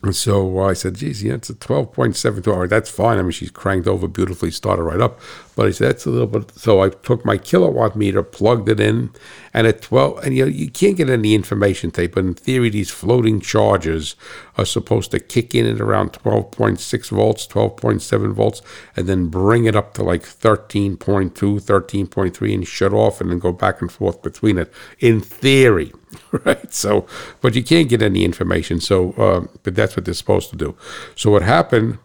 and 0.03 0.15
so 0.15 0.61
I 0.61 0.75
said, 0.75 0.97
geez, 0.97 1.23
yeah, 1.25 1.35
it's 1.35 1.49
a 1.49 1.55
12.72 1.55 2.55
hour. 2.55 2.69
That's 2.69 2.91
fine. 2.91 3.19
I 3.19 3.23
mean, 3.23 3.31
she's 3.31 3.51
cranked 3.51 3.89
over 3.89 4.07
beautifully, 4.07 4.51
started 4.51 4.83
right 4.83 5.01
up. 5.01 5.19
But 5.57 5.69
I 5.69 5.71
said, 5.71 5.89
that's 5.89 6.05
a 6.05 6.11
little 6.11 6.27
bit. 6.27 6.53
So 6.59 6.83
I 6.83 6.91
took 6.91 7.25
my 7.25 7.39
kilowatt 7.39 7.97
meter, 7.97 8.23
plugged 8.23 8.69
it 8.69 8.79
in, 8.79 9.11
and 9.55 9.67
at 9.67 9.81
12, 9.81 10.25
and 10.25 10.37
you 10.37 10.45
know, 10.45 10.51
you 10.51 10.71
can't 10.71 10.99
get 10.99 11.09
any 11.09 11.35
information 11.35 11.91
tape, 11.91 12.15
but 12.15 12.25
in 12.25 12.35
theory, 12.35 12.69
these 12.69 12.91
floating 12.91 13.41
charges 13.41 14.17
are 14.59 14.67
supposed 14.67 15.13
to 15.13 15.19
kick 15.19 15.55
in 15.55 15.67
at 15.67 15.81
around 15.81 16.13
12.6 16.13 17.09
volts, 17.09 17.47
12.7 17.47 18.33
volts, 18.35 18.61
and 18.95 19.09
then 19.09 19.29
bring 19.29 19.65
it 19.65 19.75
up 19.75 19.95
to 19.95 20.03
like 20.03 20.25
13.2, 20.25 20.99
13.3, 20.99 22.55
and 22.55 22.69
shut 22.69 22.93
off 22.93 23.23
and 23.23 23.31
then 23.31 23.39
go 23.39 23.51
back 23.51 23.81
and 23.81 23.91
forth 23.91 24.21
between 24.23 24.59
it. 24.59 24.71
In 25.01 25.23
theory. 25.23 25.91
right? 26.45 26.73
So, 26.73 27.07
but 27.41 27.55
you 27.55 27.65
can't 27.65 27.89
get 27.89 28.03
any 28.03 28.25
information. 28.25 28.81
So, 28.81 29.13
uh, 29.13 29.47
but 29.63 29.75
that's 29.75 29.97
what 29.97 30.05
they're 30.05 30.15
supposed 30.15 30.51
to 30.51 30.57
do. 30.57 30.77
So, 31.15 31.31
what 31.31 31.43
happened 31.43 31.99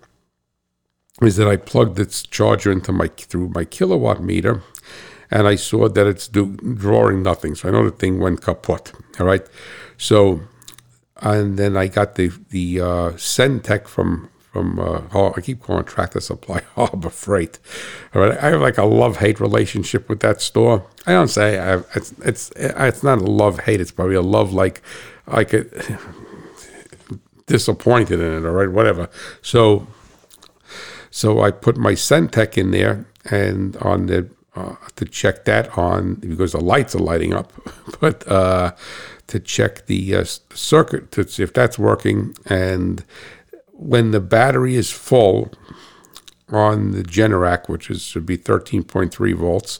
is 1.21 1.35
that 1.37 1.47
I 1.47 1.57
plugged 1.57 1.97
this 1.97 2.23
charger 2.23 2.71
into 2.71 2.91
my 2.91 3.07
through 3.07 3.49
my 3.49 3.65
kilowatt 3.65 4.21
meter, 4.21 4.63
and 5.29 5.47
I 5.47 5.55
saw 5.55 5.87
that 5.87 6.07
it's 6.07 6.27
do, 6.27 6.55
drawing 6.57 7.23
nothing. 7.23 7.55
So 7.55 7.69
I 7.69 7.71
know 7.71 7.85
the 7.85 7.91
thing 7.91 8.19
went 8.19 8.41
kaput. 8.41 8.91
All 9.19 9.25
right. 9.25 9.45
So, 9.97 10.41
and 11.17 11.57
then 11.57 11.77
I 11.77 11.87
got 11.87 12.15
the 12.15 12.31
the 12.49 12.81
uh, 12.81 13.09
Centech 13.11 13.87
from 13.87 14.29
from 14.51 14.79
uh, 14.79 15.31
I 15.35 15.41
keep 15.41 15.61
calling 15.61 15.85
Tractor 15.85 16.19
Supply 16.19 16.61
Harbor 16.75 17.09
Freight. 17.09 17.59
All 18.13 18.21
right, 18.21 18.37
I 18.37 18.49
have 18.49 18.61
like 18.61 18.77
a 18.77 18.85
love 18.85 19.17
hate 19.17 19.39
relationship 19.39 20.09
with 20.09 20.19
that 20.19 20.41
store. 20.41 20.85
I 21.07 21.13
don't 21.13 21.29
say 21.29 21.59
I 21.59 21.83
it's 21.95 22.13
it's 22.23 22.51
it's 22.55 23.03
not 23.03 23.19
a 23.19 23.25
love 23.25 23.59
hate. 23.61 23.79
It's 23.79 23.91
probably 23.91 24.15
a 24.15 24.21
love 24.21 24.53
like 24.53 24.81
I 25.27 25.45
could 25.45 25.71
disappointed 27.45 28.19
in 28.19 28.33
it. 28.33 28.45
All 28.45 28.53
right, 28.53 28.69
whatever. 28.69 29.09
So 29.41 29.87
so 31.11 31.41
I 31.41 31.51
put 31.51 31.77
my 31.77 31.93
Centech 31.93 32.57
in 32.57 32.71
there 32.71 33.05
and 33.29 33.77
on 33.77 34.07
the 34.07 34.29
uh, 34.55 34.75
to 34.97 35.05
check 35.05 35.45
that 35.45 35.77
on 35.77 36.15
because 36.15 36.51
the 36.51 36.59
lights 36.59 36.93
are 36.93 36.99
lighting 36.99 37.33
up, 37.33 37.53
but 38.01 38.27
uh, 38.27 38.73
to 39.27 39.39
check 39.39 39.85
the 39.85 40.15
uh, 40.15 40.25
circuit 40.25 41.11
to 41.11 41.27
see 41.27 41.43
if 41.43 41.53
that's 41.53 41.79
working 41.79 42.35
and 42.47 43.05
when 43.81 44.11
the 44.11 44.19
battery 44.19 44.75
is 44.75 44.91
full 44.91 45.51
on 46.49 46.91
the 46.91 47.01
Generac, 47.01 47.67
which 47.67 47.89
is 47.89 48.03
should 48.03 48.27
be 48.27 48.37
13.3 48.37 49.35
volts, 49.35 49.79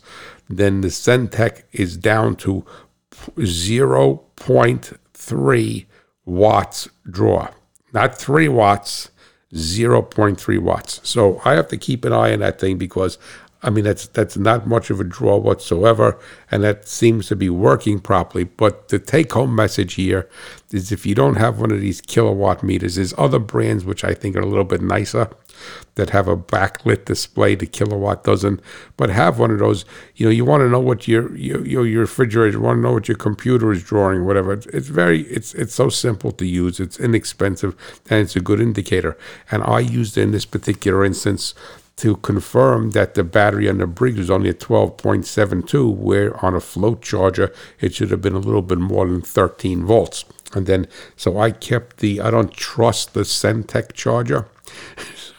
then 0.50 0.82
the 0.82 0.88
Centech 0.88 1.62
is 1.72 1.98
down 1.98 2.36
to 2.38 2.66
0.3 3.12 5.86
watts 6.26 6.90
draw. 7.10 7.50
Not 7.94 8.18
3 8.18 8.48
watts, 8.48 9.11
0.3 9.54 10.60
watts. 10.60 11.02
So 11.08 11.42
I 11.44 11.54
have 11.54 11.68
to 11.70 11.78
keep 11.78 12.06
an 12.06 12.14
eye 12.14 12.34
on 12.34 12.40
that 12.40 12.60
thing 12.60 12.78
because 12.78 13.18
I 13.64 13.70
mean, 13.70 13.84
that's 13.84 14.08
that's 14.08 14.38
not 14.38 14.66
much 14.66 14.90
of 14.90 15.00
a 15.00 15.04
draw 15.04 15.38
whatsoever, 15.38 16.20
and 16.50 16.64
that 16.64 16.88
seems 16.88 17.28
to 17.28 17.36
be 17.36 17.50
working 17.50 18.00
properly. 18.00 18.44
But 18.44 18.88
the 18.88 18.98
take-home 18.98 19.54
message 19.54 19.94
here 19.96 20.28
is, 20.72 20.92
if 20.92 21.06
you 21.06 21.14
don't 21.14 21.36
have 21.36 21.60
one 21.60 21.72
of 21.72 21.80
these 21.80 22.02
kilowatt 22.02 22.64
meters, 22.64 22.96
there's 22.96 23.14
other 23.20 23.38
brands 23.38 23.86
which 23.86 24.04
I 24.04 24.14
think 24.16 24.36
are 24.36 24.42
a 24.42 24.48
little 24.48 24.64
bit 24.64 24.82
nicer 24.82 25.30
that 25.94 26.10
have 26.10 26.28
a 26.28 26.36
backlit 26.36 27.06
display. 27.06 27.54
The 27.54 27.68
kilowatt 27.68 28.24
doesn't, 28.24 28.62
but 28.98 29.12
have 29.12 29.38
one 29.38 29.52
of 29.52 29.60
those. 29.60 29.86
You 30.16 30.26
know, 30.26 30.32
you 30.32 30.44
want 30.44 30.62
to 30.62 30.70
know 30.70 30.80
what 30.80 31.08
your 31.08 31.36
your 31.36 31.86
your 31.86 32.02
refrigerator, 32.02 32.58
you 32.58 32.64
want 32.64 32.78
to 32.78 32.82
know 32.82 32.94
what 32.94 33.08
your 33.08 33.18
computer 33.18 33.72
is 33.72 33.84
drawing, 33.84 34.26
whatever. 34.26 34.54
It's, 34.54 34.66
it's 34.68 34.88
very 34.88 35.22
it's 35.24 35.54
it's 35.54 35.76
so 35.76 35.90
simple 35.90 36.32
to 36.32 36.48
use. 36.48 36.80
It's 36.80 37.00
inexpensive 37.00 37.76
and 38.10 38.22
it's 38.22 38.36
a 38.36 38.42
good 38.42 38.60
indicator. 38.60 39.16
And 39.52 39.62
I 39.64 39.82
used 39.82 40.18
in 40.18 40.32
this 40.32 40.46
particular 40.46 41.06
instance 41.06 41.54
to 41.98 42.16
confirm 42.18 42.92
that 42.92 43.14
the 43.14 43.24
battery 43.24 43.70
on 43.70 43.78
the 43.78 43.88
Briggs 43.88 44.18
was 44.18 44.32
only 44.32 44.50
at 44.50 44.60
12.72, 44.60 45.96
where 45.96 46.44
on 46.44 46.56
a 46.56 46.60
float 46.60 47.02
charger 47.02 47.54
it 47.80 47.94
should 47.94 48.12
have 48.12 48.22
been 48.22 48.34
a 48.34 48.40
little 48.40 48.62
bit 48.62 48.80
more 48.80 49.08
than 49.08 49.22
13 49.22 49.86
volts. 49.86 50.26
And 50.54 50.66
then, 50.66 50.88
so 51.16 51.38
I 51.38 51.52
kept 51.52 51.98
the, 51.98 52.20
I 52.20 52.32
don't 52.32 52.54
trust 52.54 53.14
the 53.14 53.22
Centech 53.22 53.94
charger 53.94 54.48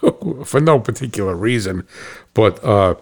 for 0.45 0.61
no 0.61 0.79
particular 0.79 1.35
reason, 1.35 1.87
but, 2.35 2.63
uh, 2.65 2.95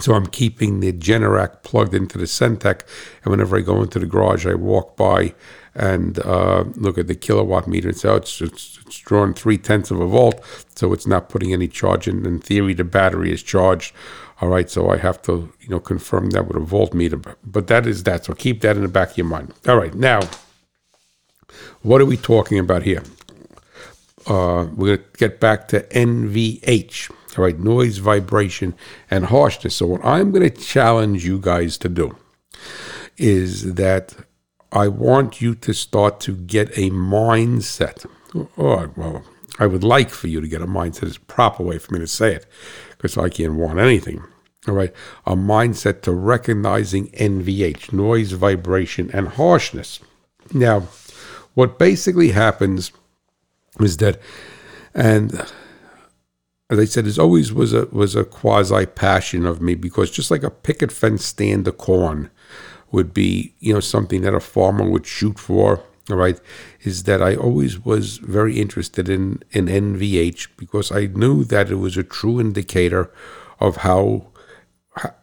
so 0.00 0.14
I'm 0.14 0.26
keeping 0.26 0.80
the 0.80 0.92
Generac 0.92 1.62
plugged 1.62 1.94
into 1.94 2.16
the 2.16 2.24
Centech, 2.24 2.82
and 3.22 3.30
whenever 3.30 3.58
I 3.58 3.60
go 3.60 3.82
into 3.82 3.98
the 3.98 4.06
garage, 4.06 4.46
I 4.46 4.54
walk 4.54 4.96
by 4.96 5.34
and 5.74 6.18
uh, 6.20 6.64
look 6.74 6.98
at 6.98 7.06
the 7.06 7.14
kilowatt 7.14 7.66
meter 7.66 7.88
and 7.88 7.96
say, 7.96 8.08
oh, 8.08 8.16
it's, 8.16 8.40
it's, 8.40 8.78
it's 8.92 9.00
drawing 9.00 9.32
three 9.32 9.56
tenths 9.56 9.90
of 9.90 10.00
a 10.00 10.06
volt, 10.06 10.40
so 10.74 10.92
it's 10.92 11.06
not 11.06 11.30
putting 11.30 11.52
any 11.52 11.66
charge 11.66 12.06
in. 12.06 12.26
In 12.26 12.40
theory, 12.40 12.74
the 12.74 12.84
battery 12.84 13.32
is 13.32 13.42
charged. 13.42 13.94
All 14.40 14.48
right, 14.48 14.68
so 14.68 14.90
I 14.90 14.98
have 14.98 15.22
to, 15.22 15.52
you 15.60 15.68
know, 15.68 15.80
confirm 15.80 16.30
that 16.30 16.46
with 16.46 16.56
a 16.56 16.60
voltmeter. 16.60 17.36
But 17.44 17.68
that 17.68 17.86
is 17.86 18.02
that. 18.04 18.26
So 18.26 18.34
keep 18.34 18.60
that 18.60 18.76
in 18.76 18.82
the 18.82 18.88
back 18.88 19.12
of 19.12 19.16
your 19.16 19.26
mind. 19.26 19.54
All 19.66 19.76
right, 19.76 19.94
now 19.94 20.20
what 21.82 22.00
are 22.00 22.06
we 22.06 22.16
talking 22.16 22.58
about 22.58 22.82
here? 22.82 23.02
Uh, 24.26 24.66
we're 24.74 24.98
to 24.98 25.04
get 25.16 25.40
back 25.40 25.68
to 25.68 25.80
NVH, 25.88 27.10
all 27.36 27.44
right, 27.44 27.58
noise, 27.58 27.98
vibration, 27.98 28.74
and 29.10 29.26
harshness. 29.26 29.76
So, 29.76 29.86
what 29.86 30.04
I'm 30.04 30.32
to 30.32 30.50
challenge 30.50 31.24
you 31.24 31.40
guys 31.40 31.76
to 31.78 31.88
do 31.88 32.16
is 33.16 33.74
that 33.74 34.14
I 34.70 34.88
want 34.88 35.40
you 35.40 35.54
to 35.56 35.74
start 35.74 36.20
to 36.20 36.36
get 36.36 36.70
a 36.78 36.90
mindset. 36.90 38.06
Oh, 38.34 38.90
well, 38.96 39.24
I 39.58 39.66
would 39.66 39.84
like 39.84 40.10
for 40.10 40.28
you 40.28 40.40
to 40.40 40.48
get 40.48 40.62
a 40.62 40.66
mindset. 40.66 41.04
It's 41.04 41.18
proper 41.18 41.62
way 41.62 41.78
for 41.78 41.92
me 41.92 42.00
to 42.00 42.06
say 42.06 42.34
it 42.34 42.46
because 42.90 43.18
I 43.18 43.28
can't 43.28 43.54
want 43.54 43.78
anything. 43.78 44.24
All 44.68 44.74
right, 44.74 44.94
a 45.26 45.34
mindset 45.34 46.02
to 46.02 46.12
recognizing 46.12 47.08
NVH, 47.08 47.92
noise, 47.92 48.32
vibration, 48.32 49.10
and 49.12 49.28
harshness. 49.28 49.98
Now, 50.54 50.88
what 51.54 51.80
basically 51.80 52.30
happens 52.30 52.92
is 53.80 53.96
that, 53.96 54.20
and 54.94 55.34
as 56.70 56.78
I 56.78 56.84
said, 56.84 57.06
it 57.06 57.18
always 57.18 57.52
was 57.52 57.72
a 57.74 57.86
was 57.86 58.14
a 58.14 58.24
quasi 58.24 58.86
passion 58.86 59.46
of 59.46 59.60
me 59.60 59.74
because 59.74 60.10
just 60.10 60.30
like 60.30 60.44
a 60.44 60.50
picket 60.50 60.92
fence 60.92 61.24
stand 61.24 61.66
of 61.66 61.76
corn 61.76 62.30
would 62.92 63.12
be, 63.12 63.54
you 63.58 63.74
know, 63.74 63.80
something 63.80 64.22
that 64.22 64.34
a 64.34 64.40
farmer 64.40 64.88
would 64.88 65.06
shoot 65.06 65.38
for. 65.38 65.82
Right, 66.08 66.40
is 66.80 67.04
that 67.04 67.22
I 67.22 67.36
always 67.36 67.84
was 67.84 68.18
very 68.18 68.60
interested 68.60 69.08
in 69.08 69.42
in 69.52 69.66
NVH 69.66 70.48
because 70.56 70.90
I 70.90 71.06
knew 71.06 71.44
that 71.44 71.70
it 71.70 71.76
was 71.76 71.96
a 71.96 72.02
true 72.02 72.40
indicator 72.40 73.12
of 73.60 73.76
how 73.76 74.32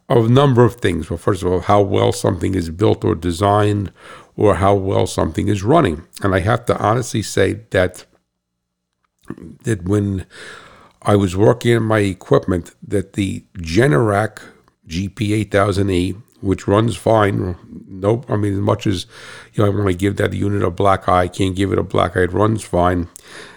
of 0.08 0.26
a 0.26 0.30
number 0.30 0.64
of 0.64 0.76
things. 0.76 1.10
Well, 1.10 1.18
first 1.18 1.44
of 1.44 1.52
all, 1.52 1.60
how 1.60 1.82
well 1.82 2.12
something 2.12 2.56
is 2.56 2.70
built 2.70 3.04
or 3.04 3.14
designed, 3.14 3.92
or 4.36 4.56
how 4.56 4.74
well 4.74 5.06
something 5.06 5.50
is 5.50 5.64
running. 5.64 6.06
And 6.24 6.34
I 6.34 6.40
have 6.40 6.66
to 6.68 6.78
honestly 6.78 7.22
say 7.22 7.66
that 7.72 8.06
that 9.64 9.84
when 9.84 10.26
I 11.02 11.16
was 11.16 11.36
working 11.36 11.76
on 11.76 11.84
my 11.84 12.00
equipment, 12.00 12.74
that 12.88 13.14
the 13.14 13.46
Generac 13.58 14.40
GP8000E, 14.88 16.22
which 16.42 16.68
runs 16.68 16.96
fine, 16.96 17.58
nope. 17.88 18.26
I 18.30 18.36
mean, 18.36 18.54
as 18.54 18.60
much 18.60 18.88
as 18.88 19.06
you 19.54 19.64
know, 19.64 19.72
I 19.72 19.76
want 19.76 19.88
to 19.88 19.94
give 19.94 20.18
that 20.18 20.34
unit 20.34 20.64
a 20.64 20.72
black 20.72 21.10
eye, 21.10 21.24
I 21.24 21.28
can't 21.28 21.56
give 21.56 21.72
it 21.72 21.80
a 21.80 21.84
black 21.84 22.16
eye. 22.16 22.24
It 22.24 22.34
runs 22.34 22.64
fine, 22.64 23.10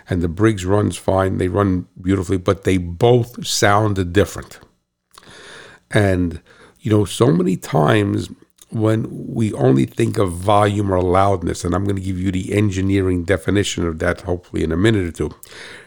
and 0.09 0.22
the 0.22 0.28
Briggs 0.28 0.64
runs 0.64 0.97
fine. 0.97 1.39
They 1.39 1.49
run 1.49 1.87
beautifully, 2.01 2.39
but 2.39 2.64
they 2.64 2.78
both 2.78 3.47
sound 3.47 4.12
different. 4.12 4.61
And, 5.91 6.41
you 6.80 6.91
know, 6.91 7.05
so 7.05 7.26
many 7.26 7.57
times 7.57 8.30
when 8.70 9.07
we 9.11 9.53
only 9.53 9.85
think 9.85 10.16
of 10.16 10.33
volume 10.33 10.91
or 10.91 11.03
loudness, 11.03 11.62
and 11.62 11.74
I'm 11.74 11.85
going 11.85 11.97
to 11.97 12.03
give 12.03 12.18
you 12.18 12.33
the 12.33 12.55
engineering 12.55 13.24
definition 13.24 13.87
of 13.87 13.99
that 13.99 14.22
hopefully 14.22 14.64
in 14.64 14.72
a 14.72 14.76
minute 14.76 15.07
or 15.07 15.12
two, 15.12 15.35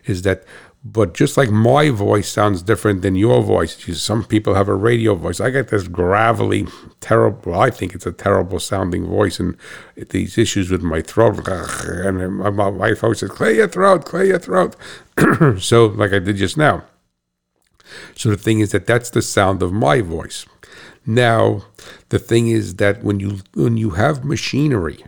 is 0.06 0.22
that 0.22 0.46
but 0.88 1.16
just 1.16 1.36
like 1.36 1.50
my 1.50 1.90
voice 1.90 2.32
sounds 2.32 2.62
different 2.62 3.02
than 3.02 3.16
your 3.16 3.42
voice, 3.42 3.76
some 4.00 4.24
people 4.24 4.54
have 4.54 4.68
a 4.68 4.76
radio 4.76 5.16
voice. 5.16 5.40
I 5.40 5.50
get 5.50 5.70
this 5.70 5.88
gravelly, 5.88 6.68
terrible, 7.00 7.60
I 7.60 7.72
think 7.72 7.96
it's 7.96 8.06
a 8.06 8.12
terrible 8.12 8.60
sounding 8.60 9.08
voice, 9.08 9.40
and 9.40 9.58
these 9.96 10.38
issues 10.38 10.70
with 10.70 10.84
my 10.84 11.02
throat. 11.02 11.48
And 11.48 12.38
my 12.38 12.68
wife 12.68 13.04
always 13.04 13.20
says, 13.20 13.32
clear 13.32 13.52
your 13.52 13.68
throat, 13.68 14.06
clear 14.06 14.26
your 14.26 14.40
throat. 14.40 14.76
so, 15.60 15.88
like 15.88 16.14
I 16.14 16.20
did 16.20 16.36
just 16.36 16.56
now. 16.56 16.84
So 18.16 18.30
the 18.30 18.38
thing 18.38 18.60
is 18.60 18.72
that 18.72 18.86
that's 18.86 19.10
the 19.10 19.24
sound 19.24 19.64
of 19.64 19.74
my 19.74 20.02
voice. 20.02 20.46
Now, 21.04 21.66
the 22.10 22.20
thing 22.20 22.48
is 22.48 22.76
that 22.76 23.04
when 23.04 23.20
you 23.20 23.40
when 23.54 23.78
you 23.78 23.92
have 23.92 24.24
machinery, 24.24 25.04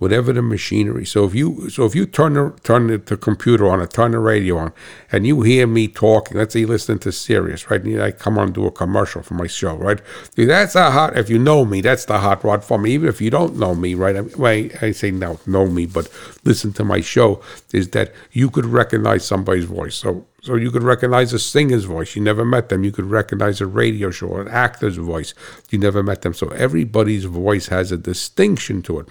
whatever 0.00 0.32
the 0.32 0.40
machinery. 0.40 1.04
So 1.04 1.26
if 1.26 1.34
you 1.34 1.68
so 1.68 1.84
if 1.84 1.94
you 1.94 2.06
turn 2.06 2.32
the 2.32 2.58
turn 2.64 2.86
the 2.86 3.16
computer 3.16 3.68
on 3.68 3.80
or 3.80 3.86
turn 3.86 4.12
the 4.12 4.18
radio 4.18 4.56
on, 4.56 4.72
and 5.12 5.26
you 5.26 5.42
hear 5.42 5.66
me 5.66 5.88
talking, 5.88 6.38
let's 6.38 6.54
say 6.54 6.60
you 6.60 6.66
listen 6.66 6.98
to 7.00 7.12
Sirius, 7.12 7.70
right? 7.70 7.82
And 7.84 8.02
I 8.02 8.10
come 8.10 8.38
on 8.38 8.46
and 8.46 8.54
do 8.54 8.66
a 8.66 8.70
commercial 8.70 9.22
for 9.22 9.34
my 9.34 9.46
show, 9.46 9.76
right? 9.76 10.00
That's 10.36 10.74
a 10.74 10.90
hot. 10.90 11.18
If 11.18 11.28
you 11.28 11.38
know 11.38 11.66
me, 11.66 11.82
that's 11.82 12.06
the 12.06 12.18
hot 12.18 12.42
rod 12.42 12.64
for 12.64 12.78
me. 12.78 12.92
Even 12.92 13.10
if 13.10 13.20
you 13.20 13.30
don't 13.30 13.58
know 13.58 13.74
me, 13.74 13.94
right? 13.94 14.16
I, 14.16 14.70
I 14.80 14.90
say 14.92 15.10
now 15.10 15.38
know 15.46 15.66
me, 15.66 15.84
but 15.84 16.08
listen 16.44 16.72
to 16.74 16.84
my 16.84 17.02
show. 17.02 17.42
Is 17.74 17.90
that 17.90 18.12
you 18.32 18.48
could 18.48 18.64
recognize 18.64 19.26
somebody's 19.26 19.66
voice? 19.66 19.96
So 19.96 20.24
so 20.42 20.54
you 20.54 20.70
could 20.70 20.82
recognize 20.82 21.32
a 21.32 21.38
singer's 21.38 21.84
voice. 21.84 22.16
You 22.16 22.22
never 22.22 22.44
met 22.44 22.68
them. 22.70 22.82
You 22.82 22.92
could 22.92 23.06
recognize 23.06 23.60
a 23.60 23.66
radio 23.66 24.10
show, 24.10 24.36
an 24.36 24.48
actor's 24.48 24.96
voice. 24.96 25.34
You 25.70 25.78
never 25.78 26.02
met 26.02 26.22
them. 26.22 26.32
So 26.32 26.48
everybody's 26.48 27.24
voice 27.24 27.68
has 27.68 27.92
a 27.92 27.98
distinction 27.98 28.80
to 28.82 29.00
it. 29.00 29.08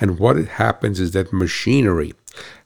And 0.00 0.18
what 0.18 0.36
it 0.36 0.48
happens 0.48 0.98
is 0.98 1.12
that 1.12 1.32
machinery 1.32 2.12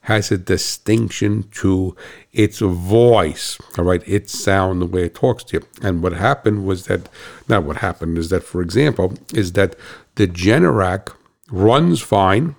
has 0.01 0.31
a 0.31 0.37
distinction 0.37 1.43
to 1.51 1.95
its 2.31 2.59
voice, 2.59 3.59
all 3.77 3.85
right, 3.85 4.01
its 4.07 4.37
sound, 4.37 4.81
the 4.81 4.87
way 4.87 5.03
it 5.03 5.13
talks 5.13 5.43
to 5.43 5.57
you. 5.57 5.67
And 5.83 6.01
what 6.01 6.13
happened 6.13 6.65
was 6.65 6.85
that, 6.85 7.07
now 7.47 7.61
what 7.61 7.77
happened 7.77 8.17
is 8.17 8.29
that, 8.31 8.43
for 8.43 8.61
example, 8.61 9.13
is 9.35 9.51
that 9.53 9.75
the 10.15 10.27
Generac 10.27 11.13
runs 11.51 12.01
fine, 12.01 12.55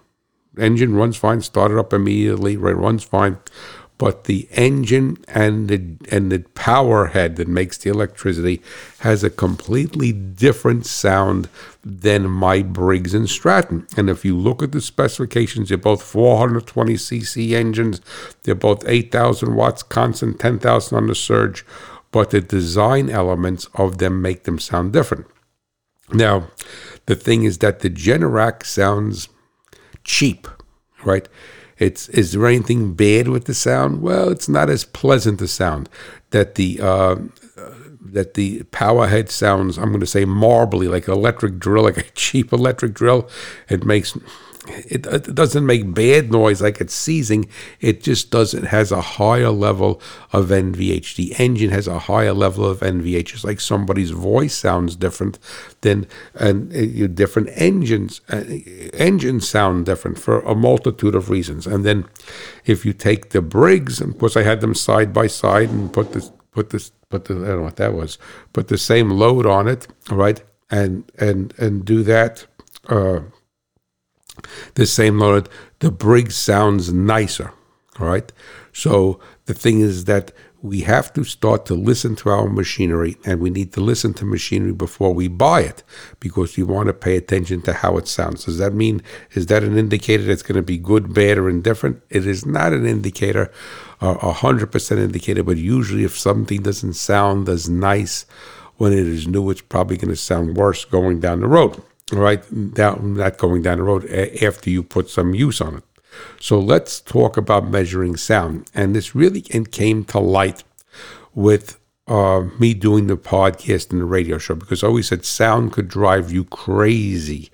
engine 0.56 0.94
runs 0.94 1.16
fine, 1.16 1.40
started 1.40 1.78
up 1.78 1.92
immediately, 1.92 2.56
right, 2.56 2.76
runs 2.76 3.02
fine 3.02 3.38
but 4.00 4.24
the 4.24 4.48
engine 4.52 5.18
and 5.28 5.68
the 5.68 5.78
and 6.10 6.32
the 6.32 6.38
power 6.54 7.08
head 7.08 7.36
that 7.36 7.46
makes 7.46 7.76
the 7.76 7.90
electricity 7.90 8.62
has 9.00 9.22
a 9.22 9.28
completely 9.28 10.10
different 10.10 10.86
sound 10.86 11.50
than 11.84 12.30
my 12.30 12.62
Briggs 12.62 13.12
and 13.12 13.28
Stratton. 13.28 13.86
And 13.98 14.08
if 14.08 14.24
you 14.24 14.34
look 14.38 14.62
at 14.62 14.72
the 14.72 14.80
specifications, 14.80 15.68
they're 15.68 15.76
both 15.76 16.02
420 16.02 16.94
cc 16.94 17.52
engines. 17.52 18.00
They're 18.44 18.54
both 18.54 18.88
8,000 18.88 19.54
watts 19.54 19.82
constant, 19.82 20.40
10,000 20.40 20.96
on 20.96 21.06
the 21.06 21.14
surge, 21.14 21.66
but 22.10 22.30
the 22.30 22.40
design 22.40 23.10
elements 23.10 23.68
of 23.74 23.98
them 23.98 24.22
make 24.22 24.44
them 24.44 24.58
sound 24.58 24.94
different. 24.94 25.26
Now, 26.10 26.48
the 27.04 27.16
thing 27.16 27.44
is 27.44 27.58
that 27.58 27.80
the 27.80 27.90
Generac 27.90 28.64
sounds 28.64 29.28
cheap, 30.04 30.48
right? 31.04 31.28
It's 31.80 32.08
is 32.10 32.32
there 32.32 32.46
anything 32.46 32.94
bad 32.94 33.26
with 33.28 33.46
the 33.46 33.54
sound? 33.54 34.02
Well, 34.02 34.28
it's 34.28 34.48
not 34.48 34.70
as 34.70 34.84
pleasant 34.84 35.42
a 35.42 35.48
sound 35.48 35.88
that 36.30 36.54
the 36.54 36.78
uh, 36.80 37.16
that 38.12 38.34
the 38.34 38.62
power 38.64 39.06
head 39.06 39.30
sounds. 39.30 39.78
I'm 39.78 39.88
going 39.88 40.00
to 40.00 40.06
say 40.06 40.24
marbly, 40.24 40.88
like 40.88 41.08
electric 41.08 41.58
drill, 41.58 41.84
like 41.84 41.98
a 41.98 42.02
cheap 42.14 42.52
electric 42.52 42.94
drill. 42.94 43.28
It 43.68 43.84
makes 43.84 44.16
it, 44.88 45.06
it, 45.06 45.34
doesn't 45.34 45.66
make 45.66 45.94
bad 45.94 46.30
noise 46.30 46.62
like 46.62 46.80
it's 46.80 46.94
seizing. 46.94 47.48
It 47.80 48.02
just 48.02 48.30
does. 48.30 48.54
It 48.54 48.64
has 48.64 48.92
a 48.92 49.00
higher 49.00 49.50
level 49.50 50.00
of 50.32 50.48
NVH. 50.48 51.16
The 51.16 51.34
engine 51.38 51.70
has 51.70 51.86
a 51.86 51.98
higher 51.98 52.32
level 52.32 52.64
of 52.64 52.80
NVH. 52.80 53.34
It's 53.34 53.44
like 53.44 53.60
somebody's 53.60 54.10
voice 54.10 54.56
sounds 54.56 54.96
different 54.96 55.38
than 55.80 56.06
and 56.34 56.72
uh, 56.74 57.06
different 57.08 57.50
engines. 57.54 58.20
Uh, 58.28 58.44
engines 58.94 59.48
sound 59.48 59.86
different 59.86 60.18
for 60.18 60.40
a 60.40 60.54
multitude 60.54 61.14
of 61.14 61.30
reasons. 61.30 61.66
And 61.66 61.84
then, 61.84 62.06
if 62.64 62.84
you 62.84 62.92
take 62.92 63.30
the 63.30 63.42
Briggs, 63.42 64.00
of 64.00 64.18
course, 64.18 64.36
I 64.36 64.42
had 64.42 64.60
them 64.60 64.74
side 64.74 65.12
by 65.12 65.26
side 65.26 65.70
and 65.70 65.92
put 65.92 66.12
this 66.12 66.30
put 66.52 66.70
this 66.70 66.92
put 67.08 67.26
the 67.26 67.34
I 67.34 67.38
don't 67.38 67.56
know 67.58 67.62
what 67.62 67.76
that 67.76 67.94
was. 67.94 68.18
Put 68.52 68.68
the 68.68 68.78
same 68.78 69.10
load 69.10 69.46
on 69.46 69.68
it, 69.68 69.86
right? 70.10 70.42
And 70.70 71.10
and 71.18 71.54
and 71.58 71.84
do 71.84 72.02
that. 72.04 72.46
Uh, 72.88 73.20
the 74.74 74.86
same 74.86 75.18
load, 75.18 75.48
the 75.80 75.90
Briggs 75.90 76.36
sounds 76.36 76.92
nicer. 76.92 77.52
All 77.98 78.06
right. 78.06 78.32
So 78.72 79.20
the 79.46 79.54
thing 79.54 79.80
is 79.80 80.04
that 80.04 80.32
we 80.62 80.82
have 80.82 81.12
to 81.14 81.24
start 81.24 81.64
to 81.66 81.74
listen 81.74 82.14
to 82.14 82.28
our 82.28 82.48
machinery 82.48 83.16
and 83.24 83.40
we 83.40 83.48
need 83.48 83.72
to 83.72 83.80
listen 83.80 84.12
to 84.14 84.24
machinery 84.24 84.72
before 84.72 85.14
we 85.14 85.26
buy 85.26 85.62
it 85.62 85.82
because 86.18 86.56
we 86.56 86.62
want 86.62 86.86
to 86.88 86.92
pay 86.92 87.16
attention 87.16 87.62
to 87.62 87.72
how 87.72 87.96
it 87.96 88.06
sounds. 88.06 88.44
Does 88.44 88.58
that 88.58 88.74
mean, 88.74 89.02
is 89.32 89.46
that 89.46 89.64
an 89.64 89.78
indicator 89.78 90.22
that's 90.22 90.42
going 90.42 90.56
to 90.56 90.62
be 90.62 90.76
good, 90.76 91.14
bad, 91.14 91.38
or 91.38 91.48
indifferent? 91.48 92.02
It 92.10 92.26
is 92.26 92.44
not 92.44 92.72
an 92.72 92.86
indicator, 92.86 93.50
a 94.02 94.08
uh, 94.08 94.34
100% 94.34 94.98
indicator, 94.98 95.42
but 95.42 95.56
usually 95.56 96.04
if 96.04 96.18
something 96.18 96.62
doesn't 96.62 96.94
sound 96.94 97.48
as 97.48 97.68
nice 97.68 98.26
when 98.76 98.92
it 98.92 99.06
is 99.06 99.26
new, 99.26 99.48
it's 99.50 99.62
probably 99.62 99.96
going 99.96 100.10
to 100.10 100.16
sound 100.16 100.56
worse 100.56 100.84
going 100.84 101.20
down 101.20 101.40
the 101.40 101.48
road 101.48 101.82
right? 102.12 102.74
Down, 102.74 103.14
not 103.14 103.38
going 103.38 103.62
down 103.62 103.78
the 103.78 103.84
road 103.84 104.06
after 104.42 104.70
you 104.70 104.82
put 104.82 105.08
some 105.08 105.34
use 105.34 105.60
on 105.60 105.76
it. 105.76 105.84
So 106.40 106.58
let's 106.58 107.00
talk 107.00 107.36
about 107.36 107.68
measuring 107.70 108.16
sound. 108.16 108.68
And 108.74 108.94
this 108.94 109.14
really 109.14 109.42
came 109.42 110.04
to 110.06 110.18
light 110.18 110.64
with 111.34 111.78
uh, 112.08 112.48
me 112.58 112.74
doing 112.74 113.06
the 113.06 113.16
podcast 113.16 113.92
and 113.92 114.00
the 114.00 114.04
radio 114.04 114.36
show 114.36 114.56
because 114.56 114.82
I 114.82 114.88
always 114.88 115.08
said 115.08 115.24
sound 115.24 115.72
could 115.72 115.86
drive 115.86 116.32
you 116.32 116.44
crazy. 116.44 117.50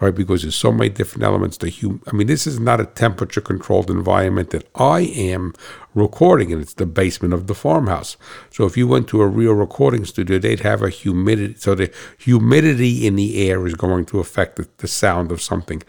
right? 0.00 0.14
Because 0.14 0.42
there's 0.42 0.56
so 0.56 0.72
many 0.72 0.90
different 0.90 1.22
elements 1.22 1.56
to 1.58 1.70
hum. 1.70 2.02
I 2.08 2.12
mean, 2.12 2.26
this 2.26 2.46
is 2.46 2.58
not 2.58 2.80
a 2.80 2.86
temperature 2.86 3.40
controlled 3.40 3.90
environment 3.90 4.50
that 4.50 4.66
I 4.74 5.02
am 5.02 5.54
recording 5.94 6.52
and 6.52 6.62
It's 6.62 6.74
the 6.74 6.86
basement 6.86 7.34
of 7.34 7.46
the 7.46 7.54
farmhouse. 7.54 8.16
So 8.50 8.64
if 8.64 8.76
you 8.76 8.86
went 8.86 9.08
to 9.08 9.22
a 9.22 9.26
real 9.26 9.54
recording 9.54 10.04
studio, 10.04 10.38
they'd 10.38 10.60
have 10.60 10.82
a 10.82 10.90
humidity. 10.90 11.54
So 11.58 11.74
the 11.74 11.92
humidity 12.18 13.06
in 13.06 13.16
the 13.16 13.48
air 13.48 13.66
is 13.66 13.74
going 13.74 14.06
to 14.06 14.20
affect 14.20 14.56
the, 14.56 14.68
the 14.78 14.88
sound 14.88 15.32
of 15.32 15.42
something. 15.42 15.82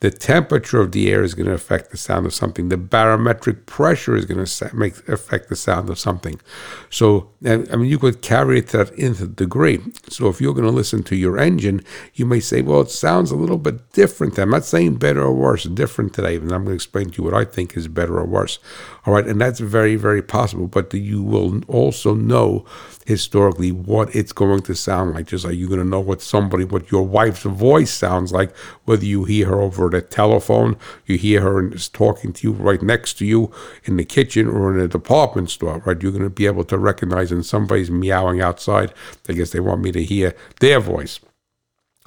The 0.00 0.12
temperature 0.12 0.80
of 0.80 0.92
the 0.92 1.10
air 1.10 1.24
is 1.24 1.34
going 1.34 1.48
to 1.48 1.54
affect 1.54 1.90
the 1.90 1.96
sound 1.96 2.24
of 2.24 2.32
something. 2.32 2.68
The 2.68 2.76
barometric 2.76 3.66
pressure 3.66 4.14
is 4.14 4.24
going 4.26 4.44
to 4.44 4.76
make 4.76 5.08
affect 5.08 5.48
the 5.48 5.56
sound 5.56 5.90
of 5.90 5.98
something. 5.98 6.40
So, 6.88 7.30
I 7.44 7.56
mean, 7.56 7.86
you 7.86 7.98
could 7.98 8.22
carry 8.22 8.60
it 8.60 8.68
to 8.68 8.78
that 8.78 8.98
nth 8.98 9.34
degree. 9.34 9.80
So, 10.08 10.28
if 10.28 10.40
you're 10.40 10.54
going 10.54 10.68
to 10.68 10.70
listen 10.70 11.02
to 11.04 11.16
your 11.16 11.36
engine, 11.36 11.82
you 12.14 12.26
may 12.26 12.38
say, 12.38 12.62
"Well, 12.62 12.82
it 12.82 12.90
sounds 12.90 13.32
a 13.32 13.36
little 13.36 13.58
bit 13.58 13.92
different." 13.92 14.38
I'm 14.38 14.50
not 14.50 14.64
saying 14.64 14.96
better 14.96 15.22
or 15.22 15.34
worse, 15.34 15.64
different 15.64 16.14
today, 16.14 16.36
and 16.36 16.52
I'm 16.52 16.64
going 16.64 16.66
to 16.66 16.74
explain 16.74 17.10
to 17.10 17.18
you 17.18 17.24
what 17.24 17.34
I 17.34 17.44
think 17.44 17.76
is 17.76 17.88
better 17.88 18.18
or 18.18 18.26
worse. 18.26 18.60
All 19.04 19.14
right, 19.14 19.26
and 19.26 19.40
that's 19.48 19.60
very, 19.60 19.96
very 19.96 20.20
possible. 20.20 20.66
But 20.66 20.92
you 20.92 21.22
will 21.22 21.64
also 21.64 22.14
know 22.14 22.66
historically 23.06 23.72
what 23.72 24.14
it's 24.14 24.32
going 24.32 24.60
to 24.62 24.74
sound 24.74 25.14
like. 25.14 25.26
Just 25.26 25.46
like 25.46 25.56
you're 25.56 25.68
going 25.68 25.80
to 25.80 25.86
know 25.86 26.00
what 26.00 26.20
somebody, 26.20 26.64
what 26.64 26.90
your 26.90 27.06
wife's 27.06 27.44
voice 27.44 27.90
sounds 27.90 28.30
like, 28.30 28.54
whether 28.84 29.06
you 29.06 29.24
hear 29.24 29.46
her 29.46 29.60
over 29.62 29.88
the 29.88 30.02
telephone, 30.02 30.76
you 31.06 31.16
hear 31.16 31.40
her 31.40 31.58
and 31.58 31.72
is 31.72 31.88
talking 31.88 32.32
to 32.34 32.46
you 32.46 32.52
right 32.52 32.82
next 32.82 33.14
to 33.14 33.24
you 33.24 33.50
in 33.84 33.96
the 33.96 34.04
kitchen 34.04 34.46
or 34.46 34.74
in 34.74 34.80
a 34.80 34.88
department 34.88 35.48
store, 35.48 35.78
right? 35.86 36.02
You're 36.02 36.12
going 36.12 36.24
to 36.24 36.30
be 36.30 36.46
able 36.46 36.64
to 36.64 36.76
recognize 36.76 37.30
when 37.30 37.42
somebody's 37.42 37.90
meowing 37.90 38.42
outside. 38.42 38.92
I 39.30 39.32
guess 39.32 39.50
they 39.50 39.60
want 39.60 39.80
me 39.80 39.92
to 39.92 40.04
hear 40.04 40.34
their 40.60 40.78
voice. 40.78 41.20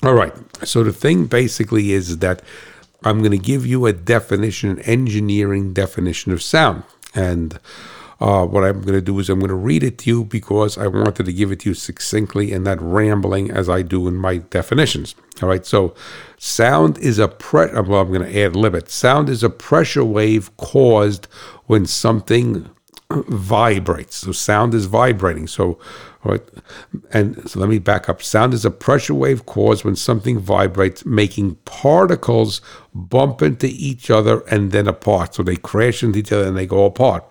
All 0.04 0.14
right. 0.14 0.34
So 0.64 0.84
the 0.84 0.94
thing 0.94 1.26
basically 1.26 1.92
is 1.92 2.20
that 2.20 2.44
I'm 3.04 3.20
going 3.20 3.32
to 3.32 3.38
give 3.40 3.66
you 3.66 3.88
a 3.88 3.94
definition, 3.94 4.70
an 4.70 4.80
engineering 4.82 5.74
definition 5.74 6.32
of 6.32 6.44
sound. 6.44 6.84
And 7.14 7.60
uh, 8.22 8.46
what 8.46 8.64
I'm 8.64 8.82
going 8.82 8.94
to 8.94 9.02
do 9.02 9.18
is 9.20 9.30
I'm 9.30 9.40
going 9.40 9.50
to 9.50 9.56
read 9.56 9.84
it 9.84 9.98
to 10.00 10.10
you 10.10 10.24
because 10.24 10.78
I 10.78 10.86
wanted 10.86 11.26
to 11.26 11.34
give 11.34 11.52
it 11.52 11.62
to 11.62 11.70
you 11.70 11.74
succinctly 11.74 12.54
and 12.54 12.64
not 12.64 12.80
rambling 12.80 13.50
as 13.50 13.68
I 13.68 13.82
do 13.82 14.08
in 14.08 14.16
my 14.16 14.38
definitions. 14.38 15.16
All 15.42 15.50
right, 15.50 15.66
so 15.66 15.96
sound 16.38 17.00
is 17.00 17.18
a 17.18 17.28
pressure. 17.28 17.82
well, 17.82 18.02
I'm 18.02 18.14
going 18.14 18.22
to 18.22 18.44
add 18.44 18.56
limit. 18.56 18.92
Sound 18.92 19.28
is 19.28 19.44
a 19.44 19.50
pressure 19.50 20.06
wave 20.06 20.56
caused 20.58 21.26
when 21.66 21.88
something 21.88 22.70
vibrates. 23.28 24.18
So 24.18 24.32
sound 24.32 24.74
is 24.74 24.86
vibrating. 24.86 25.48
So, 25.48 25.80
right, 26.24 26.42
and 27.12 27.50
so 27.50 27.60
let 27.60 27.70
me 27.70 27.80
back 27.80 28.10
up. 28.10 28.22
Sound 28.22 28.54
is 28.54 28.66
a 28.66 28.72
pressure 28.72 29.14
wave 29.14 29.46
caused 29.46 29.84
when 29.84 29.96
something 29.96 30.40
vibrates, 30.40 31.06
making 31.06 31.56
particles 31.66 32.62
bump 32.94 33.42
into 33.42 33.68
each 33.68 34.10
other 34.10 34.42
and 34.42 34.72
then 34.72 34.88
apart. 34.88 35.36
So 35.36 35.44
they 35.44 35.56
crash 35.56 36.04
into 36.04 36.20
each 36.20 36.32
other 36.32 36.48
and 36.48 36.58
they 36.58 36.66
go 36.66 36.86
apart. 36.86 37.26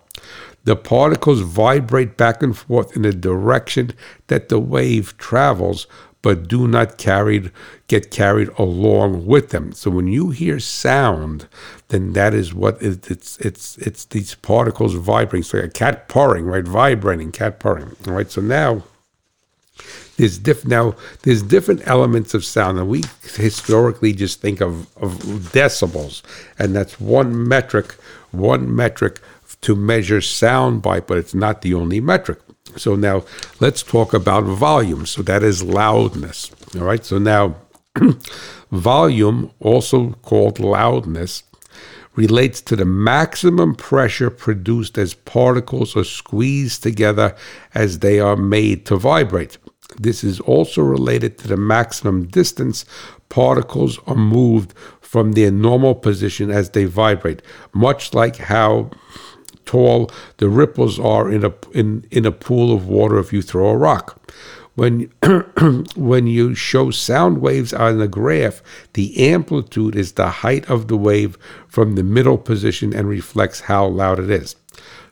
The 0.64 0.76
particles 0.76 1.40
vibrate 1.40 2.16
back 2.16 2.42
and 2.42 2.56
forth 2.56 2.94
in 2.94 3.02
the 3.02 3.12
direction 3.12 3.92
that 4.26 4.50
the 4.50 4.58
wave 4.58 5.16
travels, 5.16 5.86
but 6.22 6.48
do 6.48 6.68
not 6.68 6.98
carried 6.98 7.50
get 7.86 8.10
carried 8.10 8.48
along 8.58 9.26
with 9.26 9.50
them. 9.50 9.72
So 9.72 9.90
when 9.90 10.06
you 10.06 10.30
hear 10.30 10.60
sound, 10.60 11.48
then 11.88 12.12
that 12.12 12.34
is 12.34 12.52
what 12.54 12.80
it, 12.82 13.10
it's 13.10 13.38
it's 13.38 13.78
it's 13.78 14.04
these 14.06 14.34
particles 14.36 14.94
vibrating. 14.94 15.44
So 15.44 15.58
like 15.58 15.66
a 15.66 15.70
cat 15.70 16.08
purring, 16.08 16.46
right? 16.46 16.64
Vibrating, 16.64 17.32
cat 17.32 17.58
purring. 17.58 17.96
All 18.06 18.14
right. 18.14 18.30
So 18.30 18.40
now 18.40 18.82
there's 20.16 20.38
diff 20.38 20.66
now 20.66 20.94
there's 21.22 21.42
different 21.42 21.86
elements 21.86 22.34
of 22.34 22.44
sound 22.44 22.78
and 22.78 22.88
we 22.88 23.02
historically 23.34 24.12
just 24.12 24.42
think 24.42 24.60
of, 24.60 24.94
of 24.98 25.12
decibels 25.54 26.20
and 26.58 26.76
that's 26.76 27.00
one 27.00 27.48
metric 27.48 27.96
one 28.30 28.74
metric 28.74 29.20
to 29.62 29.74
measure 29.76 30.20
sound 30.20 30.82
by, 30.82 31.00
but 31.00 31.18
it's 31.18 31.34
not 31.34 31.62
the 31.62 31.74
only 31.74 32.00
metric. 32.00 32.38
So 32.76 32.94
now 32.96 33.24
let's 33.58 33.82
talk 33.82 34.14
about 34.14 34.44
volume. 34.44 35.06
So 35.06 35.22
that 35.22 35.42
is 35.42 35.62
loudness. 35.62 36.50
All 36.76 36.84
right. 36.84 37.04
So 37.04 37.18
now 37.18 37.56
volume, 38.70 39.50
also 39.60 40.12
called 40.22 40.60
loudness, 40.60 41.42
relates 42.14 42.60
to 42.60 42.76
the 42.76 42.84
maximum 42.84 43.74
pressure 43.74 44.30
produced 44.30 44.98
as 44.98 45.14
particles 45.14 45.96
are 45.96 46.04
squeezed 46.04 46.82
together 46.82 47.34
as 47.74 48.00
they 48.00 48.20
are 48.20 48.36
made 48.36 48.84
to 48.86 48.96
vibrate. 48.96 49.58
This 49.98 50.22
is 50.22 50.40
also 50.40 50.82
related 50.82 51.38
to 51.38 51.48
the 51.48 51.56
maximum 51.56 52.26
distance 52.26 52.84
particles 53.28 53.98
are 54.06 54.16
moved 54.16 54.74
from 55.00 55.32
their 55.32 55.50
normal 55.50 55.94
position 55.94 56.50
as 56.50 56.70
they 56.70 56.84
vibrate, 56.84 57.42
much 57.72 58.12
like 58.12 58.36
how 58.36 58.90
tall 59.70 60.10
the 60.38 60.48
ripples 60.48 60.98
are 60.98 61.30
in 61.30 61.44
a 61.44 61.52
in, 61.72 62.04
in 62.10 62.26
a 62.26 62.32
pool 62.32 62.74
of 62.74 62.88
water 62.88 63.18
if 63.18 63.32
you 63.32 63.40
throw 63.40 63.68
a 63.68 63.76
rock. 63.76 64.20
When 64.74 65.10
when 66.10 66.26
you 66.26 66.54
show 66.54 66.90
sound 66.90 67.40
waves 67.40 67.72
on 67.72 68.00
a 68.00 68.08
graph, 68.08 68.62
the 68.94 69.30
amplitude 69.32 69.94
is 69.94 70.12
the 70.12 70.30
height 70.42 70.68
of 70.68 70.88
the 70.88 70.96
wave 70.96 71.38
from 71.68 71.94
the 71.94 72.02
middle 72.02 72.38
position 72.38 72.92
and 72.92 73.08
reflects 73.08 73.60
how 73.60 73.86
loud 73.86 74.18
it 74.18 74.30
is. 74.30 74.56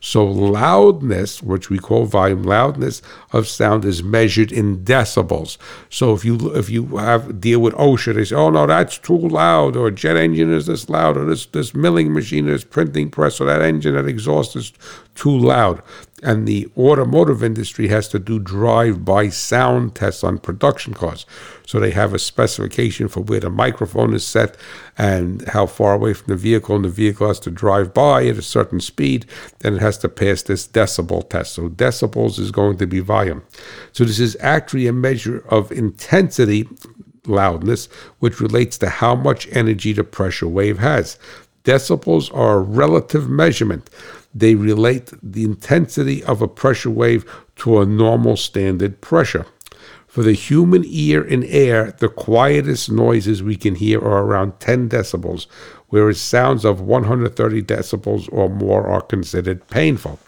So 0.00 0.24
loudness, 0.24 1.42
which 1.42 1.70
we 1.70 1.78
call 1.78 2.04
volume, 2.04 2.42
loudness 2.42 3.02
of 3.32 3.48
sound 3.48 3.84
is 3.84 4.02
measured 4.02 4.52
in 4.52 4.84
decibels. 4.84 5.58
So 5.90 6.14
if 6.14 6.24
you 6.24 6.54
if 6.54 6.70
you 6.70 6.96
have 6.96 7.40
deal 7.40 7.60
with 7.60 7.74
OSHA, 7.74 8.14
they 8.14 8.24
say, 8.24 8.36
oh 8.36 8.50
no, 8.50 8.66
that's 8.66 8.98
too 8.98 9.18
loud, 9.18 9.76
or 9.76 9.90
jet 9.90 10.16
engine 10.16 10.52
is 10.52 10.66
this 10.66 10.88
loud, 10.88 11.16
or 11.16 11.24
this 11.24 11.46
this 11.46 11.74
milling 11.74 12.12
machine, 12.12 12.46
this 12.46 12.64
printing 12.64 13.10
press, 13.10 13.40
or 13.40 13.46
that 13.46 13.62
engine, 13.62 13.94
that 13.94 14.06
exhaust 14.06 14.56
is 14.56 14.72
too 15.18 15.36
loud 15.36 15.82
and 16.22 16.46
the 16.46 16.68
automotive 16.76 17.42
industry 17.42 17.88
has 17.88 18.08
to 18.08 18.18
do 18.18 18.38
drive-by 18.38 19.28
sound 19.28 19.94
tests 19.94 20.24
on 20.24 20.38
production 20.38 20.94
cars. 20.94 21.26
So 21.66 21.78
they 21.78 21.90
have 21.92 22.14
a 22.14 22.18
specification 22.18 23.08
for 23.08 23.20
where 23.20 23.40
the 23.40 23.50
microphone 23.50 24.14
is 24.14 24.26
set 24.26 24.56
and 24.96 25.46
how 25.48 25.66
far 25.66 25.94
away 25.94 26.14
from 26.14 26.26
the 26.28 26.36
vehicle, 26.36 26.76
and 26.76 26.84
the 26.84 26.88
vehicle 26.88 27.28
has 27.28 27.40
to 27.40 27.50
drive 27.50 27.94
by 27.94 28.26
at 28.26 28.36
a 28.36 28.42
certain 28.42 28.80
speed, 28.80 29.26
and 29.62 29.76
it 29.76 29.80
has 29.80 29.98
to 29.98 30.08
pass 30.08 30.42
this 30.42 30.66
decibel 30.66 31.28
test. 31.28 31.54
So 31.54 31.68
decibels 31.68 32.38
is 32.38 32.50
going 32.50 32.78
to 32.78 32.86
be 32.86 33.00
volume. 33.00 33.44
So 33.92 34.04
this 34.04 34.18
is 34.18 34.36
actually 34.40 34.86
a 34.86 34.92
measure 34.92 35.44
of 35.48 35.70
intensity 35.70 36.68
loudness, 37.26 37.86
which 38.18 38.40
relates 38.40 38.78
to 38.78 38.88
how 38.88 39.14
much 39.14 39.46
energy 39.52 39.92
the 39.92 40.04
pressure 40.04 40.48
wave 40.48 40.78
has. 40.78 41.18
Decibels 41.68 42.34
are 42.34 42.56
a 42.58 42.62
relative 42.82 43.28
measurement 43.28 43.90
they 44.34 44.54
relate 44.54 45.12
the 45.22 45.44
intensity 45.44 46.22
of 46.24 46.42
a 46.42 46.48
pressure 46.48 46.90
wave 46.90 47.24
to 47.56 47.80
a 47.80 47.86
normal 47.86 48.36
standard 48.36 49.00
pressure. 49.00 49.46
For 50.06 50.22
the 50.22 50.32
human 50.32 50.84
ear 50.86 51.22
in 51.22 51.44
air, 51.44 51.92
the 51.98 52.08
quietest 52.08 52.90
noises 52.90 53.42
we 53.42 53.56
can 53.56 53.74
hear 53.74 54.00
are 54.00 54.24
around 54.24 54.58
10 54.60 54.88
decibels, 54.88 55.46
whereas 55.88 56.20
sounds 56.20 56.64
of 56.64 56.80
130 56.80 57.62
decibels 57.62 58.28
or 58.32 58.48
more 58.48 58.86
are 58.86 59.02
considered 59.02 59.66
painful. 59.68 60.18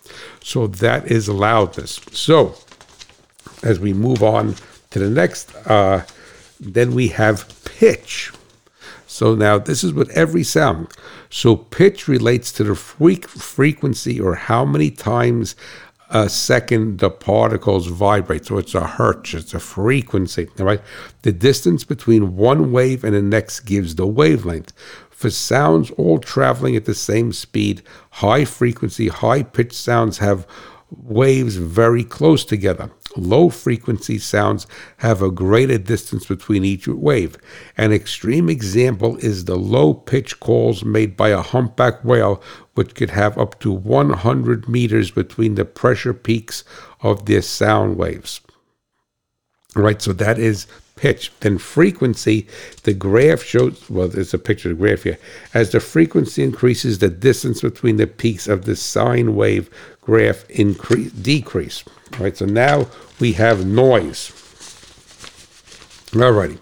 So 0.42 0.66
that 0.66 1.10
is 1.10 1.28
loudness. 1.28 2.00
So, 2.12 2.54
as 3.62 3.80
we 3.80 3.92
move 3.92 4.22
on 4.22 4.54
to 4.90 4.98
the 4.98 5.10
next, 5.10 5.54
uh, 5.66 6.04
then 6.58 6.94
we 6.94 7.08
have 7.08 7.48
pitch. 7.64 8.32
So 9.06 9.34
now 9.34 9.58
this 9.58 9.82
is 9.82 9.92
with 9.92 10.10
every 10.10 10.44
sound. 10.44 10.88
So 11.30 11.56
pitch 11.56 12.08
relates 12.08 12.52
to 12.52 12.64
the 12.64 12.74
frequency 12.74 14.20
or 14.20 14.34
how 14.34 14.64
many 14.64 14.90
times 14.90 15.54
a 16.10 16.28
second 16.28 16.98
the 16.98 17.08
particles 17.08 17.86
vibrate. 17.86 18.46
So 18.46 18.58
it's 18.58 18.74
a 18.74 18.84
hertz, 18.84 19.32
it's 19.34 19.54
a 19.54 19.60
frequency, 19.60 20.48
right? 20.58 20.82
The 21.22 21.32
distance 21.32 21.84
between 21.84 22.36
one 22.36 22.72
wave 22.72 23.04
and 23.04 23.14
the 23.14 23.22
next 23.22 23.60
gives 23.60 23.94
the 23.94 24.08
wavelength. 24.08 24.72
For 25.10 25.30
sounds 25.30 25.90
all 25.92 26.18
traveling 26.18 26.74
at 26.74 26.86
the 26.86 26.94
same 26.94 27.32
speed, 27.32 27.82
high 28.10 28.44
frequency, 28.44 29.08
high 29.08 29.44
pitched 29.44 29.74
sounds 29.74 30.18
have 30.18 30.46
waves 30.90 31.56
very 31.56 32.02
close 32.02 32.44
together. 32.44 32.90
Low 33.16 33.48
frequency 33.48 34.18
sounds 34.18 34.66
have 34.98 35.20
a 35.20 35.30
greater 35.30 35.78
distance 35.78 36.26
between 36.26 36.64
each 36.64 36.86
wave. 36.86 37.36
An 37.76 37.92
extreme 37.92 38.48
example 38.48 39.16
is 39.16 39.44
the 39.44 39.56
low 39.56 39.94
pitch 39.94 40.38
calls 40.38 40.84
made 40.84 41.16
by 41.16 41.30
a 41.30 41.42
humpback 41.42 42.04
whale, 42.04 42.40
which 42.74 42.94
could 42.94 43.10
have 43.10 43.36
up 43.36 43.58
to 43.60 43.72
100 43.72 44.68
meters 44.68 45.10
between 45.10 45.56
the 45.56 45.64
pressure 45.64 46.14
peaks 46.14 46.62
of 47.02 47.26
their 47.26 47.42
sound 47.42 47.96
waves. 47.96 48.40
Right, 49.74 50.00
so 50.00 50.12
that 50.12 50.38
is 50.38 50.66
pitch. 51.00 51.32
Then 51.40 51.56
frequency, 51.58 52.46
the 52.82 52.92
graph 52.92 53.42
shows, 53.42 53.88
well, 53.88 54.08
there's 54.08 54.34
a 54.34 54.38
picture 54.38 54.70
of 54.70 54.78
the 54.78 54.86
graph 54.86 55.04
here. 55.04 55.18
As 55.54 55.72
the 55.72 55.80
frequency 55.80 56.42
increases, 56.42 56.98
the 56.98 57.08
distance 57.08 57.62
between 57.62 57.96
the 57.96 58.06
peaks 58.06 58.46
of 58.46 58.66
the 58.66 58.76
sine 58.76 59.34
wave 59.34 59.70
graph 60.02 60.48
increase, 60.50 61.10
decrease. 61.12 61.84
All 62.14 62.24
right, 62.24 62.36
so 62.36 62.44
now 62.44 62.86
we 63.18 63.32
have 63.32 63.64
noise. 63.66 64.30
All 66.14 66.32
righty. 66.32 66.58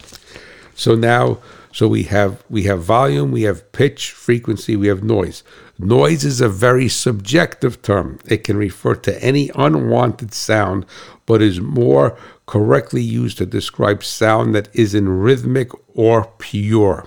So 0.75 0.95
now 0.95 1.39
So 1.73 1.87
we 1.87 2.05
have 2.05 2.43
we 2.51 2.65
have 2.65 2.83
volume, 2.83 3.31
we 3.31 3.43
have 3.43 3.71
pitch, 3.73 4.11
frequency, 4.11 4.75
we 4.77 4.89
have 4.89 5.05
noise. 5.05 5.45
Noise 5.79 6.25
is 6.25 6.41
a 6.41 6.49
very 6.49 6.89
subjective 6.89 7.83
term. 7.83 8.19
It 8.27 8.43
can 8.43 8.57
refer 8.57 8.97
to 8.97 9.23
any 9.23 9.51
unwanted 9.55 10.35
sound, 10.35 10.87
but 11.27 11.41
is 11.41 11.61
more 11.61 12.19
correctly 12.49 13.03
used 13.03 13.37
to 13.37 13.47
describe 13.47 14.03
sound 14.03 14.55
that 14.55 14.71
isn't 14.73 15.09
rhythmic 15.09 15.71
or 15.95 16.33
pure. 16.39 17.07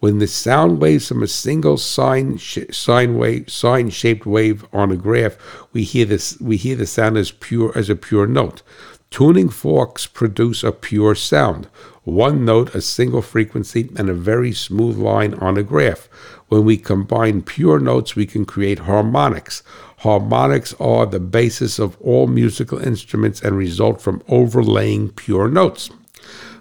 When 0.00 0.18
the 0.18 0.26
sound 0.26 0.80
waves 0.80 1.08
from 1.08 1.22
a 1.22 1.28
single 1.28 1.78
sine 1.78 2.38
sine 2.38 3.16
wave 3.16 3.48
sine 3.48 3.90
shaped 3.90 4.26
wave 4.26 4.66
on 4.72 4.90
a 4.90 4.96
graph, 4.96 5.38
we 5.72 5.84
hear 5.84 6.04
this 6.04 6.38
we 6.40 6.56
hear 6.56 6.76
the 6.76 6.86
sound 6.86 7.16
as 7.16 7.30
pure 7.30 7.72
as 7.78 7.88
a 7.88 7.96
pure 7.96 8.26
note. 8.26 8.62
Tuning 9.08 9.48
forks 9.48 10.06
produce 10.06 10.64
a 10.64 10.72
pure 10.72 11.14
sound, 11.14 11.68
one 12.02 12.44
note, 12.44 12.74
a 12.74 12.80
single 12.80 13.22
frequency, 13.22 13.88
and 13.96 14.10
a 14.10 14.14
very 14.14 14.52
smooth 14.52 14.96
line 14.96 15.34
on 15.34 15.56
a 15.56 15.62
graph. 15.62 16.08
When 16.48 16.64
we 16.64 16.76
combine 16.76 17.42
pure 17.42 17.78
notes, 17.78 18.16
we 18.16 18.26
can 18.26 18.44
create 18.44 18.80
harmonics. 18.80 19.62
Harmonics 19.98 20.74
are 20.78 21.06
the 21.06 21.20
basis 21.20 21.78
of 21.78 21.96
all 22.00 22.26
musical 22.26 22.78
instruments 22.78 23.40
and 23.40 23.56
result 23.56 24.00
from 24.00 24.22
overlaying 24.28 25.10
pure 25.10 25.48
notes. 25.48 25.90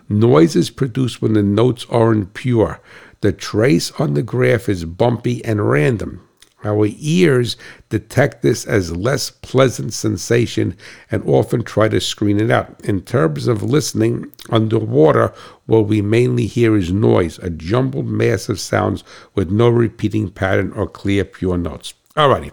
Noise 0.07 0.55
is 0.55 0.69
produced 0.69 1.21
when 1.21 1.33
the 1.33 1.43
notes 1.43 1.85
aren't 1.89 2.33
pure. 2.33 2.79
The 3.21 3.31
trace 3.31 3.91
on 3.99 4.13
the 4.13 4.23
graph 4.23 4.69
is 4.69 4.85
bumpy 4.85 5.43
and 5.43 5.67
random. 5.69 6.21
Our 6.63 6.87
ears 6.97 7.57
detect 7.89 8.41
this 8.41 8.65
as 8.65 8.95
less 8.95 9.29
pleasant 9.29 9.93
sensation 9.93 10.75
and 11.11 11.23
often 11.25 11.63
try 11.63 11.89
to 11.89 12.01
screen 12.01 12.39
it 12.39 12.49
out. 12.49 12.83
In 12.83 13.01
terms 13.01 13.47
of 13.47 13.61
listening, 13.61 14.31
underwater, 14.49 15.33
what 15.67 15.87
we 15.87 16.01
mainly 16.01 16.47
hear 16.47 16.75
is 16.75 16.91
noise, 16.91 17.37
a 17.39 17.49
jumbled 17.51 18.07
mass 18.07 18.49
of 18.49 18.59
sounds 18.59 19.03
with 19.35 19.51
no 19.51 19.69
repeating 19.69 20.31
pattern 20.31 20.71
or 20.73 20.87
clear, 20.87 21.23
pure 21.23 21.57
notes. 21.57 21.93
Alrighty, 22.15 22.51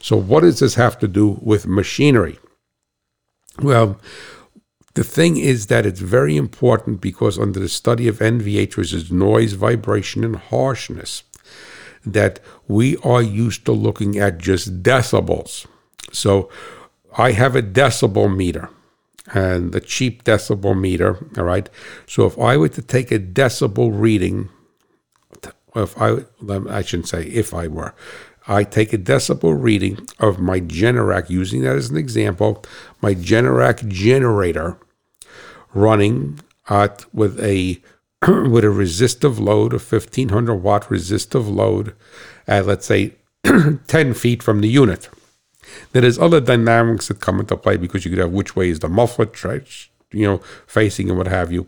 so 0.00 0.16
what 0.16 0.40
does 0.40 0.60
this 0.60 0.74
have 0.74 0.98
to 1.00 1.08
do 1.08 1.38
with 1.42 1.66
machinery? 1.66 2.38
Well, 3.60 4.00
the 4.94 5.04
thing 5.04 5.36
is 5.38 5.66
that 5.66 5.86
it's 5.86 6.00
very 6.00 6.36
important 6.36 7.00
because 7.00 7.38
under 7.38 7.60
the 7.60 7.68
study 7.68 8.08
of 8.08 8.18
NVH, 8.18 8.76
which 8.76 8.92
is 8.92 9.10
noise, 9.10 9.54
vibration, 9.54 10.22
and 10.24 10.36
harshness, 10.36 11.22
that 12.04 12.40
we 12.68 12.96
are 12.98 13.22
used 13.22 13.64
to 13.64 13.72
looking 13.72 14.18
at 14.18 14.38
just 14.38 14.82
decibels. 14.82 15.66
So 16.12 16.50
I 17.16 17.32
have 17.32 17.56
a 17.56 17.62
decibel 17.62 18.34
meter 18.34 18.68
and 19.32 19.72
the 19.72 19.80
cheap 19.80 20.24
decibel 20.24 20.78
meter, 20.78 21.26
all 21.38 21.44
right? 21.44 21.68
So 22.06 22.26
if 22.26 22.38
I 22.38 22.56
were 22.56 22.68
to 22.70 22.82
take 22.82 23.10
a 23.10 23.18
decibel 23.18 23.90
reading, 23.92 24.50
if 25.74 26.00
I, 26.00 26.24
I 26.68 26.82
shouldn't 26.82 27.08
say 27.08 27.24
if 27.24 27.54
I 27.54 27.68
were, 27.68 27.94
I 28.48 28.64
take 28.64 28.92
a 28.92 28.98
decibel 28.98 29.56
reading 29.60 30.06
of 30.18 30.38
my 30.38 30.60
Generac, 30.60 31.30
using 31.30 31.62
that 31.62 31.76
as 31.76 31.90
an 31.90 31.96
example, 31.96 32.64
my 33.00 33.14
Generac 33.14 33.86
generator 33.88 34.78
running 35.74 36.40
at 36.68 37.04
with 37.14 37.38
a 37.40 37.80
with 38.28 38.64
a 38.64 38.70
resistive 38.70 39.38
load, 39.38 39.72
a 39.72 39.78
1500 39.78 40.54
watt 40.54 40.90
resistive 40.90 41.48
load, 41.48 41.94
at 42.46 42.66
let's 42.66 42.86
say 42.86 43.14
10 43.86 44.14
feet 44.14 44.42
from 44.42 44.60
the 44.60 44.68
unit. 44.68 45.08
Then 45.92 46.02
there's 46.02 46.18
other 46.18 46.40
dynamics 46.40 47.08
that 47.08 47.20
come 47.20 47.40
into 47.40 47.56
play 47.56 47.76
because 47.76 48.04
you 48.04 48.10
could 48.10 48.20
have 48.20 48.32
which 48.32 48.54
way 48.54 48.68
is 48.68 48.80
the 48.80 48.88
muffler, 48.88 49.30
you 50.12 50.26
know, 50.26 50.38
facing 50.66 51.08
and 51.08 51.18
what 51.18 51.26
have 51.26 51.50
you. 51.52 51.66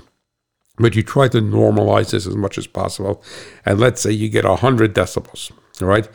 But 0.76 0.96
you 0.96 1.02
try 1.02 1.28
to 1.28 1.40
normalize 1.40 2.10
this 2.10 2.26
as 2.26 2.36
much 2.36 2.58
as 2.58 2.66
possible. 2.66 3.22
And 3.64 3.78
let's 3.78 4.00
say 4.00 4.10
you 4.10 4.28
get 4.28 4.44
100 4.44 4.94
decibels, 4.94 5.52
all 5.80 5.88
right? 5.88 6.08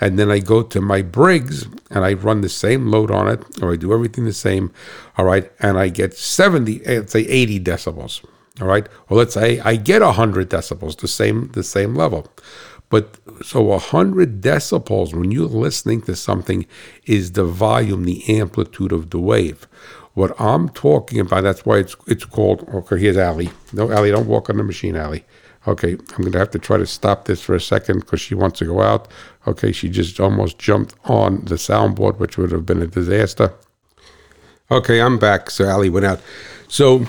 And 0.00 0.18
then 0.18 0.30
I 0.30 0.40
go 0.40 0.62
to 0.62 0.80
my 0.80 1.02
Briggs 1.02 1.66
and 1.90 2.04
I 2.04 2.12
run 2.12 2.42
the 2.42 2.48
same 2.48 2.88
load 2.88 3.10
on 3.10 3.28
it, 3.28 3.42
or 3.62 3.72
I 3.72 3.76
do 3.76 3.92
everything 3.92 4.24
the 4.24 4.32
same, 4.32 4.72
all 5.16 5.24
right? 5.24 5.50
And 5.60 5.78
I 5.78 5.88
get 5.88 6.14
70, 6.14 6.80
let's 6.84 7.12
say 7.12 7.22
80 7.22 7.60
decibels, 7.60 8.22
all 8.60 8.68
right. 8.68 8.86
Well, 9.08 9.18
let's 9.18 9.34
say 9.34 9.60
I 9.60 9.76
get 9.76 10.02
hundred 10.02 10.48
decibels, 10.48 10.96
the 10.96 11.08
same 11.08 11.48
the 11.52 11.62
same 11.62 11.94
level. 11.94 12.26
But 12.88 13.18
so 13.42 13.72
a 13.72 13.78
hundred 13.78 14.40
decibels 14.40 15.12
when 15.12 15.30
you're 15.30 15.48
listening 15.48 16.02
to 16.02 16.16
something 16.16 16.66
is 17.04 17.32
the 17.32 17.44
volume, 17.44 18.04
the 18.04 18.38
amplitude 18.38 18.92
of 18.92 19.10
the 19.10 19.18
wave. 19.18 19.66
What 20.14 20.34
I'm 20.40 20.70
talking 20.70 21.20
about, 21.20 21.42
that's 21.42 21.66
why 21.66 21.78
it's 21.78 21.96
it's 22.06 22.24
called. 22.24 22.66
Okay, 22.72 22.98
here's 22.98 23.18
Ali. 23.18 23.50
No, 23.72 23.92
Ali, 23.92 24.10
don't 24.10 24.26
walk 24.26 24.48
on 24.48 24.56
the 24.56 24.62
machine, 24.62 24.96
Ali. 24.96 25.24
Okay, 25.66 25.92
I'm 25.92 26.22
going 26.22 26.32
to 26.32 26.38
have 26.38 26.50
to 26.50 26.58
try 26.58 26.76
to 26.76 26.86
stop 26.86 27.24
this 27.24 27.42
for 27.42 27.54
a 27.54 27.60
second 27.60 28.00
because 28.00 28.20
she 28.20 28.34
wants 28.34 28.60
to 28.60 28.64
go 28.64 28.82
out. 28.82 29.08
Okay, 29.46 29.72
she 29.72 29.88
just 29.88 30.20
almost 30.20 30.58
jumped 30.58 30.94
on 31.04 31.44
the 31.44 31.56
soundboard, 31.56 32.18
which 32.18 32.38
would 32.38 32.52
have 32.52 32.64
been 32.64 32.82
a 32.82 32.86
disaster. 32.86 33.52
Okay, 34.70 35.00
I'm 35.00 35.18
back. 35.18 35.50
So 35.50 35.68
Ali 35.68 35.90
went 35.90 36.06
out. 36.06 36.20
So 36.68 37.06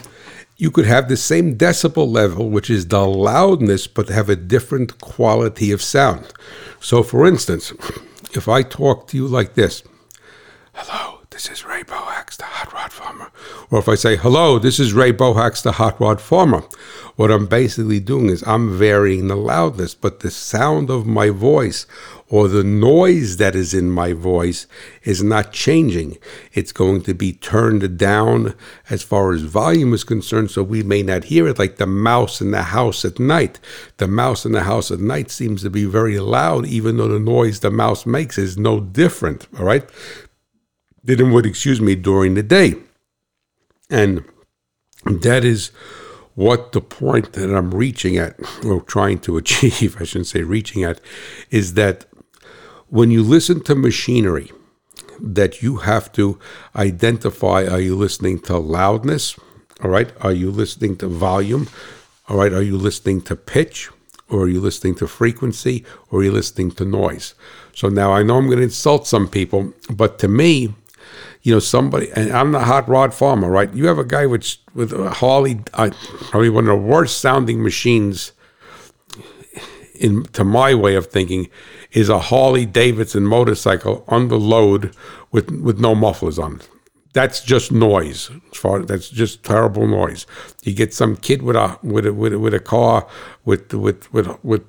you 0.58 0.72
could 0.72 0.86
have 0.86 1.08
the 1.08 1.18
same 1.18 1.56
decibel 1.56 2.12
level, 2.12 2.50
which 2.50 2.70
is 2.70 2.88
the 2.88 3.06
loudness, 3.06 3.86
but 3.86 4.10
have 4.10 4.30
a 4.30 4.36
different 4.36 5.00
quality 5.02 5.72
of 5.72 5.82
sound. 5.82 6.34
So, 6.80 7.04
for 7.04 7.28
instance, 7.28 7.72
if 8.34 8.48
I 8.48 8.64
talk 8.64 9.08
to 9.08 9.18
you 9.18 9.28
like 9.28 9.54
this, 9.54 9.84
hello, 10.74 11.22
this 11.30 11.50
is 11.50 11.64
Ray 11.64 11.84
The 12.38 12.44
hot 12.44 12.72
rod 12.72 12.94
farmer. 12.94 13.32
Or 13.72 13.80
if 13.80 13.90
I 13.90 13.96
say, 13.96 14.16
hello, 14.16 14.60
this 14.60 14.80
is 14.80 14.94
Ray 14.94 15.12
Bohacz, 15.12 15.64
the 15.64 15.72
hot 15.72 16.00
rod 16.00 16.22
farmer, 16.22 16.64
what 17.16 17.32
I'm 17.32 17.48
basically 17.48 18.00
doing 18.00 18.30
is 18.30 18.44
I'm 18.46 18.78
varying 18.78 19.28
the 19.28 19.36
loudness, 19.36 19.96
but 19.96 20.20
the 20.20 20.30
sound 20.30 20.92
of 20.92 21.08
my 21.08 21.32
voice 21.32 21.88
or 22.30 22.48
the 22.48 22.64
noise 22.64 23.38
that 23.38 23.56
is 23.56 23.74
in 23.74 23.90
my 23.90 24.14
voice 24.14 24.68
is 25.02 25.24
not 25.24 25.52
changing. 25.52 26.20
It's 26.54 26.72
going 26.72 27.02
to 27.04 27.16
be 27.16 27.34
turned 27.34 27.98
down 27.98 28.54
as 28.88 29.02
far 29.02 29.32
as 29.32 29.42
volume 29.42 29.96
is 29.96 30.04
concerned, 30.04 30.52
so 30.52 30.62
we 30.62 30.84
may 30.84 31.02
not 31.02 31.24
hear 31.24 31.48
it 31.48 31.58
like 31.58 31.78
the 31.78 31.88
mouse 31.88 32.40
in 32.40 32.52
the 32.52 32.64
house 32.64 33.04
at 33.04 33.18
night. 33.18 33.60
The 33.98 34.08
mouse 34.08 34.46
in 34.46 34.52
the 34.52 34.64
house 34.64 34.92
at 34.92 35.00
night 35.00 35.32
seems 35.32 35.64
to 35.64 35.72
be 35.72 35.86
very 35.86 36.20
loud, 36.20 36.68
even 36.68 36.98
though 36.98 37.08
the 37.08 37.20
noise 37.20 37.62
the 37.62 37.72
mouse 37.72 38.06
makes 38.06 38.38
is 38.38 38.60
no 38.60 38.80
different, 38.80 39.48
all 39.58 39.66
right? 39.66 39.90
Than 41.16 41.32
would, 41.32 41.46
excuse 41.46 41.80
me, 41.80 41.96
during 41.96 42.34
the 42.34 42.44
day. 42.44 42.76
And 43.90 44.26
that 45.06 45.46
is 45.46 45.72
what 46.36 46.74
the 46.74 46.82
point 46.82 47.34
that 47.34 47.56
I'm 47.56 47.74
reaching 47.74 48.18
at, 48.18 48.36
or 48.66 48.82
trying 48.82 49.20
to 49.20 49.38
achieve, 49.42 49.98
I 50.00 50.04
shouldn't 50.04 50.28
say 50.28 50.44
reaching 50.44 50.84
at, 50.84 51.00
is 51.50 51.74
that 51.74 52.06
when 52.90 53.10
you 53.10 53.24
listen 53.24 53.64
to 53.64 53.76
machinery, 53.76 54.52
that 55.20 55.62
you 55.62 55.78
have 55.78 56.12
to 56.14 56.40
identify 56.76 57.66
are 57.66 57.80
you 57.80 57.96
listening 57.96 58.40
to 58.42 58.58
loudness? 58.58 59.40
All 59.84 59.90
right. 59.90 60.12
Are 60.22 60.32
you 60.32 60.52
listening 60.52 60.98
to 60.98 61.08
volume? 61.08 61.68
All 62.28 62.38
right. 62.38 62.54
Are 62.54 62.62
you 62.62 62.78
listening 62.78 63.22
to 63.22 63.36
pitch? 63.36 63.90
Or 64.30 64.42
are 64.42 64.48
you 64.48 64.60
listening 64.60 64.96
to 64.96 65.08
frequency? 65.08 65.86
Or 66.12 66.20
are 66.20 66.24
you 66.24 66.32
listening 66.32 66.72
to 66.72 66.86
noise? 66.86 67.34
So 67.74 67.90
now 67.90 68.12
I 68.12 68.24
know 68.24 68.38
I'm 68.38 68.48
going 68.48 68.58
to 68.58 68.64
insult 68.64 69.08
some 69.08 69.28
people, 69.28 69.74
but 69.90 70.20
to 70.20 70.28
me, 70.28 70.74
you 71.48 71.54
know, 71.54 71.60
somebody, 71.60 72.12
and 72.12 72.30
I'm 72.34 72.52
the 72.52 72.60
hot 72.60 72.90
rod 72.90 73.14
farmer, 73.14 73.50
right? 73.50 73.74
You 73.74 73.88
have 73.88 73.98
a 73.98 74.04
guy 74.04 74.26
with, 74.26 74.58
with 74.74 74.92
a 74.92 75.12
Harley, 75.12 75.62
I, 75.76 75.92
probably 76.30 76.50
one 76.50 76.66
of 76.68 76.78
the 76.78 76.86
worst 76.86 77.22
sounding 77.22 77.64
machines 77.64 78.34
in 79.96 80.24
to 80.34 80.44
my 80.44 80.76
way 80.76 80.96
of 80.96 81.08
thinking, 81.08 81.48
is 81.94 82.10
a 82.10 82.20
Harley 82.20 82.66
Davidson 82.66 83.26
motorcycle 83.26 84.04
under 84.10 84.36
load 84.36 84.94
with 85.32 85.50
with 85.50 85.80
no 85.80 85.96
mufflers 85.96 86.38
on 86.38 86.58
it. 86.58 86.70
That's 87.14 87.40
just 87.40 87.72
noise. 87.72 88.30
As 88.52 88.58
far 88.58 88.82
that's 88.82 89.10
just 89.10 89.46
terrible 89.46 89.88
noise. 89.88 90.26
You 90.64 90.74
get 90.74 90.94
some 90.94 91.16
kid 91.16 91.44
with 91.44 91.56
a 91.56 91.80
with 91.82 92.06
a 92.06 92.14
with 92.14 92.34
a, 92.34 92.40
with 92.40 92.56
a 92.56 92.60
car 92.60 93.08
with 93.46 93.74
with 93.74 94.12
with 94.12 94.28
with 94.44 94.66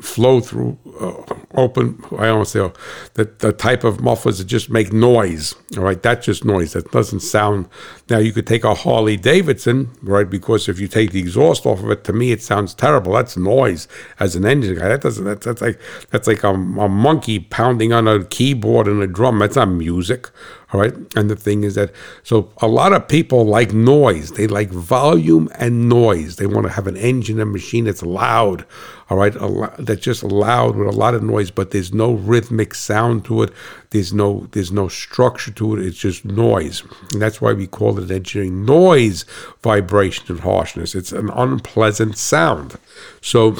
flow 0.00 0.40
through 0.40 0.78
uh, 1.00 1.34
open. 1.54 2.02
I 2.18 2.26
don't 2.26 2.46
say 2.46 2.70
the 3.14 3.24
the 3.38 3.52
type 3.52 3.84
of 3.84 4.00
mufflers 4.00 4.38
that 4.38 4.44
just 4.44 4.70
make 4.70 4.92
noise. 4.92 5.54
All 5.76 5.84
right, 5.84 6.02
that's 6.02 6.26
just 6.26 6.44
noise. 6.44 6.72
That 6.72 6.90
doesn't 6.90 7.20
sound. 7.20 7.68
Now 8.10 8.18
you 8.18 8.32
could 8.32 8.46
take 8.46 8.64
a 8.64 8.74
Harley 8.74 9.16
Davidson, 9.16 9.90
right? 10.02 10.28
Because 10.28 10.68
if 10.68 10.78
you 10.78 10.88
take 10.88 11.12
the 11.12 11.20
exhaust 11.20 11.64
off 11.66 11.82
of 11.82 11.90
it, 11.90 12.04
to 12.04 12.12
me 12.12 12.32
it 12.32 12.42
sounds 12.42 12.74
terrible. 12.74 13.12
That's 13.14 13.36
noise 13.36 13.88
as 14.18 14.36
an 14.36 14.44
engine 14.44 14.76
guy. 14.76 14.88
That 14.88 15.00
doesn't. 15.00 15.24
That's, 15.24 15.44
that's 15.44 15.62
like 15.62 15.80
that's 16.10 16.26
like 16.26 16.42
a, 16.44 16.50
a 16.50 16.88
monkey 16.88 17.38
pounding 17.38 17.92
on 17.92 18.08
a 18.08 18.24
keyboard 18.24 18.86
and 18.86 19.02
a 19.02 19.06
drum. 19.06 19.38
That's 19.38 19.56
not 19.56 19.68
music. 19.68 20.30
All 20.72 20.80
right. 20.80 20.94
And 21.16 21.28
the 21.28 21.36
thing 21.36 21.64
is 21.64 21.74
that, 21.74 21.92
so 22.22 22.50
a 22.62 22.66
lot 22.66 22.94
of 22.94 23.06
people 23.06 23.44
like 23.44 23.74
noise. 23.74 24.30
They 24.32 24.46
like 24.46 24.70
volume 24.70 25.50
and 25.56 25.88
noise. 25.88 26.36
They 26.36 26.46
want 26.46 26.66
to 26.66 26.72
have 26.72 26.86
an 26.86 26.96
engine 26.96 27.38
and 27.40 27.52
machine 27.52 27.84
that's 27.84 28.02
loud. 28.02 28.64
all 29.10 29.18
right, 29.18 29.34
that's 29.78 30.00
just 30.00 30.22
loud 30.22 30.76
with 30.76 30.88
a 30.88 30.92
lot 30.92 31.14
of 31.14 31.22
noise, 31.22 31.50
but 31.50 31.72
there's 31.72 31.92
no 31.92 32.12
rhythmic 32.14 32.74
sound 32.74 33.26
to 33.26 33.42
it. 33.42 33.52
There's 33.90 34.14
no 34.14 34.48
there's 34.52 34.72
no 34.72 34.88
structure 34.88 35.50
to 35.52 35.76
it. 35.76 35.84
It's 35.84 35.98
just 35.98 36.24
noise, 36.24 36.82
and 37.12 37.20
that's 37.20 37.42
why 37.42 37.52
we 37.52 37.66
call 37.66 37.98
it 37.98 38.10
engineering 38.10 38.64
noise, 38.64 39.26
vibration, 39.62 40.24
and 40.30 40.40
harshness. 40.40 40.94
It's 40.94 41.12
an 41.12 41.28
unpleasant 41.28 42.16
sound. 42.16 42.78
So 43.20 43.56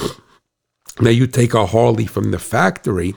now 0.99 1.11
you 1.11 1.27
take 1.27 1.53
a 1.53 1.67
Harley 1.67 2.07
from 2.07 2.31
the 2.31 2.39
factory, 2.39 3.15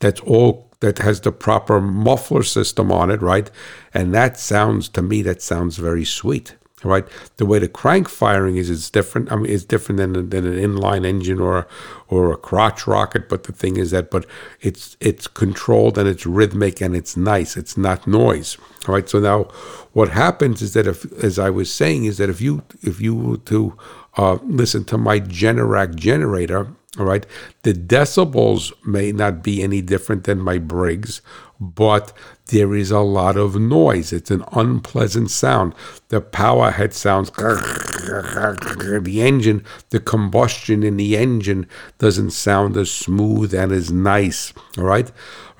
that's 0.00 0.20
all 0.20 0.69
that 0.80 0.98
has 0.98 1.20
the 1.20 1.32
proper 1.32 1.80
muffler 1.80 2.42
system 2.42 2.90
on 2.90 3.10
it, 3.10 3.22
right? 3.22 3.50
And 3.92 4.14
that 4.14 4.38
sounds 4.38 4.88
to 4.90 5.02
me 5.02 5.22
that 5.22 5.42
sounds 5.42 5.76
very 5.76 6.04
sweet 6.04 6.56
right? 6.84 7.06
The 7.36 7.46
way 7.46 7.58
the 7.58 7.68
crank 7.68 8.08
firing 8.08 8.56
is 8.56 8.70
is 8.70 8.90
different. 8.90 9.30
I 9.30 9.36
mean, 9.36 9.50
it's 9.52 9.64
different 9.64 9.98
than, 9.98 10.30
than 10.30 10.46
an 10.46 10.58
inline 10.58 11.06
engine 11.06 11.40
or 11.40 11.66
or 12.08 12.32
a 12.32 12.36
crotch 12.36 12.86
rocket. 12.86 13.28
But 13.28 13.44
the 13.44 13.52
thing 13.52 13.76
is 13.76 13.90
that, 13.90 14.10
but 14.10 14.26
it's 14.60 14.96
it's 15.00 15.26
controlled 15.26 15.98
and 15.98 16.08
it's 16.08 16.26
rhythmic 16.26 16.80
and 16.80 16.96
it's 16.96 17.16
nice. 17.16 17.56
It's 17.56 17.76
not 17.76 18.06
noise, 18.06 18.56
right? 18.86 19.08
So 19.08 19.18
now, 19.20 19.44
what 19.92 20.10
happens 20.10 20.62
is 20.62 20.72
that 20.74 20.86
if, 20.86 21.10
as 21.22 21.38
I 21.38 21.50
was 21.50 21.72
saying, 21.72 22.04
is 22.04 22.18
that 22.18 22.30
if 22.30 22.40
you 22.40 22.62
if 22.82 23.00
you 23.00 23.14
were 23.14 23.36
to 23.36 23.76
uh, 24.16 24.38
listen 24.42 24.84
to 24.84 24.98
my 24.98 25.20
Generac 25.20 25.94
generator, 25.94 26.68
all 26.98 27.06
right, 27.06 27.24
the 27.62 27.72
decibels 27.72 28.72
may 28.84 29.12
not 29.12 29.44
be 29.44 29.62
any 29.62 29.80
different 29.80 30.24
than 30.24 30.40
my 30.40 30.58
Briggs, 30.58 31.22
but 31.60 32.12
there 32.46 32.74
is 32.74 32.90
a 32.90 32.98
lot 32.98 33.36
of 33.36 33.54
noise. 33.54 34.12
It's 34.12 34.32
an 34.32 34.42
unpleasant 34.52 35.30
sound. 35.30 35.74
The 36.08 36.20
power 36.20 36.72
head 36.72 36.92
sounds, 36.92 37.30
the 37.30 39.20
engine, 39.20 39.64
the 39.90 40.00
combustion 40.00 40.82
in 40.82 40.96
the 40.96 41.16
engine 41.16 41.68
doesn't 41.98 42.32
sound 42.32 42.76
as 42.76 42.90
smooth 42.90 43.54
and 43.54 43.70
as 43.70 43.92
nice. 43.92 44.52
All 44.76 44.84
right. 44.84 45.12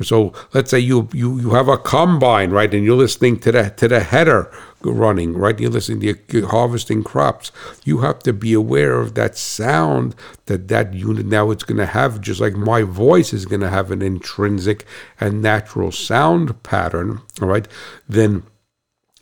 So 0.03 0.33
let's 0.53 0.71
say 0.71 0.81
you 0.81 1.09
you 1.13 1.39
you 1.39 1.51
have 1.51 1.69
a 1.69 1.79
combine, 1.79 2.51
right, 2.51 2.73
and 2.73 2.85
you're 2.85 2.97
listening 2.97 3.39
to 3.41 3.53
the 3.53 3.71
to 3.77 3.87
the 3.87 4.01
header 4.01 4.51
running, 4.83 5.35
right? 5.35 5.59
You're 5.59 5.71
listening, 5.71 6.01
to, 6.01 6.19
you're 6.29 6.49
harvesting 6.49 7.03
crops. 7.03 7.53
You 7.85 7.99
have 7.99 8.21
to 8.21 8.33
be 8.33 8.53
aware 8.53 9.01
of 9.01 9.15
that 9.15 9.37
sound 9.37 10.15
that 10.47 10.69
that 10.69 10.95
unit 10.95 11.27
now 11.27 11.51
it's 11.51 11.65
going 11.65 11.79
to 11.79 11.87
have, 11.87 12.21
just 12.21 12.41
like 12.41 12.55
my 12.55 12.83
voice 12.83 13.33
is 13.33 13.47
going 13.47 13.61
to 13.61 13.71
have 13.71 13.91
an 13.91 14.03
intrinsic 14.03 14.85
and 15.21 15.43
natural 15.43 15.93
sound 15.93 16.63
pattern, 16.63 17.21
all 17.41 17.49
right? 17.49 17.69
Then 18.09 18.45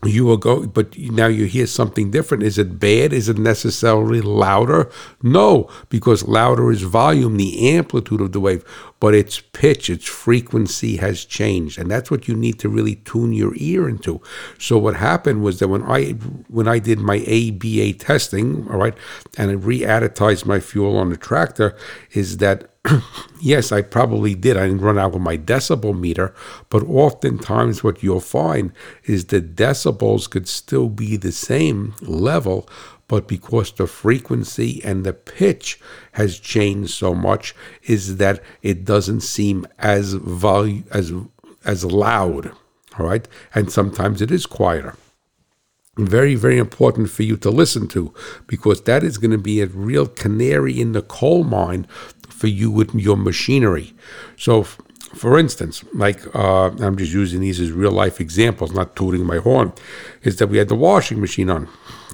you 0.04 0.24
will 0.24 0.36
go, 0.36 0.64
but 0.64 0.96
now 0.96 1.26
you 1.26 1.46
hear 1.46 1.66
something 1.66 2.12
different. 2.12 2.44
Is 2.44 2.56
it 2.56 2.78
bad? 2.78 3.12
Is 3.12 3.28
it 3.28 3.36
necessarily 3.36 4.20
louder? 4.20 4.88
No, 5.24 5.68
because 5.88 6.28
louder 6.28 6.70
is 6.70 6.82
volume, 6.82 7.36
the 7.36 7.70
amplitude 7.70 8.20
of 8.20 8.30
the 8.30 8.38
wave, 8.38 8.64
but 9.00 9.12
its 9.12 9.40
pitch, 9.40 9.90
its 9.90 10.04
frequency 10.04 10.98
has 10.98 11.24
changed, 11.24 11.78
and 11.78 11.90
that's 11.90 12.12
what 12.12 12.28
you 12.28 12.36
need 12.36 12.60
to 12.60 12.68
really 12.68 12.94
tune 12.94 13.32
your 13.32 13.52
ear 13.56 13.88
into. 13.88 14.20
So 14.56 14.78
what 14.78 14.94
happened 14.94 15.42
was 15.42 15.58
that 15.58 15.68
when 15.68 15.82
I 15.82 16.10
when 16.46 16.68
I 16.68 16.78
did 16.78 17.00
my 17.00 17.16
ABA 17.16 17.94
testing, 17.94 18.68
all 18.70 18.78
right, 18.78 18.94
and 19.36 19.50
I 19.50 19.54
re-additized 19.54 20.46
my 20.46 20.60
fuel 20.60 20.96
on 20.96 21.10
the 21.10 21.16
tractor, 21.16 21.76
is 22.12 22.36
that 22.36 22.70
yes, 23.40 23.72
I 23.72 23.82
probably 23.82 24.34
did. 24.34 24.56
I 24.56 24.66
didn't 24.66 24.80
run 24.80 24.98
out 24.98 25.12
with 25.12 25.22
my 25.22 25.36
decibel 25.36 25.98
meter, 25.98 26.34
but 26.70 26.82
oftentimes 26.84 27.82
what 27.82 28.02
you'll 28.02 28.20
find 28.20 28.72
is 29.04 29.26
the 29.26 29.40
decibels 29.40 30.28
could 30.28 30.48
still 30.48 30.88
be 30.88 31.16
the 31.16 31.32
same 31.32 31.94
level, 32.02 32.68
but 33.06 33.26
because 33.26 33.72
the 33.72 33.86
frequency 33.86 34.82
and 34.84 35.04
the 35.04 35.12
pitch 35.12 35.80
has 36.12 36.38
changed 36.38 36.90
so 36.90 37.14
much, 37.14 37.54
is 37.84 38.16
that 38.18 38.42
it 38.62 38.84
doesn't 38.84 39.20
seem 39.20 39.66
as 39.78 40.14
volume 40.14 40.84
as 40.90 41.12
as 41.64 41.84
loud. 41.84 42.52
All 42.98 43.06
right, 43.06 43.28
and 43.54 43.70
sometimes 43.70 44.20
it 44.20 44.30
is 44.30 44.46
quieter 44.46 44.96
very, 45.98 46.34
very 46.34 46.58
important 46.58 47.10
for 47.10 47.24
you 47.24 47.36
to 47.36 47.50
listen 47.50 47.88
to 47.88 48.14
because 48.46 48.82
that 48.82 49.02
is 49.02 49.18
going 49.18 49.32
to 49.32 49.38
be 49.38 49.60
a 49.60 49.66
real 49.66 50.06
canary 50.06 50.80
in 50.80 50.92
the 50.92 51.02
coal 51.02 51.44
mine 51.44 51.86
for 52.38 52.46
you 52.46 52.70
with 52.70 52.94
your 52.94 53.16
machinery. 53.16 53.92
So, 54.36 54.60
f- 54.60 54.78
for 55.14 55.38
instance, 55.38 55.84
like 55.94 56.20
uh, 56.34 56.70
I'm 56.84 56.96
just 56.96 57.12
using 57.12 57.40
these 57.40 57.58
as 57.60 57.72
real 57.72 57.92
life 57.92 58.20
examples, 58.20 58.72
not 58.72 58.94
tooting 58.94 59.24
my 59.24 59.38
horn, 59.38 59.72
is 60.22 60.36
that 60.36 60.48
we 60.48 60.58
had 60.58 60.68
the 60.68 60.74
washing 60.74 61.20
machine 61.20 61.50
on. 61.50 61.68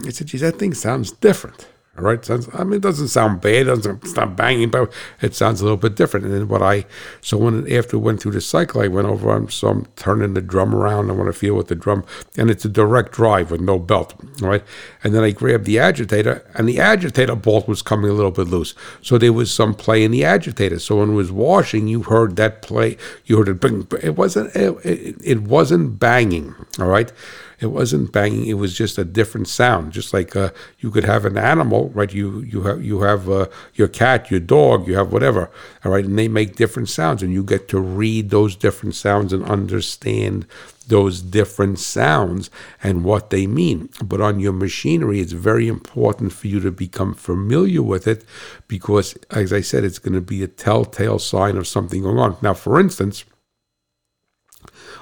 I 0.06 0.10
said, 0.10 0.28
geez, 0.28 0.40
that 0.40 0.58
thing 0.58 0.74
sounds 0.74 1.12
different. 1.12 1.68
All 1.96 2.02
right, 2.02 2.24
sounds, 2.24 2.48
I 2.52 2.64
mean, 2.64 2.74
it 2.74 2.82
doesn't 2.82 3.08
sound 3.08 3.40
bad. 3.40 3.54
It 3.54 3.64
doesn't 3.64 4.02
it's 4.02 4.16
not 4.16 4.34
banging, 4.34 4.70
but 4.70 4.92
it 5.20 5.32
sounds 5.34 5.60
a 5.60 5.64
little 5.64 5.76
bit 5.76 5.94
different. 5.94 6.26
And 6.26 6.34
then 6.34 6.48
what 6.48 6.60
I 6.60 6.86
so 7.20 7.36
when 7.36 7.72
after 7.72 7.98
went 8.00 8.20
through 8.20 8.32
the 8.32 8.40
cycle, 8.40 8.80
I 8.80 8.88
went 8.88 9.06
over. 9.06 9.30
I'm 9.30 9.48
so 9.48 9.68
I'm 9.68 9.86
turning 9.94 10.34
the 10.34 10.42
drum 10.42 10.74
around. 10.74 11.08
I 11.08 11.14
want 11.14 11.28
to 11.28 11.38
feel 11.38 11.54
with 11.54 11.68
the 11.68 11.76
drum, 11.76 12.04
and 12.36 12.50
it's 12.50 12.64
a 12.64 12.68
direct 12.68 13.12
drive 13.12 13.52
with 13.52 13.60
no 13.60 13.78
belt. 13.78 14.14
All 14.42 14.48
right, 14.48 14.64
and 15.04 15.14
then 15.14 15.22
I 15.22 15.30
grabbed 15.30 15.66
the 15.66 15.78
agitator, 15.78 16.44
and 16.54 16.68
the 16.68 16.80
agitator 16.80 17.36
bolt 17.36 17.68
was 17.68 17.80
coming 17.80 18.10
a 18.10 18.14
little 18.14 18.32
bit 18.32 18.48
loose. 18.48 18.74
So 19.00 19.16
there 19.16 19.32
was 19.32 19.54
some 19.54 19.72
play 19.72 20.02
in 20.02 20.10
the 20.10 20.24
agitator. 20.24 20.80
So 20.80 20.98
when 20.98 21.10
it 21.10 21.14
was 21.14 21.30
washing, 21.30 21.86
you 21.86 22.02
heard 22.02 22.34
that 22.36 22.60
play. 22.60 22.96
You 23.24 23.38
heard 23.38 23.48
it. 23.48 23.60
Bing, 23.60 23.86
it 24.02 24.16
wasn't. 24.16 24.54
It, 24.56 24.84
it, 24.84 25.16
it 25.22 25.42
wasn't 25.42 26.00
banging. 26.00 26.56
All 26.80 26.88
right. 26.88 27.12
It 27.60 27.66
wasn't 27.66 28.12
banging. 28.12 28.46
It 28.46 28.54
was 28.54 28.76
just 28.76 28.98
a 28.98 29.04
different 29.04 29.48
sound. 29.48 29.92
Just 29.92 30.12
like 30.12 30.34
uh, 30.36 30.50
you 30.78 30.90
could 30.90 31.04
have 31.04 31.24
an 31.24 31.38
animal, 31.38 31.90
right? 31.90 32.12
You 32.12 32.40
you 32.40 32.62
have 32.62 32.84
you 32.84 33.02
have 33.02 33.28
uh, 33.28 33.46
your 33.74 33.88
cat, 33.88 34.30
your 34.30 34.40
dog, 34.40 34.86
you 34.86 34.96
have 34.96 35.12
whatever, 35.12 35.50
all 35.84 35.92
right, 35.92 36.04
and 36.04 36.18
they 36.18 36.28
make 36.28 36.56
different 36.56 36.88
sounds, 36.88 37.22
and 37.22 37.32
you 37.32 37.44
get 37.44 37.68
to 37.68 37.80
read 37.80 38.30
those 38.30 38.56
different 38.56 38.94
sounds 38.94 39.32
and 39.32 39.44
understand 39.44 40.46
those 40.86 41.22
different 41.22 41.78
sounds 41.78 42.50
and 42.82 43.04
what 43.04 43.30
they 43.30 43.46
mean. 43.46 43.88
But 44.02 44.20
on 44.20 44.40
your 44.40 44.52
machinery, 44.52 45.20
it's 45.20 45.32
very 45.32 45.66
important 45.66 46.32
for 46.32 46.46
you 46.46 46.60
to 46.60 46.70
become 46.70 47.14
familiar 47.14 47.82
with 47.82 48.06
it 48.06 48.24
because, 48.68 49.16
as 49.30 49.52
I 49.52 49.62
said, 49.62 49.84
it's 49.84 49.98
going 49.98 50.14
to 50.14 50.20
be 50.20 50.42
a 50.42 50.48
telltale 50.48 51.18
sign 51.18 51.56
of 51.56 51.66
something 51.66 52.02
going 52.02 52.18
on. 52.18 52.36
Now, 52.42 52.54
for 52.54 52.78
instance 52.78 53.24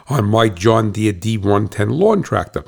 on 0.09 0.27
my 0.27 0.49
John 0.49 0.93
Deere 0.93 1.13
D110 1.13 1.91
lawn 1.91 2.23
tractor. 2.23 2.65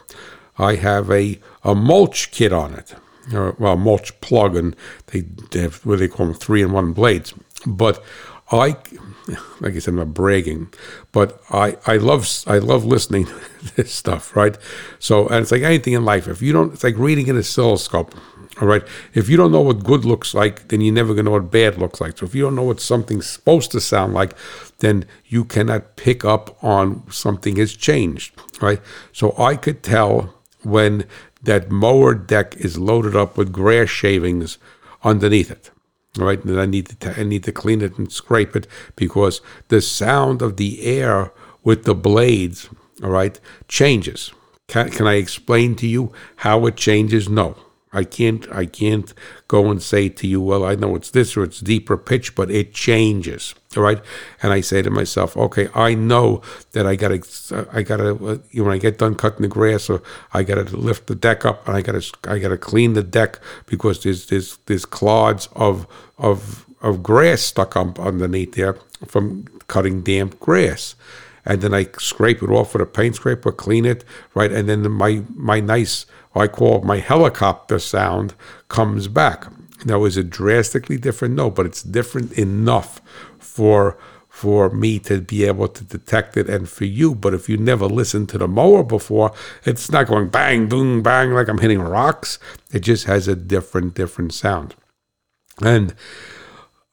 I 0.59 0.77
have 0.77 1.11
a, 1.11 1.39
a 1.63 1.75
mulch 1.75 2.31
kit 2.31 2.53
on 2.53 2.75
it, 2.75 2.95
uh, 3.35 3.53
well, 3.59 3.77
mulch 3.77 4.19
plug, 4.21 4.57
and 4.57 4.77
they, 5.09 5.21
they 5.51 5.61
have 5.61 5.85
what 5.85 5.99
they 5.99 6.09
call 6.09 6.27
them 6.27 6.35
three 6.35 6.63
in 6.63 6.73
one 6.73 6.93
blades. 6.93 7.35
But 7.67 8.03
I, 8.51 8.77
like 9.61 9.75
I 9.75 9.79
said, 9.79 9.91
I'm 9.91 9.97
not 9.97 10.15
bragging, 10.15 10.73
but 11.13 11.41
I, 11.51 11.77
I 11.87 11.97
love 11.97 12.29
I 12.47 12.59
love 12.59 12.85
listening 12.85 13.27
to 13.67 13.77
this 13.77 13.93
stuff, 13.93 14.37
right? 14.37 14.57
So, 14.99 15.27
and 15.29 15.43
it's 15.43 15.53
like 15.53 15.63
anything 15.63 15.95
in 15.95 16.05
life. 16.05 16.29
If 16.29 16.43
you 16.43 16.53
don't, 16.53 16.73
it's 16.73 16.85
like 16.85 16.97
reading 16.97 17.29
an 17.31 17.39
oscilloscope. 17.39 18.15
All 18.61 18.69
right. 18.69 18.83
If 19.15 19.29
you 19.29 19.37
don't 19.37 19.51
know 19.51 19.61
what 19.61 19.83
good 19.83 20.05
looks 20.05 20.33
like, 20.33 20.69
then 20.69 20.81
you're 20.81 20.95
never 20.95 21.13
going 21.13 21.25
to 21.25 21.31
know 21.31 21.39
what 21.39 21.51
bad 21.51 21.77
looks 21.77 22.01
like. 22.01 22.19
So 22.19 22.27
if 22.27 22.35
you 22.35 22.43
don't 22.43 22.55
know 22.55 22.63
what 22.63 22.81
something's 22.81 23.29
supposed 23.29 23.73
to 23.73 23.81
sound 23.81 24.15
like, 24.15 24.35
then 24.79 25.07
you 25.27 25.45
cannot 25.45 25.97
pick 25.97 26.25
up 26.25 26.63
on 26.63 27.11
something 27.11 27.57
has 27.57 27.75
changed. 27.75 28.35
Right. 28.61 28.81
So 29.13 29.35
I 29.39 29.57
could 29.57 29.83
tell 29.83 30.35
when 30.63 31.07
that 31.43 31.71
mower 31.71 32.15
deck 32.15 32.57
is 32.57 32.79
loaded 32.79 33.17
up 33.17 33.37
with 33.37 33.53
grass 33.53 33.89
shavings 33.89 34.59
underneath 35.03 35.51
it. 35.51 35.71
All 36.19 36.27
right. 36.27 36.43
And 36.45 36.61
I 36.61 36.67
need 36.67 37.01
to 37.01 37.21
I 37.21 37.25
need 37.25 37.43
to 37.45 37.53
clean 37.53 37.83
it 37.83 37.99
and 37.99 38.13
scrape 38.13 38.55
it 38.55 38.69
because 38.95 39.41
the 39.67 39.81
sound 39.81 40.43
of 40.43 40.59
the 40.59 40.85
air 40.85 41.33
with 41.65 41.85
the 41.85 41.95
blades, 41.95 42.69
all 43.03 43.11
right, 43.11 43.41
changes. 43.67 44.33
Can, 44.69 44.91
can 44.91 45.07
I 45.07 45.15
explain 45.15 45.75
to 45.77 45.87
you 45.87 46.13
how 46.37 46.67
it 46.67 46.77
changes? 46.77 47.29
No. 47.29 47.57
I 47.95 48.05
can't 48.05 48.51
I 48.53 48.67
can't 48.67 49.15
go 49.49 49.71
and 49.71 49.83
say 49.83 50.09
to 50.09 50.27
you, 50.27 50.41
well, 50.41 50.65
I 50.65 50.75
know 50.75 50.97
it's 50.97 51.11
this 51.11 51.37
or 51.37 51.45
it's 51.45 51.61
deeper 51.61 51.97
pitch, 51.97 52.35
but 52.35 52.51
it 52.51 52.75
changes. 52.75 53.55
All 53.77 53.83
right. 53.83 54.01
And 54.43 54.53
I 54.53 54.61
say 54.61 54.83
to 54.83 54.91
myself, 54.91 55.37
okay, 55.37 55.69
I 55.75 55.95
know 55.95 56.43
that 56.73 56.87
I 56.87 56.97
gotta 56.97 57.23
I 57.73 57.83
gotta 57.83 58.11
uh, 58.11 58.39
you 58.51 58.63
know, 58.63 58.65
when 58.65 58.75
I 58.75 58.79
get 58.79 58.99
done 58.99 59.15
cutting 59.15 59.43
the 59.43 59.49
grass 59.49 59.89
or 59.89 60.03
I 60.33 60.43
gotta 60.43 60.65
lift 60.77 61.07
the 61.07 61.15
deck 61.15 61.45
up 61.45 61.67
and 61.67 61.77
I 61.77 61.83
gotta 61.83 62.05
I 62.25 62.39
gotta 62.39 62.59
clean 62.59 62.95
the 62.95 63.03
deck 63.03 63.39
because 63.67 64.03
there's 64.03 64.27
there's 64.27 64.59
there's 64.67 64.85
clods 64.85 65.49
of 65.55 65.87
of 66.19 66.67
of 66.83 67.03
grass 67.03 67.41
stuck 67.41 67.77
up 67.77 67.99
underneath 67.99 68.55
there 68.55 68.77
from 69.07 69.47
cutting 69.69 70.03
damp 70.03 70.39
grass 70.41 70.97
and 71.47 71.61
then 71.61 71.75
I 71.75 71.87
scrape 71.99 72.43
it 72.43 72.51
off 72.51 72.73
with 72.73 72.83
a 72.83 72.87
paint 72.87 73.17
scraper, 73.17 73.53
clean 73.53 73.85
it, 73.85 74.05
right, 74.35 74.51
and 74.51 74.69
then 74.69 74.91
my 74.91 75.23
my 75.35 75.61
nice 75.61 76.07
I 76.35 76.49
call 76.49 76.83
my 76.83 76.99
helicopter 76.99 77.79
sound 77.79 78.35
comes 78.69 79.09
back. 79.09 79.47
Now, 79.85 80.05
is 80.05 80.17
it 80.17 80.31
drastically 80.31 80.97
different? 80.97 81.35
No, 81.35 81.51
but 81.51 81.67
it's 81.67 81.83
different 81.83 82.33
enough 82.33 83.01
for 83.39 83.99
for 84.35 84.69
me 84.69 84.99
to 84.99 85.21
be 85.21 85.45
able 85.45 85.69
to 85.69 85.85
detect 85.85 86.37
it 86.37 86.51
and 86.51 86.69
for 86.69 86.85
you. 86.87 87.15
But 87.15 87.35
if 87.35 87.49
you 87.49 87.57
never 87.57 87.87
listened 87.87 88.29
to 88.31 88.39
the 88.39 88.49
mower 88.49 88.83
before, 88.83 89.33
it's 89.65 89.93
not 89.93 90.09
going 90.09 90.29
bang, 90.29 90.69
boom, 90.69 91.05
bang 91.05 91.31
like 91.31 91.47
I'm 91.47 91.59
hitting 91.59 91.81
rocks. 91.81 92.41
It 92.73 92.81
just 92.81 93.05
has 93.05 93.29
a 93.29 93.37
different, 93.37 93.95
different 93.95 94.35
sound. 94.35 94.75
And 95.63 95.95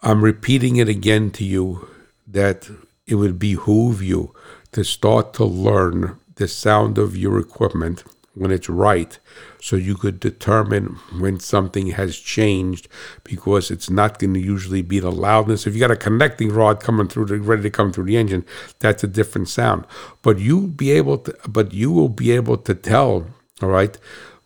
I'm 0.04 0.24
repeating 0.24 0.76
it 0.76 0.88
again 0.88 1.32
to 1.32 1.44
you 1.44 1.90
that 2.28 2.70
it 3.08 3.16
would 3.16 3.40
behoove 3.40 4.04
you 4.04 4.36
to 4.74 4.84
start 4.84 5.34
to 5.34 5.44
learn 5.44 6.20
the 6.36 6.48
sound 6.48 7.00
of 7.00 7.18
your 7.18 7.40
equipment 7.40 8.04
when 8.34 8.52
it's 8.52 8.70
right. 8.70 9.20
So 9.62 9.76
you 9.76 9.96
could 9.96 10.20
determine 10.20 10.98
when 11.20 11.40
something 11.40 11.88
has 11.88 12.18
changed 12.18 12.88
because 13.24 13.70
it's 13.70 13.90
not 13.90 14.20
going 14.20 14.34
to 14.34 14.40
usually 14.40 14.82
be 14.82 15.00
the 15.00 15.12
loudness. 15.12 15.68
If 15.68 15.74
you 15.74 15.80
got 15.80 15.92
a 15.92 15.98
connecting 15.98 16.50
rod 16.50 16.80
coming 16.80 17.08
through 17.08 17.26
the, 17.26 17.40
ready 17.40 17.64
to 17.64 17.70
come 17.70 17.92
through 17.92 18.06
the 18.06 18.18
engine 18.18 18.46
that's 18.80 19.04
a 19.04 19.08
different 19.08 19.50
sound. 19.50 19.86
But 20.22 20.40
you 20.40 20.68
be 20.68 20.92
able 20.92 21.20
to 21.20 21.36
but 21.48 21.74
you 21.74 21.92
will 21.92 22.10
be 22.10 22.32
able 22.32 22.58
to 22.58 22.74
tell 22.74 23.28
all 23.62 23.70
right 23.70 23.98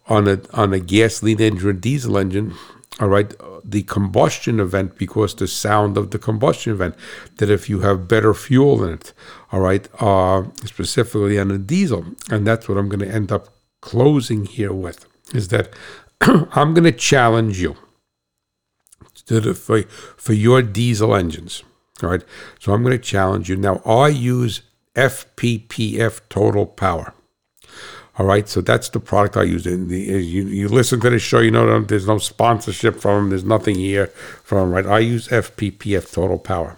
on 0.08 0.28
a 0.28 0.42
on 0.54 0.74
a 0.74 0.80
gasoline 0.80 1.42
engine 1.42 1.70
or 1.70 1.74
diesel 1.74 2.18
engine 2.18 2.54
all 3.00 3.08
right 3.08 3.34
the 3.64 3.84
combustion 3.84 4.60
event 4.60 4.98
because 4.98 5.36
the 5.36 5.48
sound 5.48 5.98
of 5.98 6.12
the 6.12 6.20
combustion 6.20 6.72
event 6.72 6.96
that 7.38 7.50
if 7.50 7.68
you 7.70 7.80
have 7.82 8.08
better 8.08 8.34
fuel 8.34 8.84
in 8.84 8.94
it 8.94 9.14
all 9.52 9.60
right 9.60 9.88
uh, 10.00 10.44
specifically 10.66 11.40
on 11.40 11.52
a 11.52 11.58
diesel. 11.58 12.06
And 12.30 12.46
that's 12.46 12.68
what 12.68 12.78
i'm 12.78 12.90
going 12.90 13.00
to 13.00 13.14
end 13.14 13.32
up 13.32 13.55
closing 13.86 14.48
here 14.48 14.74
with 14.74 15.06
is 15.34 15.50
that 15.50 15.70
I'm 16.22 16.74
going 16.74 16.86
to 16.86 16.92
challenge 16.92 17.62
you 17.62 17.76
to 19.28 19.40
the, 19.40 19.54
for, 19.54 19.84
for 20.18 20.34
your 20.34 20.64
diesel 20.64 21.16
engines. 21.16 21.64
All 22.02 22.10
right. 22.10 22.24
So 22.60 22.74
I'm 22.74 22.82
going 22.82 22.98
to 22.98 23.04
challenge 23.04 23.48
you. 23.48 23.56
Now, 23.56 23.84
I 23.86 24.08
use 24.08 24.64
FPPF 24.96 26.22
Total 26.30 26.66
Power. 26.66 27.14
All 28.18 28.26
right. 28.26 28.50
So 28.50 28.60
that's 28.62 28.90
the 28.90 29.00
product 29.00 29.38
I 29.38 29.44
use. 29.44 29.68
And 29.68 29.92
You, 29.92 30.46
you 30.46 30.68
listen 30.68 31.00
to 31.02 31.10
the 31.12 31.20
show, 31.20 31.40
you 31.40 31.52
know, 31.52 31.80
there's 31.82 32.08
no 32.08 32.18
sponsorship 32.18 32.96
from 33.00 33.16
them, 33.16 33.30
there's 33.30 33.44
nothing 33.44 33.76
here 33.76 34.08
from 34.44 34.72
right? 34.72 34.88
I 34.88 35.00
use 35.00 35.28
FPPF 35.28 36.12
Total 36.12 36.40
Power. 36.40 36.78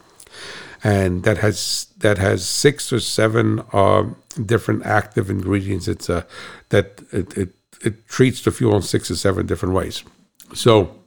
And 0.84 1.24
that 1.24 1.38
has 1.40 1.88
that 1.98 2.18
has 2.18 2.48
six 2.48 2.94
or 2.94 3.00
seven 3.00 3.64
uh, 3.74 4.04
different 4.46 4.86
active 4.86 5.30
ingredients. 5.30 5.88
It's 5.88 6.10
a 6.10 6.26
that 6.70 7.02
it, 7.12 7.38
it, 7.38 7.50
it 7.84 8.08
treats 8.08 8.42
the 8.42 8.52
fuel 8.52 8.76
in 8.76 8.82
six 8.82 9.10
or 9.10 9.16
seven 9.16 9.48
different 9.48 9.74
ways. 9.74 10.04
So, 10.54 11.00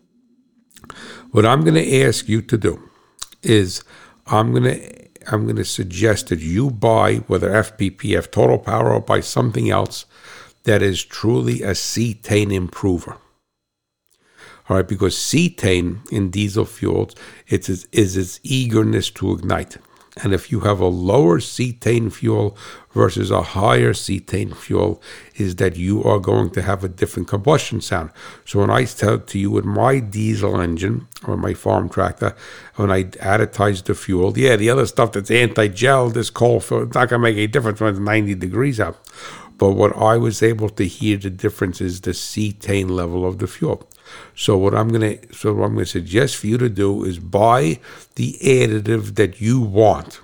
what 1.30 1.46
I'm 1.46 1.62
going 1.62 1.74
to 1.74 2.02
ask 2.02 2.28
you 2.28 2.42
to 2.42 2.58
do 2.58 2.90
is 3.42 3.84
I'm 4.26 4.52
going 4.52 4.64
to 4.64 5.00
I'm 5.32 5.44
going 5.44 5.56
to 5.56 5.64
suggest 5.64 6.28
that 6.28 6.40
you 6.40 6.70
buy 6.70 7.16
whether 7.28 7.50
FPPF 7.50 8.30
Total 8.30 8.58
Power 8.58 8.92
or 8.92 9.00
buy 9.00 9.20
something 9.20 9.70
else 9.70 10.06
that 10.64 10.82
is 10.82 11.04
truly 11.04 11.62
a 11.62 11.70
cetane 11.70 12.52
improver. 12.52 13.16
All 14.70 14.76
right, 14.76 14.86
because 14.86 15.16
cetane 15.16 16.08
in 16.12 16.30
diesel 16.30 16.64
fuels 16.64 17.16
it's, 17.48 17.68
is 17.68 18.16
its 18.16 18.38
eagerness 18.44 19.10
to 19.10 19.32
ignite. 19.32 19.78
And 20.22 20.32
if 20.32 20.52
you 20.52 20.60
have 20.60 20.78
a 20.78 20.86
lower 20.86 21.40
cetane 21.40 22.12
fuel 22.12 22.56
versus 22.92 23.32
a 23.32 23.42
higher 23.42 23.92
cetane 23.92 24.54
fuel, 24.54 25.02
is 25.34 25.56
that 25.56 25.74
you 25.74 26.04
are 26.04 26.20
going 26.20 26.50
to 26.50 26.62
have 26.62 26.84
a 26.84 26.88
different 26.88 27.26
combustion 27.26 27.80
sound. 27.80 28.10
So 28.44 28.60
when 28.60 28.70
I 28.70 28.84
tell 28.84 29.18
to 29.18 29.38
you 29.40 29.50
with 29.50 29.64
my 29.64 29.98
diesel 29.98 30.60
engine 30.60 31.08
or 31.26 31.36
my 31.36 31.52
farm 31.52 31.88
tractor, 31.88 32.36
when 32.76 32.92
I 32.92 33.04
additize 33.04 33.82
the 33.82 33.96
fuel, 33.96 34.38
yeah, 34.38 34.54
the 34.54 34.70
other 34.70 34.86
stuff 34.86 35.10
that's 35.10 35.32
anti-gel, 35.32 36.10
this 36.10 36.30
coal 36.30 36.60
fuel, 36.60 36.84
it's 36.84 36.94
not 36.94 37.08
to 37.08 37.18
make 37.18 37.36
any 37.36 37.48
difference 37.48 37.80
when 37.80 37.90
it's 37.90 37.98
90 37.98 38.36
degrees 38.36 38.78
out. 38.78 39.00
But 39.58 39.72
what 39.72 39.96
I 39.96 40.16
was 40.16 40.44
able 40.44 40.68
to 40.70 40.86
hear 40.86 41.16
the 41.16 41.28
difference 41.28 41.80
is 41.80 42.02
the 42.02 42.12
cetane 42.12 42.90
level 42.90 43.26
of 43.26 43.38
the 43.38 43.48
fuel. 43.48 43.88
So 44.34 44.56
what 44.56 44.74
I'm 44.74 44.88
gonna 44.88 45.16
so 45.32 45.54
what 45.54 45.66
I'm 45.66 45.74
gonna 45.74 45.86
suggest 45.86 46.36
for 46.36 46.46
you 46.46 46.58
to 46.58 46.68
do 46.68 47.04
is 47.04 47.18
buy 47.18 47.78
the 48.16 48.38
additive 48.42 49.14
that 49.16 49.40
you 49.40 49.60
want. 49.60 50.20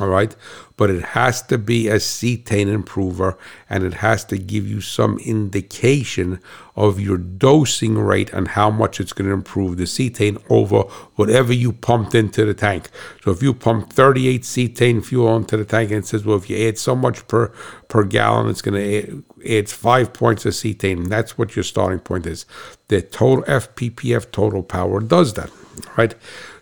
All 0.00 0.08
right, 0.08 0.34
but 0.78 0.88
it 0.88 1.02
has 1.02 1.42
to 1.42 1.58
be 1.58 1.88
a 1.88 1.96
cetane 1.96 2.68
improver 2.68 3.36
and 3.68 3.84
it 3.84 3.94
has 3.94 4.24
to 4.24 4.38
give 4.38 4.66
you 4.66 4.80
some 4.80 5.18
indication 5.18 6.40
of 6.74 6.98
your 6.98 7.18
dosing 7.18 7.98
rate 7.98 8.32
and 8.32 8.48
how 8.48 8.70
much 8.70 9.00
it's 9.00 9.12
going 9.12 9.28
to 9.28 9.34
improve 9.34 9.76
the 9.76 9.84
cetane 9.84 10.42
over 10.48 10.84
whatever 11.16 11.52
you 11.52 11.74
pumped 11.74 12.14
into 12.14 12.46
the 12.46 12.54
tank. 12.54 12.88
So 13.22 13.32
if 13.32 13.42
you 13.42 13.52
pump 13.52 13.92
38 13.92 14.42
cetane 14.42 15.04
fuel 15.04 15.36
into 15.36 15.58
the 15.58 15.66
tank 15.66 15.90
and 15.90 15.98
it 15.98 16.06
says, 16.06 16.24
well, 16.24 16.38
if 16.38 16.48
you 16.48 16.66
add 16.66 16.78
so 16.78 16.96
much 16.96 17.28
per 17.28 17.48
per 17.88 18.04
gallon, 18.04 18.48
it's 18.48 18.62
going 18.62 18.80
to 18.82 19.24
add 19.46 19.68
five 19.68 20.14
points 20.14 20.46
of 20.46 20.54
cetane. 20.54 21.08
That's 21.08 21.36
what 21.36 21.54
your 21.54 21.64
starting 21.64 22.00
point 22.00 22.26
is. 22.26 22.46
The 22.88 23.02
total 23.02 23.44
FPPF 23.44 24.30
total 24.30 24.62
power 24.62 25.00
does 25.00 25.34
that, 25.34 25.50
right? 25.96 26.14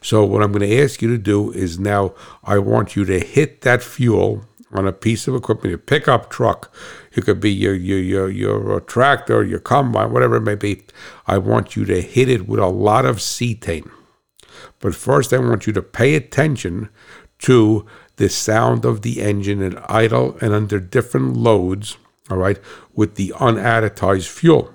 So 0.03 0.25
what 0.25 0.43
I'm 0.43 0.53
going 0.53 0.69
to 0.69 0.83
ask 0.83 1.03
you 1.03 1.09
to 1.09 1.19
do 1.19 1.53
is 1.53 1.79
now 1.79 2.15
I 2.45 2.59
want 2.59 2.97
you 2.97 3.05
to 3.05 3.21
hit 3.21 3.63
that 3.63 3.83
fuel 3.83 4.45
on 4.73 4.87
a 4.87 4.93
piece 4.93 5.27
of 5.27 5.35
equipment, 5.35 5.71
your 5.71 5.79
pickup 5.79 6.31
truck. 6.31 6.73
It 7.13 7.25
could 7.25 7.41
be 7.41 7.51
your 7.51 7.75
your 7.75 7.99
your 7.99 8.31
your 8.31 8.77
uh, 8.77 8.81
tractor, 8.81 9.45
your 9.45 9.59
combine, 9.59 10.13
whatever 10.13 10.37
it 10.37 10.43
may 10.43 10.55
be. 10.55 10.83
I 11.27 11.39
want 11.39 11.77
you 11.77 11.85
to 11.87 12.01
hit 12.01 12.29
it 12.29 12.47
with 12.47 12.61
a 12.61 12.67
lot 12.67 13.05
of 13.05 13.17
cetane. 13.17 13.91
But 14.79 14.95
first, 14.95 15.33
I 15.33 15.39
want 15.39 15.67
you 15.67 15.73
to 15.73 15.83
pay 15.83 16.15
attention 16.15 16.89
to 17.41 17.87
the 18.17 18.29
sound 18.29 18.85
of 18.85 19.03
the 19.03 19.21
engine 19.21 19.63
at 19.63 19.91
idle 19.91 20.37
and 20.41 20.53
under 20.53 20.79
different 20.79 21.37
loads. 21.37 21.97
All 22.31 22.37
right, 22.37 22.59
with 22.95 23.17
the 23.17 23.31
unadditized 23.37 24.29
fuel. 24.29 24.73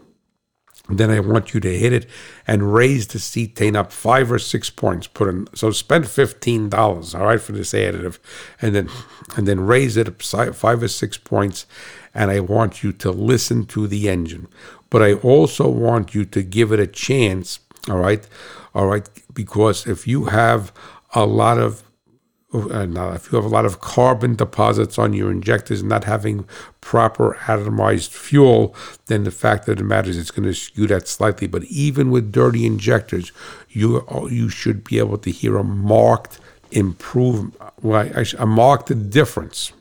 Then 0.88 1.10
I 1.10 1.20
want 1.20 1.54
you 1.54 1.60
to 1.62 1.78
hit 1.78 1.94
it 1.94 2.06
and 2.46 2.74
raise 2.74 3.08
the 3.08 3.18
cetane 3.18 3.76
up 3.76 3.92
five 3.92 4.32
or 4.32 4.38
six 4.38 4.70
points. 4.70 5.08
Put 5.08 5.30
in 5.30 5.48
so 5.56 5.72
spend 5.72 6.08
fifteen 6.08 6.70
dollars, 6.70 7.16
all 7.16 7.26
right, 7.26 7.42
for 7.42 7.54
this 7.54 7.74
additive, 7.74 8.20
and 8.62 8.76
then 8.76 8.90
and 9.36 9.48
then 9.48 9.66
raise 9.66 9.98
it 9.98 10.08
up 10.08 10.22
five 10.22 10.84
or 10.84 10.88
six 10.88 11.18
points. 11.18 11.66
And 12.14 12.30
I 12.32 12.40
want 12.40 12.84
you 12.84 12.94
to 12.94 13.12
listen 13.12 13.66
to 13.68 13.88
the 13.88 14.08
engine, 14.10 14.48
but 14.90 15.02
I 15.02 15.14
also 15.16 15.68
want 15.68 16.14
you 16.14 16.24
to 16.26 16.44
give 16.44 16.72
it 16.72 16.80
a 16.80 16.88
chance, 16.88 17.60
all 17.90 17.98
right, 17.98 18.26
all 18.74 18.88
right, 18.88 19.10
because 19.34 19.86
if 19.86 20.08
you 20.08 20.26
have 20.26 20.72
a 21.14 21.26
lot 21.26 21.58
of 21.58 21.84
uh, 22.64 23.12
if 23.14 23.32
you 23.32 23.36
have 23.36 23.46
a 23.46 23.50
lot 23.50 23.66
of 23.66 23.80
carbon 23.80 24.36
deposits 24.36 24.98
on 24.98 25.14
your 25.14 25.32
injectors 25.32 25.82
and 25.82 25.90
not 25.90 26.04
having 26.04 26.46
proper 26.82 27.38
atomized 27.42 28.10
fuel, 28.10 28.76
then 29.08 29.24
the 29.24 29.32
fact 29.32 29.68
of 29.68 29.78
the 29.78 29.84
matter 29.84 30.10
is 30.10 30.18
it's 30.18 30.32
going 30.32 30.48
to 30.48 30.54
skew 30.54 30.88
that 30.88 31.08
slightly. 31.08 31.48
But 31.48 31.64
even 31.66 32.12
with 32.12 32.32
dirty 32.32 32.66
injectors, 32.66 33.32
you 33.70 34.06
you 34.30 34.50
should 34.50 34.84
be 34.84 35.00
able 35.00 35.18
to 35.20 35.32
hear 35.32 35.58
a 35.58 35.64
marked 35.64 36.40
improvement, 36.72 37.56
well, 37.82 38.10
a 38.38 38.46
marked 38.46 39.10
difference 39.10 39.72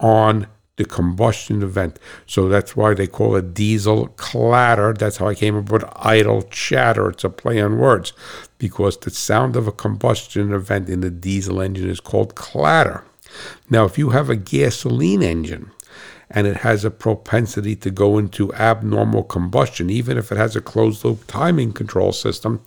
on 0.00 0.46
the 0.76 0.84
combustion 0.84 1.62
event. 1.62 1.98
So 2.26 2.48
that's 2.48 2.76
why 2.76 2.94
they 2.94 3.06
call 3.06 3.36
it 3.36 3.54
diesel 3.54 4.08
clatter. 4.16 4.92
That's 4.92 5.16
how 5.16 5.28
I 5.28 5.34
came 5.34 5.56
up 5.56 5.70
with 5.70 5.84
idle 5.96 6.42
chatter. 6.42 7.10
It's 7.10 7.24
a 7.24 7.30
play 7.30 7.60
on 7.60 7.78
words 7.78 8.12
because 8.58 8.96
the 8.98 9.10
sound 9.10 9.56
of 9.56 9.66
a 9.66 9.72
combustion 9.72 10.52
event 10.52 10.88
in 10.88 11.00
the 11.00 11.10
diesel 11.10 11.60
engine 11.60 11.88
is 11.88 12.00
called 12.00 12.34
clatter. 12.34 13.04
Now, 13.68 13.84
if 13.84 13.98
you 13.98 14.10
have 14.10 14.30
a 14.30 14.36
gasoline 14.36 15.22
engine, 15.22 15.70
and 16.28 16.46
it 16.46 16.58
has 16.58 16.84
a 16.84 16.90
propensity 16.90 17.76
to 17.76 17.90
go 17.90 18.18
into 18.18 18.52
abnormal 18.54 19.22
combustion, 19.22 19.90
even 19.90 20.18
if 20.18 20.32
it 20.32 20.38
has 20.38 20.56
a 20.56 20.60
closed 20.60 21.04
loop 21.04 21.24
timing 21.26 21.72
control 21.72 22.12
system 22.12 22.60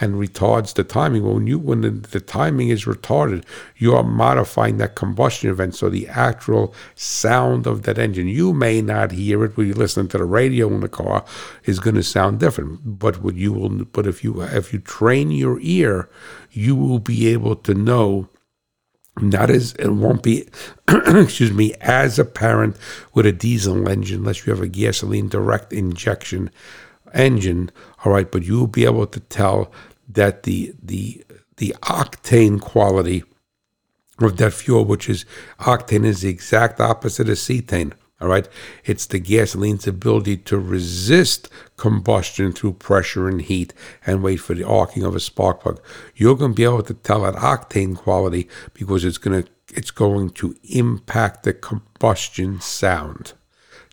and 0.00 0.14
retards 0.14 0.74
the 0.74 0.84
timing. 0.84 1.24
When 1.24 1.46
you 1.46 1.58
when 1.58 1.80
the, 1.80 1.90
the 1.90 2.20
timing 2.20 2.68
is 2.68 2.84
retarded, 2.84 3.44
you 3.76 3.94
are 3.96 4.04
modifying 4.04 4.76
that 4.78 4.94
combustion 4.94 5.50
event. 5.50 5.74
So 5.74 5.90
the 5.90 6.08
actual 6.08 6.74
sound 6.94 7.66
of 7.66 7.82
that 7.82 7.98
engine, 7.98 8.28
you 8.28 8.52
may 8.52 8.80
not 8.80 9.12
hear 9.12 9.44
it 9.44 9.56
when 9.56 9.66
you 9.66 9.74
listen 9.74 10.06
to 10.08 10.18
the 10.18 10.24
radio 10.24 10.68
in 10.68 10.80
the 10.80 10.88
car, 10.88 11.24
is 11.64 11.80
going 11.80 11.96
to 11.96 12.02
sound 12.02 12.38
different. 12.38 12.98
But 12.98 13.22
what 13.22 13.34
you 13.34 13.52
will, 13.52 13.84
but 13.86 14.06
if 14.06 14.22
you 14.22 14.40
if 14.42 14.72
you 14.72 14.78
train 14.78 15.32
your 15.32 15.58
ear, 15.60 16.08
you 16.52 16.76
will 16.76 17.00
be 17.00 17.28
able 17.28 17.56
to 17.56 17.74
know 17.74 18.28
not 19.22 19.50
as 19.50 19.72
it 19.74 19.88
won't 19.88 20.22
be 20.22 20.48
excuse 20.88 21.52
me 21.52 21.74
as 21.80 22.18
apparent 22.18 22.76
with 23.14 23.26
a 23.26 23.32
diesel 23.32 23.88
engine 23.88 24.18
unless 24.18 24.46
you 24.46 24.52
have 24.52 24.62
a 24.62 24.68
gasoline 24.68 25.28
direct 25.28 25.72
injection 25.72 26.50
engine 27.14 27.70
all 28.04 28.12
right? 28.12 28.30
But 28.30 28.44
you'll 28.44 28.66
be 28.66 28.84
able 28.84 29.06
to 29.06 29.20
tell 29.20 29.72
that 30.08 30.44
the 30.44 30.74
the 30.82 31.24
the 31.56 31.74
octane 31.82 32.60
quality 32.60 33.24
of 34.18 34.36
that 34.36 34.52
fuel 34.52 34.84
which 34.84 35.08
is 35.08 35.24
octane 35.60 36.04
is 36.04 36.22
the 36.22 36.28
exact 36.28 36.80
opposite 36.80 37.28
of 37.28 37.36
cetane 37.36 37.92
all 38.20 38.28
right. 38.28 38.46
It's 38.84 39.06
the 39.06 39.18
gasoline's 39.18 39.86
ability 39.86 40.36
to 40.38 40.58
resist 40.58 41.48
combustion 41.76 42.52
through 42.52 42.74
pressure 42.74 43.28
and 43.28 43.40
heat 43.40 43.72
and 44.06 44.22
wait 44.22 44.36
for 44.36 44.54
the 44.54 44.66
arcing 44.66 45.04
of 45.04 45.16
a 45.16 45.20
spark 45.20 45.62
plug. 45.62 45.80
You're 46.14 46.36
going 46.36 46.52
to 46.52 46.56
be 46.56 46.64
able 46.64 46.82
to 46.82 46.94
tell 46.94 47.22
that 47.22 47.34
octane 47.36 47.96
quality 47.96 48.48
because 48.74 49.04
it's 49.04 49.18
going 49.18 49.42
to 49.42 49.48
it's 49.72 49.92
going 49.92 50.30
to 50.30 50.56
impact 50.64 51.44
the 51.44 51.52
combustion 51.52 52.60
sound. 52.60 53.34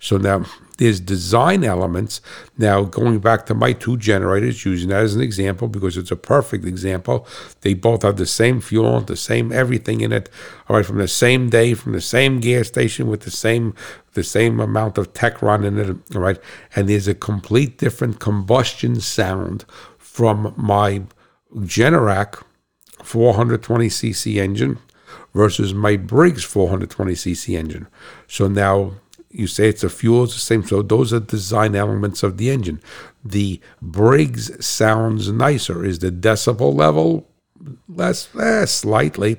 So 0.02 0.18
now 0.18 0.46
there's 0.78 1.00
design 1.00 1.64
elements. 1.64 2.22
Now, 2.58 2.84
going 2.84 3.20
back 3.20 3.46
to 3.48 3.54
my 3.54 3.74
two 3.74 3.98
generators, 3.98 4.64
using 4.66 4.90
that 4.90 5.04
as 5.04 5.16
an 5.16 5.22
example 5.22 5.68
because 5.68 5.98
it's 5.98 6.12
a 6.12 6.16
perfect 6.16 6.66
example. 6.66 7.28
They 7.62 7.74
both 7.74 8.04
have 8.04 8.18
the 8.18 8.26
same 8.26 8.62
fuel, 8.62 9.02
the 9.02 9.16
same 9.16 9.52
everything 9.52 10.02
in 10.02 10.12
it. 10.12 10.30
All 10.70 10.76
right, 10.76 10.86
from 10.86 10.98
the 10.98 11.08
same 11.08 11.50
day, 11.50 11.74
from 11.74 11.94
the 11.94 12.02
same 12.02 12.40
gas 12.40 12.68
station 12.68 13.08
with 13.08 13.22
the 13.22 13.32
same 13.32 13.74
the 14.14 14.24
same 14.24 14.60
amount 14.60 14.98
of 14.98 15.14
tech 15.14 15.44
in 15.44 15.78
it. 15.78 16.16
All 16.16 16.22
right, 16.22 16.40
and 16.76 16.90
there's 16.90 17.08
a 17.08 17.14
complete 17.14 17.78
different 17.78 18.20
combustion 18.20 19.00
sound 19.00 19.66
from 19.98 20.54
my 20.58 21.04
Generac 21.56 22.44
420cc 23.00 24.36
engine 24.42 24.80
versus 25.34 25.74
my 25.74 25.96
Briggs 25.96 26.44
420cc 26.46 27.58
engine. 27.58 27.88
So 28.28 28.48
now 28.48 28.94
you 29.30 29.48
say 29.48 29.70
it's 29.70 29.84
a 29.84 29.90
fuel, 29.90 30.24
it's 30.24 30.34
the 30.34 30.40
same. 30.40 30.64
So 30.64 30.82
those 30.82 31.14
are 31.14 31.20
design 31.20 31.76
elements 31.76 32.24
of 32.24 32.38
the 32.38 32.50
engine. 32.50 32.82
The 33.24 33.60
Briggs 33.82 34.66
sounds 34.66 35.32
nicer. 35.32 35.84
Is 35.84 36.00
the 36.00 36.12
decibel 36.12 36.74
level 36.74 37.28
less, 37.88 38.34
less 38.34 38.72
slightly, 38.72 39.38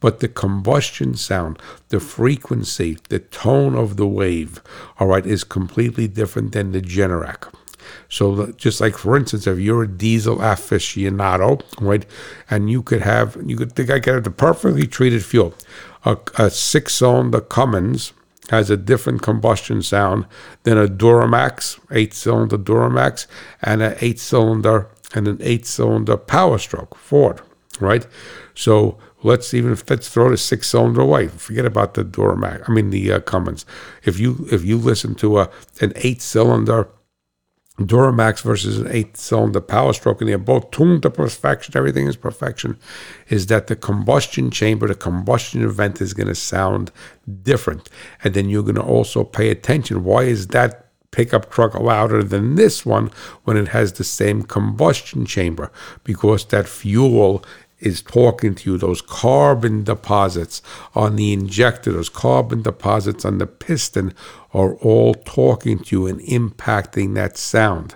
but 0.00 0.20
the 0.20 0.28
combustion 0.28 1.14
sound, 1.14 1.58
the 1.88 2.00
frequency, 2.00 2.98
the 3.08 3.18
tone 3.18 3.74
of 3.74 3.96
the 3.96 4.06
wave, 4.06 4.62
all 4.98 5.08
right, 5.08 5.26
is 5.26 5.44
completely 5.44 6.08
different 6.08 6.52
than 6.52 6.72
the 6.72 6.80
Generac. 6.80 7.52
So 8.08 8.52
just 8.52 8.80
like 8.80 8.96
for 8.96 9.16
instance, 9.16 9.46
if 9.46 9.58
you're 9.58 9.84
a 9.84 9.88
diesel 9.88 10.38
aficionado, 10.38 11.62
right, 11.80 12.04
and 12.50 12.68
you 12.70 12.82
could 12.82 13.02
have 13.02 13.36
you 13.44 13.56
could 13.56 13.72
think 13.72 13.90
I 13.90 14.00
could 14.00 14.14
have 14.14 14.24
the 14.24 14.30
perfectly 14.30 14.86
treated 14.86 15.24
fuel, 15.24 15.54
a, 16.04 16.16
a 16.36 16.50
six-cylinder 16.50 17.42
Cummins 17.42 18.12
has 18.50 18.70
a 18.70 18.76
different 18.76 19.22
combustion 19.22 19.82
sound 19.82 20.26
than 20.62 20.78
a 20.78 20.86
Duramax, 20.86 21.80
eight-cylinder 21.90 22.58
Duramax, 22.58 23.26
and 23.62 23.82
an 23.82 23.96
eight-cylinder 24.00 24.88
and 25.14 25.28
an 25.28 25.38
eight-cylinder 25.40 26.16
Power 26.16 26.58
Stroke 26.58 26.96
Ford, 26.96 27.40
right? 27.80 28.06
So 28.54 28.98
let's 29.22 29.52
even 29.54 29.76
let's 29.88 30.08
throw 30.08 30.30
the 30.30 30.36
six-cylinder 30.36 31.00
away. 31.00 31.28
Forget 31.28 31.66
about 31.66 31.94
the 31.94 32.04
Duramax. 32.04 32.68
I 32.68 32.72
mean 32.72 32.90
the 32.90 33.12
uh, 33.12 33.20
Cummins. 33.20 33.66
If 34.04 34.18
you 34.18 34.46
if 34.50 34.64
you 34.64 34.78
listen 34.78 35.14
to 35.16 35.40
a 35.40 35.50
an 35.80 35.92
eight-cylinder 35.96 36.88
Duramax 37.78 38.40
versus 38.40 38.78
an 38.78 38.88
eight 38.90 39.18
cylinder 39.18 39.60
power 39.60 39.92
stroke, 39.92 40.22
and 40.22 40.30
they're 40.30 40.38
both 40.38 40.70
tuned 40.70 41.02
to 41.02 41.10
perfection. 41.10 41.76
Everything 41.76 42.06
is 42.06 42.16
perfection. 42.16 42.78
Is 43.28 43.46
that 43.46 43.66
the 43.66 43.76
combustion 43.76 44.50
chamber, 44.50 44.88
the 44.88 44.94
combustion 44.94 45.62
event 45.62 46.00
is 46.00 46.14
going 46.14 46.28
to 46.28 46.34
sound 46.34 46.90
different. 47.42 47.90
And 48.24 48.32
then 48.32 48.48
you're 48.48 48.62
going 48.62 48.76
to 48.76 48.82
also 48.82 49.24
pay 49.24 49.50
attention. 49.50 50.04
Why 50.04 50.22
is 50.22 50.48
that 50.48 50.84
pickup 51.10 51.50
truck 51.50 51.74
louder 51.74 52.22
than 52.22 52.54
this 52.54 52.84
one 52.86 53.10
when 53.44 53.56
it 53.58 53.68
has 53.68 53.92
the 53.92 54.04
same 54.04 54.42
combustion 54.42 55.26
chamber? 55.26 55.70
Because 56.02 56.46
that 56.46 56.66
fuel 56.66 57.44
is 57.78 58.02
talking 58.02 58.54
to 58.54 58.72
you. 58.72 58.78
Those 58.78 59.02
carbon 59.02 59.84
deposits 59.84 60.62
on 60.94 61.16
the 61.16 61.32
injector, 61.32 61.92
those 61.92 62.08
carbon 62.08 62.62
deposits 62.62 63.24
on 63.24 63.38
the 63.38 63.46
piston 63.46 64.14
are 64.52 64.74
all 64.76 65.14
talking 65.14 65.78
to 65.80 65.96
you 65.96 66.06
and 66.06 66.20
impacting 66.20 67.14
that 67.14 67.36
sound. 67.36 67.94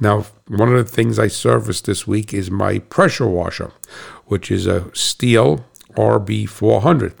Now, 0.00 0.26
one 0.48 0.72
of 0.72 0.76
the 0.76 0.90
things 0.90 1.18
I 1.18 1.28
serviced 1.28 1.86
this 1.86 2.06
week 2.06 2.32
is 2.32 2.50
my 2.50 2.78
pressure 2.78 3.26
washer, 3.26 3.72
which 4.26 4.50
is 4.50 4.66
a 4.66 4.82
Stihl 4.92 5.64
RB400, 5.94 7.14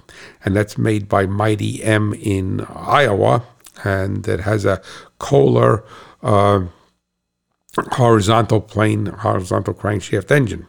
and 0.44 0.54
that's 0.54 0.78
made 0.78 1.08
by 1.08 1.26
Mi-T-M 1.26 2.14
in 2.14 2.60
Iowa, 2.68 3.44
and 3.84 4.26
it 4.28 4.40
has 4.40 4.64
a 4.64 4.80
Kohler 5.18 5.82
uh, 6.22 6.66
horizontal 7.92 8.60
plane, 8.60 9.06
horizontal 9.06 9.74
crankshaft 9.74 10.30
engine. 10.30 10.66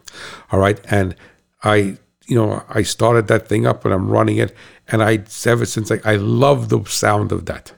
All 0.51 0.59
right, 0.59 0.79
and 0.89 1.15
I, 1.63 1.97
you 2.25 2.35
know, 2.35 2.63
I 2.69 2.83
started 2.83 3.27
that 3.27 3.47
thing 3.47 3.65
up 3.65 3.85
and 3.85 3.93
I'm 3.93 4.09
running 4.09 4.37
it, 4.37 4.55
and 4.87 5.01
I 5.01 5.23
ever 5.45 5.65
since 5.65 5.91
I, 5.91 5.99
I 6.03 6.15
love 6.15 6.69
the 6.69 6.83
sound 6.85 7.31
of 7.31 7.45
that 7.45 7.73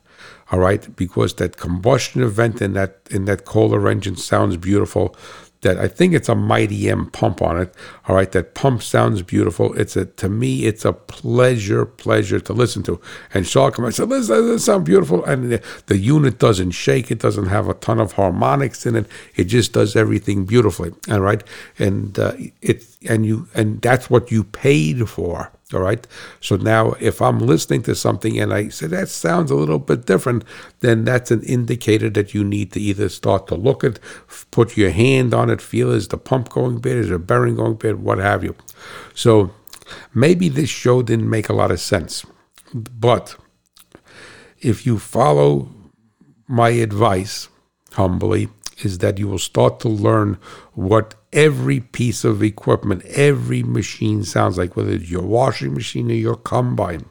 all 0.51 0.59
right, 0.59 0.95
because 0.95 1.35
that 1.35 1.57
combustion 1.57 2.23
event 2.23 2.61
in 2.61 2.73
that 2.73 3.01
in 3.11 3.25
that 3.25 3.45
Kohler 3.45 3.87
engine 3.87 4.15
sounds 4.15 4.57
beautiful. 4.57 5.15
That 5.61 5.77
I 5.77 5.87
think 5.89 6.13
it's 6.13 6.29
a 6.29 6.35
Mi-T-M 6.35 7.11
pump 7.11 7.41
on 7.41 7.59
it. 7.59 7.73
All 8.07 8.15
right, 8.15 8.31
that 8.31 8.55
pump 8.55 8.81
sounds 8.81 9.21
beautiful. 9.21 9.73
It's 9.73 9.97
a 9.97 10.05
to 10.05 10.29
me, 10.29 10.65
it's 10.65 10.85
a 10.85 10.93
pleasure, 10.93 11.85
pleasure 11.85 12.39
to 12.39 12.53
listen 12.53 12.81
to. 12.83 13.01
And 13.33 13.45
Shaw 13.45 13.69
and 13.69 13.93
said, 13.93 14.09
"Listen, 14.09 14.47
this 14.47 14.65
sound 14.65 14.85
beautiful." 14.85 15.23
And 15.25 15.51
the, 15.51 15.63
the 15.87 15.97
unit 15.97 16.39
doesn't 16.39 16.71
shake. 16.71 17.11
It 17.11 17.19
doesn't 17.19 17.47
have 17.47 17.67
a 17.67 17.73
ton 17.75 17.99
of 17.99 18.13
harmonics 18.13 18.85
in 18.85 18.95
it. 18.95 19.07
It 19.35 19.45
just 19.45 19.73
does 19.73 19.95
everything 19.95 20.45
beautifully. 20.45 20.93
All 21.11 21.21
right, 21.21 21.43
and 21.77 22.17
uh, 22.17 22.33
it 22.61 22.85
and 23.07 23.25
you 23.25 23.47
and 23.53 23.81
that's 23.81 24.09
what 24.09 24.31
you 24.31 24.43
paid 24.45 25.09
for. 25.09 25.51
All 25.71 25.81
right. 25.81 26.05
So 26.41 26.55
now, 26.55 26.93
if 26.99 27.21
I'm 27.21 27.37
listening 27.37 27.83
to 27.83 27.93
something 27.93 28.39
and 28.39 28.51
I 28.51 28.69
say 28.69 28.87
that 28.87 29.07
sounds 29.07 29.51
a 29.51 29.55
little 29.55 29.77
bit 29.77 30.05
different, 30.05 30.43
then 30.79 31.05
that's 31.05 31.29
an 31.29 31.43
indicator 31.43 32.09
that 32.09 32.33
you 32.33 32.43
need 32.43 32.71
to 32.71 32.79
either 32.79 33.07
start 33.07 33.45
to 33.47 33.55
look 33.55 33.83
at, 33.83 33.99
put 34.49 34.77
your 34.77 34.89
hand 34.89 35.33
on 35.33 35.51
it, 35.51 35.61
feel 35.61 35.91
is 35.91 36.07
the 36.07 36.17
pump 36.17 36.49
going 36.49 36.79
bad, 36.79 36.97
is 36.97 37.09
the 37.09 37.19
bearing 37.19 37.55
going 37.55 37.75
bad, 37.75 38.01
what 38.01 38.17
have 38.17 38.43
you. 38.43 38.55
So 39.13 39.51
maybe 40.13 40.49
this 40.49 40.69
show 40.69 41.03
didn't 41.03 41.29
make 41.29 41.49
a 41.49 41.53
lot 41.53 41.69
of 41.69 41.79
sense, 41.79 42.25
but 42.73 43.35
if 44.59 44.87
you 44.87 44.97
follow 44.97 45.69
my 46.47 46.69
advice 46.69 47.47
humbly, 47.93 48.49
is 48.79 48.99
that 48.99 49.17
you 49.17 49.27
will 49.27 49.39
start 49.39 49.79
to 49.81 49.89
learn 49.89 50.37
what 50.73 51.15
every 51.33 51.79
piece 51.79 52.23
of 52.23 52.41
equipment, 52.41 53.03
every 53.05 53.63
machine 53.63 54.23
sounds 54.23 54.57
like, 54.57 54.75
whether 54.75 54.91
it's 54.91 55.09
your 55.09 55.23
washing 55.23 55.73
machine 55.73 56.09
or 56.09 56.15
your 56.15 56.35
combine. 56.35 57.05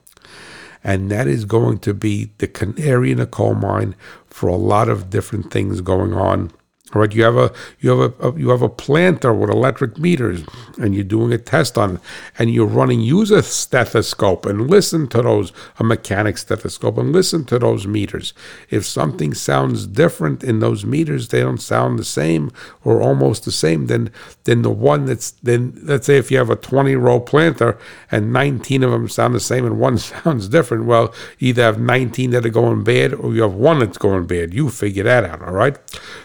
And 0.82 1.10
that 1.10 1.26
is 1.26 1.44
going 1.44 1.78
to 1.80 1.94
be 1.94 2.30
the 2.38 2.46
canary 2.46 3.12
in 3.12 3.18
the 3.18 3.26
coal 3.26 3.54
mine 3.54 3.94
for 4.26 4.48
a 4.48 4.56
lot 4.56 4.88
of 4.88 5.10
different 5.10 5.50
things 5.50 5.80
going 5.80 6.12
on 6.12 6.52
all 6.94 7.02
right, 7.02 7.12
you 7.12 7.22
have 7.22 7.36
a 7.36 7.52
you 7.80 7.90
have 7.90 7.98
a, 8.20 8.28
a, 8.28 8.38
you 8.38 8.48
have 8.48 8.62
a 8.62 8.68
planter 8.68 9.34
with 9.34 9.50
electric 9.50 9.98
meters, 9.98 10.42
and 10.78 10.94
you're 10.94 11.04
doing 11.04 11.32
a 11.34 11.38
test 11.38 11.76
on 11.76 11.96
it, 11.96 12.00
and 12.38 12.50
you're 12.50 12.66
running 12.66 13.00
use 13.00 13.30
a 13.30 13.42
stethoscope 13.42 14.46
and 14.46 14.70
listen 14.70 15.06
to 15.08 15.20
those 15.20 15.52
a 15.78 15.84
mechanic 15.84 16.38
stethoscope 16.38 16.96
and 16.96 17.12
listen 17.12 17.44
to 17.44 17.58
those 17.58 17.86
meters. 17.86 18.32
If 18.70 18.86
something 18.86 19.34
sounds 19.34 19.86
different 19.86 20.42
in 20.42 20.60
those 20.60 20.86
meters, 20.86 21.28
they 21.28 21.40
don't 21.40 21.60
sound 21.60 21.98
the 21.98 22.04
same 22.04 22.50
or 22.84 23.02
almost 23.02 23.44
the 23.44 23.52
same. 23.52 23.86
Then 23.86 24.10
then 24.44 24.62
the 24.62 24.70
one 24.70 25.04
that's 25.04 25.32
then 25.32 25.78
let's 25.82 26.06
say 26.06 26.16
if 26.16 26.30
you 26.30 26.38
have 26.38 26.48
a 26.48 26.56
20 26.56 26.96
row 26.96 27.20
planter 27.20 27.78
and 28.10 28.32
19 28.32 28.82
of 28.82 28.92
them 28.92 29.10
sound 29.10 29.34
the 29.34 29.40
same 29.40 29.66
and 29.66 29.78
one 29.78 29.98
sounds 29.98 30.48
different, 30.48 30.86
well, 30.86 31.12
either 31.38 31.62
have 31.62 31.78
19 31.78 32.30
that 32.30 32.46
are 32.46 32.48
going 32.48 32.82
bad 32.82 33.12
or 33.12 33.34
you 33.34 33.42
have 33.42 33.52
one 33.52 33.80
that's 33.80 33.98
going 33.98 34.26
bad. 34.26 34.54
You 34.54 34.70
figure 34.70 35.04
that 35.04 35.24
out. 35.24 35.42
All 35.42 35.52
right. 35.52 35.76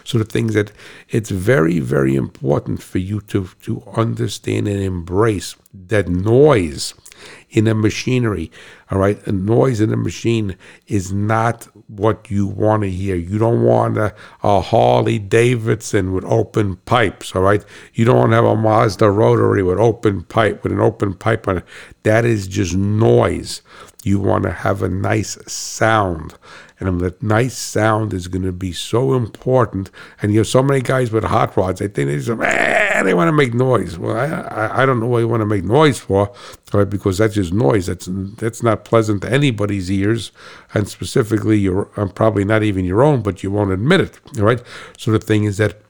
So 0.04 0.16
the 0.16 0.24
things 0.24 0.53
that 0.54 0.72
it's 1.08 1.30
very, 1.30 1.78
very 1.78 2.16
important 2.16 2.82
for 2.82 2.98
you 2.98 3.20
to, 3.22 3.48
to 3.62 3.82
understand 3.94 4.66
and 4.66 4.80
embrace 4.80 5.54
that 5.72 6.08
noise 6.08 6.94
in 7.50 7.66
a 7.66 7.74
machinery. 7.74 8.50
All 8.90 8.98
right, 8.98 9.24
a 9.26 9.32
noise 9.32 9.80
in 9.80 9.92
a 9.92 9.96
machine 9.96 10.56
is 10.86 11.12
not 11.12 11.68
what 11.86 12.30
you 12.30 12.46
want 12.46 12.82
to 12.82 12.90
hear. 12.90 13.16
You 13.16 13.38
don't 13.38 13.62
want 13.62 13.96
a, 13.96 14.14
a 14.42 14.60
Harley 14.60 15.18
Davidson 15.18 16.12
with 16.12 16.24
open 16.24 16.76
pipes. 16.76 17.34
All 17.34 17.42
right, 17.42 17.64
you 17.94 18.04
don't 18.04 18.16
want 18.16 18.32
to 18.32 18.36
have 18.36 18.44
a 18.44 18.56
Mazda 18.56 19.10
rotary 19.10 19.62
with 19.62 19.78
open 19.78 20.22
pipe 20.24 20.62
with 20.62 20.72
an 20.72 20.80
open 20.80 21.14
pipe 21.14 21.48
on 21.48 21.58
it. 21.58 21.64
That 22.04 22.24
is 22.24 22.46
just 22.46 22.74
noise. 22.74 23.60
You 24.02 24.20
want 24.20 24.44
to 24.44 24.52
have 24.52 24.82
a 24.82 24.88
nice 24.88 25.38
sound 25.50 26.36
and 26.78 27.00
that 27.00 27.22
nice 27.22 27.56
sound 27.56 28.12
is 28.12 28.28
going 28.28 28.42
to 28.42 28.52
be 28.52 28.72
so 28.72 29.14
important. 29.14 29.90
And 30.20 30.32
you 30.32 30.38
have 30.38 30.48
so 30.48 30.62
many 30.62 30.80
guys 30.80 31.10
with 31.10 31.24
hot 31.24 31.56
rods, 31.56 31.80
they 31.80 31.88
think 31.88 32.08
they 32.08 32.16
just, 32.16 32.38
man, 32.38 33.04
they 33.04 33.14
want 33.14 33.28
to 33.28 33.32
make 33.32 33.54
noise. 33.54 33.98
Well, 33.98 34.16
I, 34.16 34.82
I, 34.82 34.86
don't 34.86 35.00
know 35.00 35.06
what 35.06 35.18
you 35.18 35.28
want 35.28 35.40
to 35.42 35.46
make 35.46 35.64
noise 35.64 35.98
for, 35.98 36.32
right? 36.72 36.88
Because 36.88 37.18
that's 37.18 37.34
just 37.34 37.52
noise. 37.52 37.86
That's 37.86 38.08
that's 38.10 38.62
not 38.62 38.84
pleasant 38.84 39.22
to 39.22 39.32
anybody's 39.32 39.90
ears, 39.90 40.32
and 40.74 40.88
specifically 40.88 41.58
your, 41.58 41.90
um, 41.96 42.10
probably 42.10 42.44
not 42.44 42.62
even 42.62 42.84
your 42.84 43.02
own, 43.02 43.22
but 43.22 43.42
you 43.42 43.50
won't 43.50 43.72
admit 43.72 44.00
it, 44.00 44.18
right? 44.36 44.62
So 44.98 45.10
the 45.12 45.18
thing 45.18 45.44
is 45.44 45.58
that, 45.58 45.80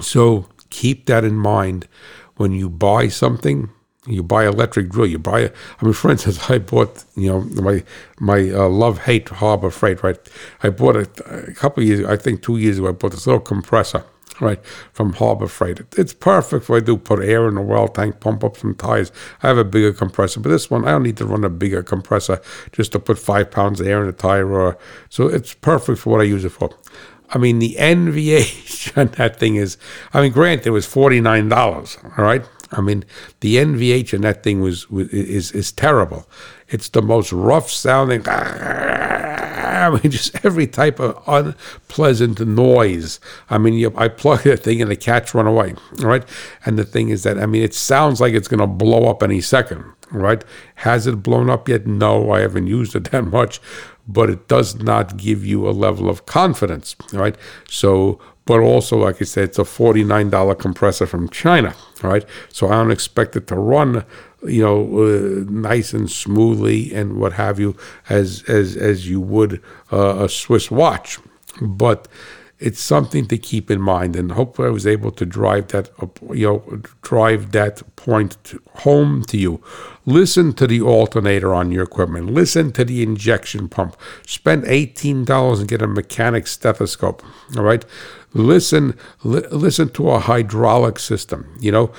so 0.00 0.48
keep 0.70 1.06
that 1.06 1.24
in 1.24 1.36
mind 1.36 1.88
when 2.36 2.52
you 2.52 2.68
buy 2.68 3.08
something 3.08 3.70
you 4.06 4.22
buy 4.22 4.46
electric 4.46 4.90
drill. 4.90 5.06
You 5.06 5.18
buy. 5.18 5.44
I 5.80 5.84
mean, 5.84 5.92
for 5.92 6.10
instance, 6.10 6.50
I 6.50 6.58
bought 6.58 7.04
you 7.16 7.30
know 7.30 7.40
my 7.40 7.84
my 8.18 8.50
uh, 8.50 8.68
love 8.68 8.98
hate 9.00 9.28
Harbor 9.28 9.70
Freight. 9.70 10.02
Right, 10.02 10.18
I 10.62 10.70
bought 10.70 10.96
it 10.96 11.20
a 11.26 11.52
couple 11.54 11.82
years. 11.82 12.04
I 12.06 12.16
think 12.16 12.42
two 12.42 12.58
years 12.58 12.78
ago. 12.78 12.88
I 12.88 12.92
bought 12.92 13.12
this 13.12 13.26
little 13.26 13.40
compressor, 13.40 14.04
right, 14.40 14.64
from 14.92 15.14
Harbor 15.14 15.48
Freight. 15.48 15.80
It's 15.96 16.12
perfect 16.12 16.66
for 16.66 16.76
I 16.76 16.80
do 16.80 16.96
put 16.96 17.20
air 17.20 17.48
in 17.48 17.54
the 17.54 17.62
well 17.62 17.88
tank, 17.88 18.20
pump 18.20 18.44
up 18.44 18.56
some 18.56 18.74
tires. 18.74 19.10
I 19.42 19.48
have 19.48 19.58
a 19.58 19.64
bigger 19.64 19.92
compressor, 19.92 20.40
but 20.40 20.50
this 20.50 20.70
one 20.70 20.86
I 20.86 20.92
don't 20.92 21.02
need 21.02 21.16
to 21.18 21.26
run 21.26 21.44
a 21.44 21.50
bigger 21.50 21.82
compressor 21.82 22.40
just 22.72 22.92
to 22.92 22.98
put 22.98 23.18
five 23.18 23.50
pounds 23.50 23.80
of 23.80 23.86
air 23.86 24.00
in 24.00 24.06
the 24.06 24.12
tire. 24.12 24.52
Or, 24.52 24.78
so 25.08 25.28
it's 25.28 25.54
perfect 25.54 25.98
for 25.98 26.10
what 26.10 26.20
I 26.20 26.24
use 26.24 26.44
it 26.44 26.50
for. 26.50 26.70
I 27.30 27.38
mean, 27.38 27.58
the 27.58 27.76
NVH 27.78 28.96
on 28.98 29.08
that 29.16 29.38
thing 29.38 29.56
is, 29.56 29.78
I 30.12 30.20
mean, 30.20 30.32
granted, 30.32 30.66
it 30.66 30.70
was 30.70 30.86
$49, 30.86 32.18
all 32.18 32.24
right? 32.24 32.44
I 32.72 32.80
mean, 32.80 33.04
the 33.40 33.56
NVH 33.56 34.14
in 34.14 34.22
that 34.22 34.42
thing 34.42 34.60
was, 34.60 34.90
was 34.90 35.08
is 35.08 35.52
is 35.52 35.72
terrible. 35.72 36.28
It's 36.68 36.88
the 36.88 37.02
most 37.02 37.32
rough 37.32 37.70
sounding. 37.70 38.24
I 39.74 39.90
mean, 39.90 40.10
just 40.10 40.44
every 40.44 40.66
type 40.66 41.00
of 41.00 41.22
unpleasant 41.26 42.40
noise. 42.46 43.20
I 43.50 43.58
mean, 43.58 43.74
you, 43.74 43.92
I 43.96 44.08
plug 44.08 44.42
that 44.42 44.62
thing 44.62 44.80
and 44.80 44.90
the 44.90 44.96
cats 44.96 45.34
run 45.34 45.46
away. 45.46 45.74
right? 45.98 46.24
and 46.64 46.78
the 46.78 46.84
thing 46.84 47.08
is 47.08 47.22
that 47.24 47.38
I 47.38 47.46
mean, 47.46 47.62
it 47.62 47.74
sounds 47.74 48.20
like 48.20 48.34
it's 48.34 48.48
going 48.48 48.60
to 48.60 48.66
blow 48.66 49.08
up 49.08 49.22
any 49.22 49.40
second. 49.40 49.84
Right? 50.10 50.44
Has 50.76 51.06
it 51.06 51.22
blown 51.22 51.50
up 51.50 51.68
yet? 51.68 51.86
No, 51.86 52.30
I 52.30 52.40
haven't 52.40 52.68
used 52.68 52.94
it 52.94 53.04
that 53.10 53.24
much, 53.24 53.60
but 54.06 54.30
it 54.30 54.48
does 54.48 54.76
not 54.76 55.16
give 55.16 55.44
you 55.44 55.68
a 55.68 55.72
level 55.72 56.08
of 56.08 56.26
confidence. 56.26 56.94
Right? 57.12 57.36
So 57.68 58.20
but 58.46 58.60
also, 58.60 58.98
like 58.98 59.22
I 59.22 59.24
said, 59.24 59.44
it's 59.44 59.58
a 59.58 59.62
$49 59.62 60.58
compressor 60.58 61.06
from 61.06 61.28
China, 61.30 61.74
right? 62.02 62.24
So 62.50 62.68
I 62.68 62.72
don't 62.72 62.90
expect 62.90 63.36
it 63.36 63.46
to 63.46 63.56
run, 63.56 64.04
you 64.46 64.62
know, 64.62 65.04
uh, 65.04 65.44
nice 65.50 65.94
and 65.94 66.10
smoothly 66.10 66.92
and 66.92 67.18
what 67.18 67.32
have 67.34 67.58
you, 67.58 67.76
as 68.08 68.42
as 68.48 68.76
as 68.76 69.08
you 69.08 69.20
would 69.20 69.62
uh, 69.92 70.24
a 70.24 70.28
Swiss 70.28 70.70
watch. 70.70 71.18
But 71.62 72.08
it's 72.58 72.80
something 72.80 73.26
to 73.26 73.38
keep 73.38 73.70
in 73.70 73.80
mind, 73.80 74.16
and 74.16 74.32
hopefully, 74.32 74.68
I 74.68 74.70
was 74.70 74.86
able 74.86 75.10
to 75.12 75.26
drive 75.26 75.68
that, 75.68 75.90
you 76.32 76.46
know, 76.46 76.82
drive 77.02 77.52
that 77.52 77.82
point 77.96 78.36
to 78.44 78.60
home 78.76 79.24
to 79.24 79.36
you. 79.36 79.62
Listen 80.06 80.52
to 80.54 80.66
the 80.66 80.80
alternator 80.80 81.54
on 81.54 81.72
your 81.72 81.82
equipment. 81.82 82.30
Listen 82.32 82.72
to 82.72 82.84
the 82.84 83.02
injection 83.02 83.68
pump. 83.68 83.96
Spend 84.26 84.64
eighteen 84.66 85.24
dollars 85.24 85.60
and 85.60 85.68
get 85.68 85.82
a 85.82 85.86
mechanic 85.86 86.46
stethoscope. 86.46 87.22
All 87.56 87.64
right 87.64 87.84
listen 88.34 88.98
li- 89.22 89.46
listen 89.50 89.88
to 89.88 90.10
a 90.10 90.18
hydraulic 90.18 90.98
system 90.98 91.56
you 91.60 91.70
know 91.70 91.90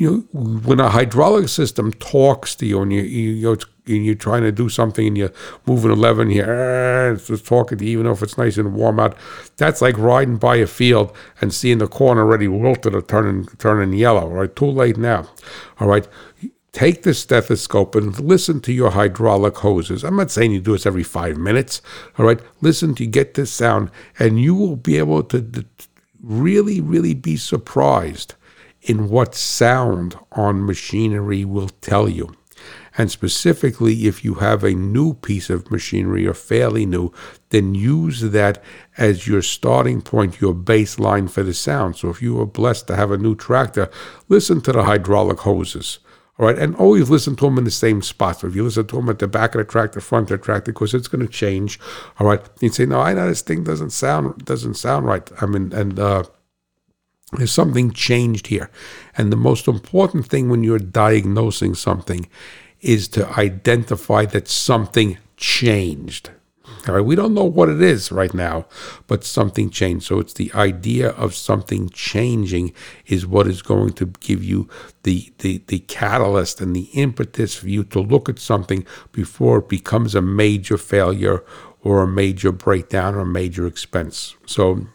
you 0.00 0.28
when 0.32 0.80
a 0.80 0.90
hydraulic 0.90 1.48
system 1.48 1.92
talks 1.92 2.54
to 2.54 2.66
you 2.66 2.82
and 2.82 2.92
you, 2.92 3.02
you 3.02 3.50
are 3.50 3.58
you're 3.86 4.14
trying 4.14 4.42
to 4.42 4.52
do 4.52 4.68
something 4.68 5.06
and 5.06 5.16
you're 5.16 5.32
moving 5.66 5.90
11 5.90 6.28
here 6.30 6.44
ah, 6.44 7.14
it's 7.14 7.28
just 7.28 7.46
talking 7.46 7.78
to 7.78 7.84
you 7.84 8.00
even 8.00 8.06
if 8.06 8.22
it's 8.22 8.36
nice 8.36 8.58
and 8.58 8.74
warm 8.74 9.00
out 9.00 9.16
that's 9.56 9.80
like 9.80 9.96
riding 9.96 10.36
by 10.36 10.56
a 10.56 10.66
field 10.66 11.14
and 11.40 11.54
seeing 11.54 11.78
the 11.78 11.88
corn 11.88 12.18
already 12.18 12.48
wilted 12.48 12.94
or 12.94 13.02
turning 13.02 13.46
turning 13.58 13.92
yellow 13.92 14.28
right 14.28 14.54
too 14.54 14.66
late 14.66 14.96
now 14.96 15.26
all 15.80 15.88
right 15.88 16.06
take 16.72 17.02
the 17.02 17.14
stethoscope 17.14 17.94
and 17.94 18.20
listen 18.20 18.60
to 18.60 18.72
your 18.72 18.90
hydraulic 18.90 19.56
hoses. 19.56 20.04
I'm 20.04 20.16
not 20.16 20.30
saying 20.30 20.52
you 20.52 20.60
do 20.60 20.72
this 20.72 20.86
every 20.86 21.02
five 21.02 21.36
minutes, 21.36 21.82
all 22.16 22.26
right? 22.26 22.40
Listen 22.60 22.94
to 22.96 23.06
get 23.06 23.34
this 23.34 23.50
sound, 23.50 23.90
and 24.18 24.40
you 24.40 24.54
will 24.54 24.76
be 24.76 24.96
able 24.96 25.24
to 25.24 25.64
really, 26.22 26.80
really 26.80 27.14
be 27.14 27.36
surprised 27.36 28.34
in 28.82 29.08
what 29.08 29.34
sound 29.34 30.16
on 30.32 30.64
machinery 30.64 31.44
will 31.44 31.68
tell 31.68 32.08
you. 32.08 32.34
And 32.96 33.10
specifically, 33.10 34.08
if 34.08 34.24
you 34.24 34.34
have 34.34 34.64
a 34.64 34.72
new 34.72 35.14
piece 35.14 35.50
of 35.50 35.70
machinery 35.70 36.26
or 36.26 36.34
fairly 36.34 36.84
new, 36.84 37.12
then 37.50 37.74
use 37.74 38.20
that 38.20 38.62
as 38.96 39.28
your 39.28 39.42
starting 39.42 40.02
point, 40.02 40.40
your 40.40 40.54
baseline 40.54 41.30
for 41.30 41.44
the 41.44 41.54
sound. 41.54 41.96
So 41.96 42.10
if 42.10 42.20
you 42.20 42.40
are 42.40 42.46
blessed 42.46 42.88
to 42.88 42.96
have 42.96 43.12
a 43.12 43.18
new 43.18 43.36
tractor, 43.36 43.88
listen 44.28 44.60
to 44.62 44.72
the 44.72 44.82
hydraulic 44.82 45.40
hoses 45.40 46.00
all 46.38 46.46
right, 46.46 46.58
and 46.58 46.76
always 46.76 47.10
listen 47.10 47.34
to 47.36 47.46
them 47.46 47.58
in 47.58 47.64
the 47.64 47.70
same 47.70 48.00
spot. 48.00 48.40
So 48.40 48.46
if 48.46 48.54
you 48.54 48.62
listen 48.62 48.86
to 48.86 48.96
them 48.96 49.08
at 49.08 49.18
the 49.18 49.26
back 49.26 49.56
of 49.56 49.58
the 49.58 49.64
track, 49.64 49.92
the 49.92 50.00
front 50.00 50.30
of 50.30 50.38
the 50.38 50.44
track, 50.44 50.64
because 50.64 50.94
it's 50.94 51.08
going 51.08 51.26
to 51.26 51.32
change. 51.32 51.80
All 52.20 52.28
right, 52.28 52.40
you 52.60 52.68
say, 52.68 52.86
no, 52.86 53.00
I 53.00 53.12
know 53.12 53.26
this 53.26 53.42
thing 53.42 53.64
doesn't 53.64 53.90
sound 53.90 54.44
doesn't 54.44 54.74
sound 54.74 55.06
right. 55.06 55.28
I 55.42 55.46
mean, 55.46 55.72
and 55.72 55.98
uh, 55.98 56.22
there's 57.32 57.52
something 57.52 57.92
changed 57.92 58.46
here. 58.46 58.70
And 59.16 59.30
the 59.30 59.36
most 59.36 59.68
important 59.68 60.26
thing 60.26 60.48
when 60.48 60.64
you're 60.64 60.78
diagnosing 60.78 61.74
something 61.74 62.28
is 62.80 63.08
to 63.08 63.28
identify 63.38 64.24
that 64.26 64.48
something 64.48 65.18
changed. 65.36 66.30
All 66.86 66.94
right, 66.94 67.04
we 67.04 67.16
don't 67.16 67.34
know 67.34 67.44
what 67.44 67.68
it 67.68 67.82
is 67.82 68.10
right 68.12 68.32
now, 68.32 68.66
but 69.06 69.24
something 69.24 69.68
changed. 69.68 70.06
So 70.06 70.20
it's 70.20 70.32
the 70.32 70.50
idea 70.54 71.10
of 71.10 71.34
something 71.34 71.90
changing 71.90 72.72
is 73.06 73.26
what 73.26 73.46
is 73.46 73.62
going 73.62 73.92
to 73.94 74.06
give 74.20 74.42
you 74.42 74.68
the, 75.02 75.32
the, 75.38 75.62
the 75.66 75.80
catalyst 75.80 76.60
and 76.60 76.74
the 76.74 76.88
impetus 76.94 77.54
for 77.54 77.68
you 77.68 77.84
to 77.84 78.00
look 78.00 78.28
at 78.28 78.38
something 78.38 78.86
before 79.12 79.58
it 79.58 79.68
becomes 79.68 80.14
a 80.14 80.22
major 80.22 80.78
failure 80.78 81.44
or 81.82 82.02
a 82.02 82.08
major 82.08 82.52
breakdown 82.52 83.14
or 83.14 83.20
a 83.20 83.26
major 83.26 83.66
expense. 83.66 84.36
So 84.46 84.86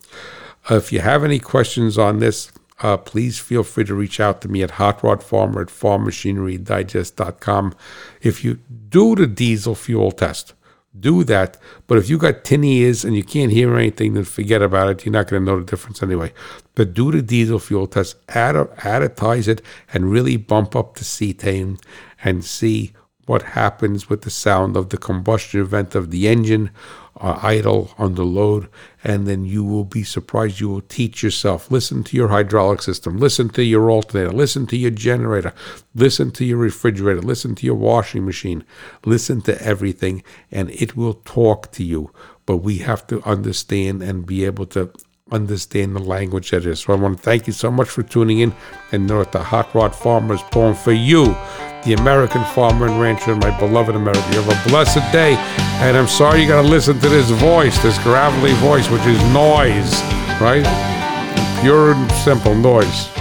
if 0.70 0.92
you 0.92 1.00
have 1.00 1.24
any 1.24 1.40
questions 1.40 1.98
on 1.98 2.20
this, 2.20 2.52
uh, 2.82 2.98
please 2.98 3.40
feel 3.40 3.64
free 3.64 3.86
to 3.86 3.96
reach 3.96 4.20
out 4.20 4.42
to 4.42 4.50
me 4.50 4.64
at 4.64 4.72
Hot 4.72 5.02
Rod 5.04 5.20
at 5.20 5.28
farmmachinerydigest.com. 5.28 7.76
If 8.22 8.44
you 8.44 8.60
do 8.90 9.16
the 9.16 9.28
diesel 9.28 9.76
fuel 9.76 10.12
test, 10.12 10.54
do 11.00 11.24
that. 11.24 11.58
But 11.88 11.98
if 11.98 12.10
you 12.10 12.18
got 12.18 12.44
tin 12.44 12.64
ears 12.64 13.06
and 13.06 13.16
you 13.16 13.24
can't 13.24 13.52
hear 13.52 13.76
anything, 13.76 14.14
then 14.14 14.26
forget 14.26 14.62
about 14.62 14.90
it. 14.90 15.06
You're 15.06 15.14
not 15.14 15.28
going 15.28 15.44
to 15.44 15.46
know 15.46 15.60
the 15.60 15.66
difference 15.66 16.04
anyway. 16.04 16.34
But 16.76 16.94
do 16.94 17.12
the 17.12 17.22
diesel 17.22 17.60
fuel 17.60 17.88
test, 17.88 18.16
add, 18.30 18.56
additize 18.56 19.48
it, 19.48 19.62
and 19.94 20.12
really 20.12 20.38
bump 20.38 20.76
up 20.76 20.96
the 20.96 21.04
cetane 21.04 21.82
and 22.24 22.46
see 22.46 22.94
what 23.26 23.42
happens 23.42 24.10
with 24.10 24.24
the 24.24 24.30
sound 24.30 24.76
of 24.76 24.90
the 24.90 24.98
combustion 24.98 25.62
event 25.62 25.96
of 25.96 26.12
the 26.12 26.28
engine 26.28 26.70
uh, 27.18 27.40
idle 27.42 27.94
under 27.98 28.24
load, 28.24 28.68
and 29.04 29.28
then 29.28 29.46
you 29.46 29.64
will 29.64 29.84
be 29.84 30.04
surprised. 30.04 30.60
You 30.60 30.70
will 30.70 30.82
teach 30.82 31.22
yourself. 31.22 31.70
Listen 31.70 32.04
to 32.06 32.16
your 32.16 32.30
hydraulic 32.30 32.82
system. 32.82 33.18
Listen 33.18 33.50
to 33.50 33.64
your 33.64 33.92
alternator. 33.92 34.32
Listen 34.32 34.66
to 34.68 34.78
your 34.78 34.92
generator. 34.92 35.54
Listen 35.94 36.32
to 36.32 36.46
your 36.46 36.58
refrigerator. 36.58 37.22
Listen 37.22 37.56
to 37.56 37.66
your 37.66 37.76
washing 37.76 38.26
machine. 38.26 38.64
Listen 39.06 39.42
to 39.42 39.62
everything, 39.62 40.24
and 40.52 40.72
it 40.72 40.96
will 40.96 41.16
talk 41.26 41.72
to 41.74 41.84
you. 41.84 42.12
But 42.46 42.58
we 42.58 42.80
have 42.80 43.06
to 43.08 43.22
understand 43.24 44.02
and 44.02 44.26
be 44.26 44.46
able 44.46 44.66
to 44.68 44.92
understand 45.32 45.96
the 45.96 46.00
language 46.00 46.52
that 46.52 46.66
is. 46.66 46.82
So 46.82 46.94
I 46.94 46.96
want 46.96 47.18
to 47.18 47.24
thank 47.24 47.48
you 47.48 47.54
so 47.54 47.72
much 47.72 47.90
for 47.90 48.04
tuning 48.04 48.40
in 48.40 48.54
and 48.92 49.08
know 49.08 49.20
that 49.20 49.32
the 49.32 49.44
Hot 49.44 49.74
Rod 49.74 49.96
Farmer 49.96 50.36
is 50.36 50.42
pulling 50.44 50.76
for 50.76 50.92
you 50.92 51.36
the 51.86 51.94
American 51.94 52.44
farmer 52.56 52.88
and 52.88 53.00
rancher, 53.00 53.36
my 53.36 53.58
beloved 53.60 53.96
America. 53.96 54.24
You 54.32 54.42
have 54.42 54.66
a 54.66 54.70
blessed 54.70 55.12
day. 55.12 55.36
And 55.82 55.98
I'm 55.98 56.08
sorry 56.08 56.42
you 56.42 56.48
got 56.48 56.62
to 56.62 56.68
listen 56.68 57.00
to 57.00 57.10
this 57.10 57.30
voice, 57.30 57.82
this 57.84 57.98
gravelly 58.00 58.54
voice, 58.54 58.90
which 58.90 59.06
is 59.06 59.22
noise, 59.34 59.94
right? 60.40 60.66
Pure 61.62 61.94
and 61.94 62.12
simple 62.12 62.56
noise. 62.56 63.13